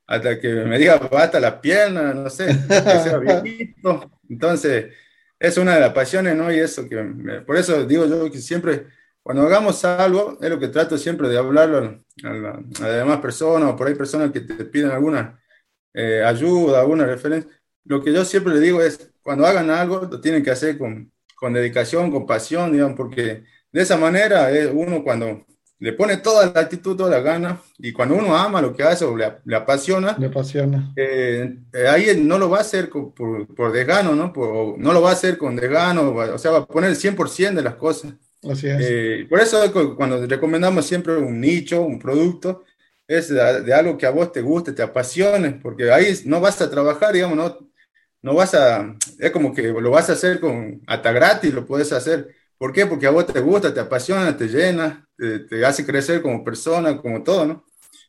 hasta 0.07 0.39
que 0.39 0.49
me 0.49 0.79
diga 0.79 0.99
basta 0.99 1.41
las 1.41 1.55
piernas, 1.55 2.15
no 2.15 2.31
sé, 2.31 2.47
que 2.47 2.75
sea 2.75 3.19
viejito. 3.43 4.11
Entonces, 4.29 4.93
es 5.39 5.57
una 5.59 5.75
de 5.75 5.81
las 5.81 5.93
pasiones, 5.93 6.37
¿no? 6.37 6.53
Y 6.53 6.59
eso 6.59 6.89
que, 6.89 7.03
me, 7.03 7.41
por 7.43 7.57
eso 7.57 7.85
digo 7.85 8.07
yo 8.07 8.31
que 8.31 8.39
siempre, 8.39 8.87
cuando 9.23 9.43
hagamos 9.43 9.85
algo, 9.85 10.39
es 10.41 10.51
lo 10.51 10.59
que 10.59 10.69
trato 10.69 10.97
siempre 10.97 11.29
de 11.29 11.39
hablarlo 11.39 11.79
a, 11.79 12.29
la, 12.29 12.51
a 12.51 12.63
las 12.81 12.97
demás 12.97 13.19
personas, 13.19 13.71
o 13.71 13.77
por 13.77 13.89
ahí 13.89 13.95
personas 13.95 14.31
que 14.33 14.41
te 14.41 14.65
piden 14.65 14.91
alguna 14.91 15.41
eh, 15.93 16.23
ayuda, 16.25 16.81
alguna 16.81 17.07
referencia. 17.07 17.51
Lo 17.85 18.03
que 18.03 18.13
yo 18.13 18.25
siempre 18.25 18.55
le 18.55 18.61
digo 18.61 18.81
es, 18.83 19.11
cuando 19.23 19.47
hagan 19.47 19.71
algo, 19.71 20.09
lo 20.11 20.21
tienen 20.21 20.43
que 20.43 20.51
hacer 20.51 20.79
con, 20.79 21.13
con 21.37 21.53
dedicación, 21.53 22.11
con 22.11 22.27
pasión, 22.27 22.73
digamos, 22.73 22.97
porque 22.97 23.45
de 23.75 23.83
esa 23.83 23.97
manera, 23.97 24.53
eh, 24.53 24.69
uno 24.69 25.03
cuando 25.03 25.45
le 25.81 25.93
pone 25.95 26.19
toda 26.19 26.47
la 26.47 26.61
actitud, 26.61 26.97
toda 26.97 27.11
la 27.11 27.21
gana, 27.21 27.61
y 27.77 27.93
cuando 27.93 28.15
uno 28.15 28.37
ama 28.37 28.63
lo 28.63 28.73
que 28.73 28.85
hace 28.85 29.05
o 29.05 29.17
le, 29.17 29.33
le 29.45 29.57
apasiona, 29.57 30.17
le 30.17 30.27
apasiona. 30.27 30.93
Eh, 30.95 31.57
eh, 31.73 31.89
ahí 31.89 32.23
no 32.23 32.39
lo 32.39 32.49
va 32.49 32.59
a 32.59 32.61
hacer 32.61 32.89
por, 32.89 33.13
por 33.53 33.73
desgano, 33.73 34.15
¿no? 34.15 34.33
Por, 34.33 34.79
no 34.79 34.93
lo 34.93 35.03
va 35.03 35.11
a 35.11 35.15
hacer 35.15 35.37
con 35.37 35.57
desgano, 35.57 36.15
o 36.15 36.39
sea, 36.39 36.53
va 36.53 36.59
a 36.59 36.67
poner 36.67 36.91
el 36.91 36.97
100% 36.97 37.55
de 37.57 37.63
las 37.63 37.75
cosas. 37.75 38.15
Así 38.49 38.69
es. 38.69 38.77
Eh, 38.81 39.27
por 39.29 39.41
eso 39.41 39.59
cuando 39.97 40.25
recomendamos 40.25 40.87
siempre 40.87 41.17
un 41.17 41.41
nicho, 41.41 41.83
un 41.83 41.99
producto, 41.99 42.63
es 43.09 43.29
de, 43.29 43.63
de, 43.63 43.75
algo 43.75 43.99
que 43.99 44.07
a 44.07 44.11
vos 44.11 44.31
te 44.31 44.41
guste, 44.41 44.73
te 44.73 44.83
apasione, 44.83 45.51
porque 45.51 45.91
ahí 45.91 46.15
no 46.27 46.41
vas 46.41 46.61
a 46.61 46.71
trabajar, 46.71 47.13
digamos, 47.13 47.37
no, 47.37 47.59
no 48.23 48.35
vas 48.35 48.55
a, 48.55 48.95
es 49.19 49.33
como 49.33 49.53
que 49.53 49.65
lo 49.65 49.91
vas 49.91 50.11
a 50.11 50.13
hacer 50.13 50.39
con, 50.39 50.81
hasta 50.87 51.11
gratis 51.11 51.53
lo 51.53 51.67
puedes 51.67 51.93
hacer 51.93 52.44
¿Por 52.59 52.73
qué? 52.73 52.87
Porque 52.87 53.07
a 53.07 53.11
vos 53.11 53.27
te 53.27 53.41
gusta, 53.41 53.75
te 53.75 53.81
apasiona, 53.81 54.37
te 54.37 54.49
llena, 54.49 55.07
te, 55.17 55.41
te 55.41 55.65
hace 55.65 55.85
crecer 55.85 56.23
como 56.23 56.45
persona, 56.45 56.97
como 57.01 57.23
todo, 57.23 57.47
¿no? 57.47 57.65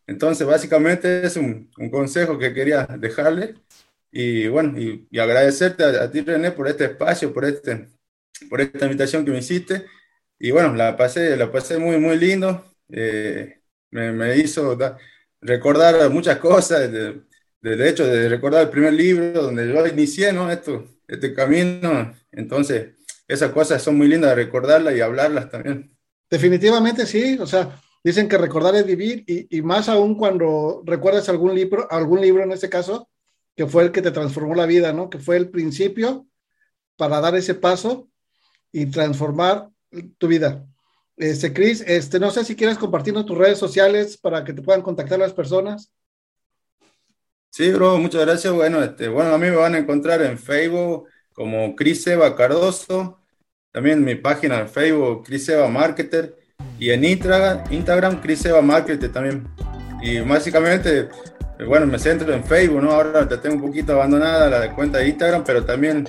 Entonces, 0.08 0.46
básicamente 0.48 1.26
es 1.26 1.36
un, 1.38 1.72
un, 1.78 1.89
consejo 1.89 2.38
que 2.38 2.54
quería 2.54 2.86
dejarle 3.00 3.56
Y 4.12 4.48
bueno, 4.48 4.80
y, 4.80 5.08
agradecerte 5.20 5.84
a, 5.84 6.12
ti, 6.12 6.22
René, 6.22 6.52
por 6.52 6.68
este 6.68 6.86
espacio, 6.86 7.34
por, 7.34 7.46
este, 7.46 7.89
por 8.50 8.62
esta 8.62 8.86
invitación 8.86 9.26
que 9.26 9.32
me 9.32 9.39
hiciste. 9.39 9.86
Y 10.39 10.52
bueno, 10.52 10.74
la 10.76 10.98
pasé, 10.98 11.38
la 11.38 11.52
pasé 11.52 11.78
muy, 11.80 11.98
muy 11.98 12.18
lindo. 12.18 12.66
Eh, 12.89 13.62
me, 13.91 14.12
me, 14.12 14.38
hizo 14.38 14.78
recordar 15.41 16.10
muchas 16.10 16.38
cosas, 16.39 16.91
de, 16.91 17.22
de, 17.62 17.89
hecho, 17.89 18.06
de 18.08 18.30
recordar 18.30 18.64
el 18.64 18.70
primer 18.70 18.93
libro 18.93 19.41
donde 19.43 19.68
yo 19.68 19.88
inicié, 19.88 20.34
¿no? 20.34 20.52
Esto, 20.52 20.86
este 21.08 21.34
camino. 21.34 22.16
Entonces, 22.32 22.95
esas 23.28 23.51
cosas 23.51 23.82
son 23.82 23.97
muy 23.97 24.07
lindas 24.07 24.32
de 24.32 24.36
recordarlas 24.36 24.95
y 24.95 25.01
hablarlas 25.01 25.49
también. 25.49 25.95
Definitivamente 26.30 27.05
sí, 27.05 27.38
o 27.39 27.47
sea, 27.47 27.80
dicen 28.03 28.28
que 28.28 28.38
recordar 28.38 28.76
es 28.76 28.86
vivir 28.86 29.23
y, 29.28 29.57
y, 29.57 29.61
más 29.61 29.89
aún 29.89 30.15
cuando 30.15 30.84
recuerdas 30.86 31.30
algún 31.30 31.55
libro, 31.55 31.88
algún 31.91 32.21
libro 32.21 32.43
en 32.43 32.51
este 32.51 32.69
caso, 32.69 33.09
que 33.55 33.67
fue 33.67 33.84
el 33.84 33.91
que 33.91 34.01
te 34.01 34.11
transformó 34.11 34.55
la 34.55 34.65
vida, 34.65 34.91
¿no? 34.91 35.09
Que 35.09 35.19
fue 35.19 35.38
el 35.38 35.49
principio 35.49 36.28
para 36.97 37.19
dar 37.21 37.36
ese 37.36 37.55
paso 37.55 38.09
y 38.71 38.88
transformar 38.88 39.69
tu 40.17 40.28
vida. 40.28 40.65
Este, 41.17 41.53
Cris, 41.53 41.82
este, 41.88 42.19
no 42.19 42.30
sé 42.32 42.43
si 42.43 42.55
quieres 42.55 42.78
compartirnos 42.78 43.26
tus 43.26 43.38
redes 43.38 43.57
sociales 43.57 44.17
para 44.17 44.43
que 44.43 44.53
te 44.53 44.61
puedan 44.61 44.82
contactar 44.82 45.19
las 45.19 45.34
personas. 45.34 45.93
Sí, 47.49 47.71
bro, 47.71 47.97
muchas 47.97 48.26
gracias. 48.26 48.53
Bueno, 48.53 48.84
este, 48.84 49.07
bueno, 49.07 49.34
a 49.34 49.38
mí 49.38 49.49
me 49.49 49.55
van 49.55 49.76
a 49.76 49.78
encontrar 49.78 50.21
en 50.21 50.38
Facebook 50.38 51.07
como 51.36 51.75
Cris 51.75 52.07
Eva 52.07 52.36
Cardoso, 52.36 53.19
también 53.71 54.03
mi 54.03 54.15
página 54.15 54.63
de 54.63 54.67
Facebook, 54.67 55.25
Cris 55.25 55.47
Eva 55.49 55.67
Marketer, 55.67 56.36
y 56.79 56.89
en 56.89 57.03
Instagram, 57.03 57.63
Instagram 57.69 58.21
Cris 58.21 58.45
Eva 58.45 58.61
Marketer 58.61 59.11
también. 59.11 59.47
Y 60.01 60.21
básicamente, 60.21 61.09
bueno, 61.67 61.86
me 61.86 61.99
centro 61.99 62.33
en 62.33 62.43
Facebook, 62.43 62.81
¿no? 62.81 62.91
Ahora 62.91 63.27
te 63.27 63.38
tengo 63.38 63.55
un 63.55 63.61
poquito 63.61 63.93
abandonada 63.93 64.49
la 64.49 64.73
cuenta 64.73 64.99
de 64.99 65.09
Instagram, 65.09 65.43
pero 65.45 65.65
también 65.65 66.07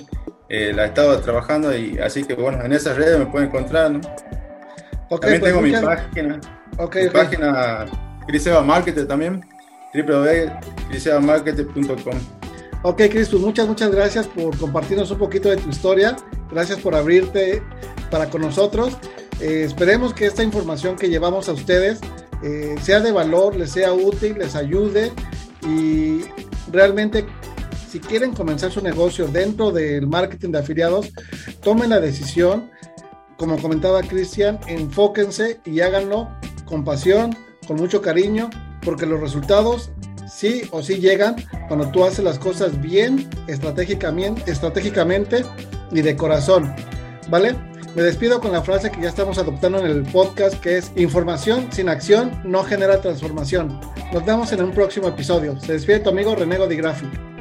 eh, 0.49 0.71
la 0.73 0.85
he 0.85 0.87
estado 0.87 1.19
trabajando 1.19 1.75
y 1.75 1.99
así 1.99 2.23
que, 2.23 2.33
bueno, 2.33 2.63
en 2.63 2.71
esas 2.71 2.95
redes 2.95 3.19
me 3.19 3.25
pueden 3.25 3.49
encontrar, 3.49 3.91
¿no? 3.91 3.99
también 5.09 5.39
pues 5.39 5.53
tengo 5.53 5.61
mi 5.61 5.71
página, 5.71 6.41
okay, 6.77 7.05
mi 7.05 7.11
página 7.11 7.85
Cris 8.27 8.45
Eva 8.47 8.61
Marketer 8.61 9.07
también 9.07 9.41
www.criseamarketing.com. 9.93 12.46
Ok, 12.83 13.01
Cris, 13.09 13.33
muchas, 13.33 13.67
muchas 13.67 13.91
gracias 13.91 14.27
por 14.27 14.55
compartirnos 14.57 15.09
un 15.09 15.17
poquito 15.17 15.49
de 15.49 15.57
tu 15.57 15.69
historia. 15.69 16.15
Gracias 16.51 16.79
por 16.79 16.95
abrirte 16.95 17.63
para 18.11 18.29
con 18.29 18.41
nosotros. 18.41 18.97
Eh, 19.39 19.63
esperemos 19.65 20.13
que 20.13 20.25
esta 20.25 20.43
información 20.43 20.95
que 20.95 21.09
llevamos 21.09 21.49
a 21.49 21.53
ustedes 21.53 21.99
eh, 22.43 22.75
sea 22.81 22.99
de 22.99 23.11
valor, 23.11 23.55
les 23.55 23.71
sea 23.71 23.93
útil, 23.93 24.37
les 24.37 24.55
ayude 24.55 25.11
y 25.67 26.21
realmente 26.71 27.25
si 27.89 27.99
quieren 27.99 28.33
comenzar 28.33 28.71
su 28.71 28.81
negocio 28.81 29.27
dentro 29.27 29.71
del 29.71 30.07
marketing 30.07 30.51
de 30.51 30.59
afiliados, 30.59 31.11
tomen 31.61 31.89
la 31.89 31.99
decisión. 31.99 32.69
Como 33.37 33.59
comentaba 33.61 34.01
Cristian, 34.01 34.59
enfóquense 34.67 35.59
y 35.65 35.81
háganlo 35.81 36.29
con 36.65 36.83
pasión, 36.83 37.35
con 37.67 37.77
mucho 37.77 38.01
cariño 38.01 38.49
porque 38.83 39.05
los 39.05 39.19
resultados 39.19 39.91
sí 40.29 40.63
o 40.71 40.81
sí 40.81 40.95
llegan 40.95 41.35
cuando 41.67 41.89
tú 41.89 42.03
haces 42.03 42.23
las 42.23 42.39
cosas 42.39 42.79
bien, 42.81 43.29
estratégicamente, 43.47 44.51
estratégicamente 44.51 45.43
y 45.91 46.01
de 46.01 46.15
corazón, 46.15 46.73
¿vale? 47.29 47.55
Me 47.95 48.03
despido 48.03 48.39
con 48.39 48.51
la 48.51 48.61
frase 48.61 48.91
que 48.91 49.01
ya 49.01 49.09
estamos 49.09 49.39
adoptando 49.39 49.79
en 49.79 49.87
el 49.87 50.03
podcast, 50.03 50.59
que 50.59 50.77
es 50.77 50.91
información 50.95 51.67
sin 51.71 51.89
acción 51.89 52.41
no 52.43 52.63
genera 52.63 53.01
transformación. 53.01 53.79
Nos 54.13 54.23
vemos 54.23 54.51
en 54.51 54.61
un 54.61 54.71
próximo 54.71 55.07
episodio. 55.07 55.59
Se 55.59 55.73
despide 55.73 56.01
tu 56.01 56.09
amigo 56.09 56.35
Renego 56.35 56.67
de. 56.67 57.36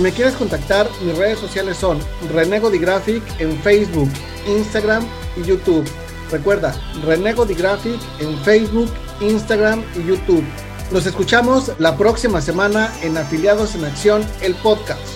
Si 0.00 0.04
me 0.04 0.12
quieres 0.12 0.32
contactar, 0.32 0.88
mis 1.04 1.14
redes 1.14 1.38
sociales 1.40 1.76
son 1.76 1.98
Renego 2.32 2.70
Graphic 2.70 3.22
en 3.38 3.54
Facebook, 3.60 4.08
Instagram 4.46 5.06
y 5.36 5.42
YouTube. 5.46 5.86
Recuerda, 6.30 6.74
Renego 7.04 7.44
Graphic 7.44 8.00
en 8.18 8.34
Facebook, 8.38 8.88
Instagram 9.20 9.84
y 9.94 10.06
YouTube. 10.08 10.42
Nos 10.90 11.04
escuchamos 11.04 11.72
la 11.78 11.98
próxima 11.98 12.40
semana 12.40 12.90
en 13.02 13.18
Afiliados 13.18 13.74
en 13.74 13.84
Acción, 13.84 14.26
el 14.40 14.54
podcast. 14.54 15.09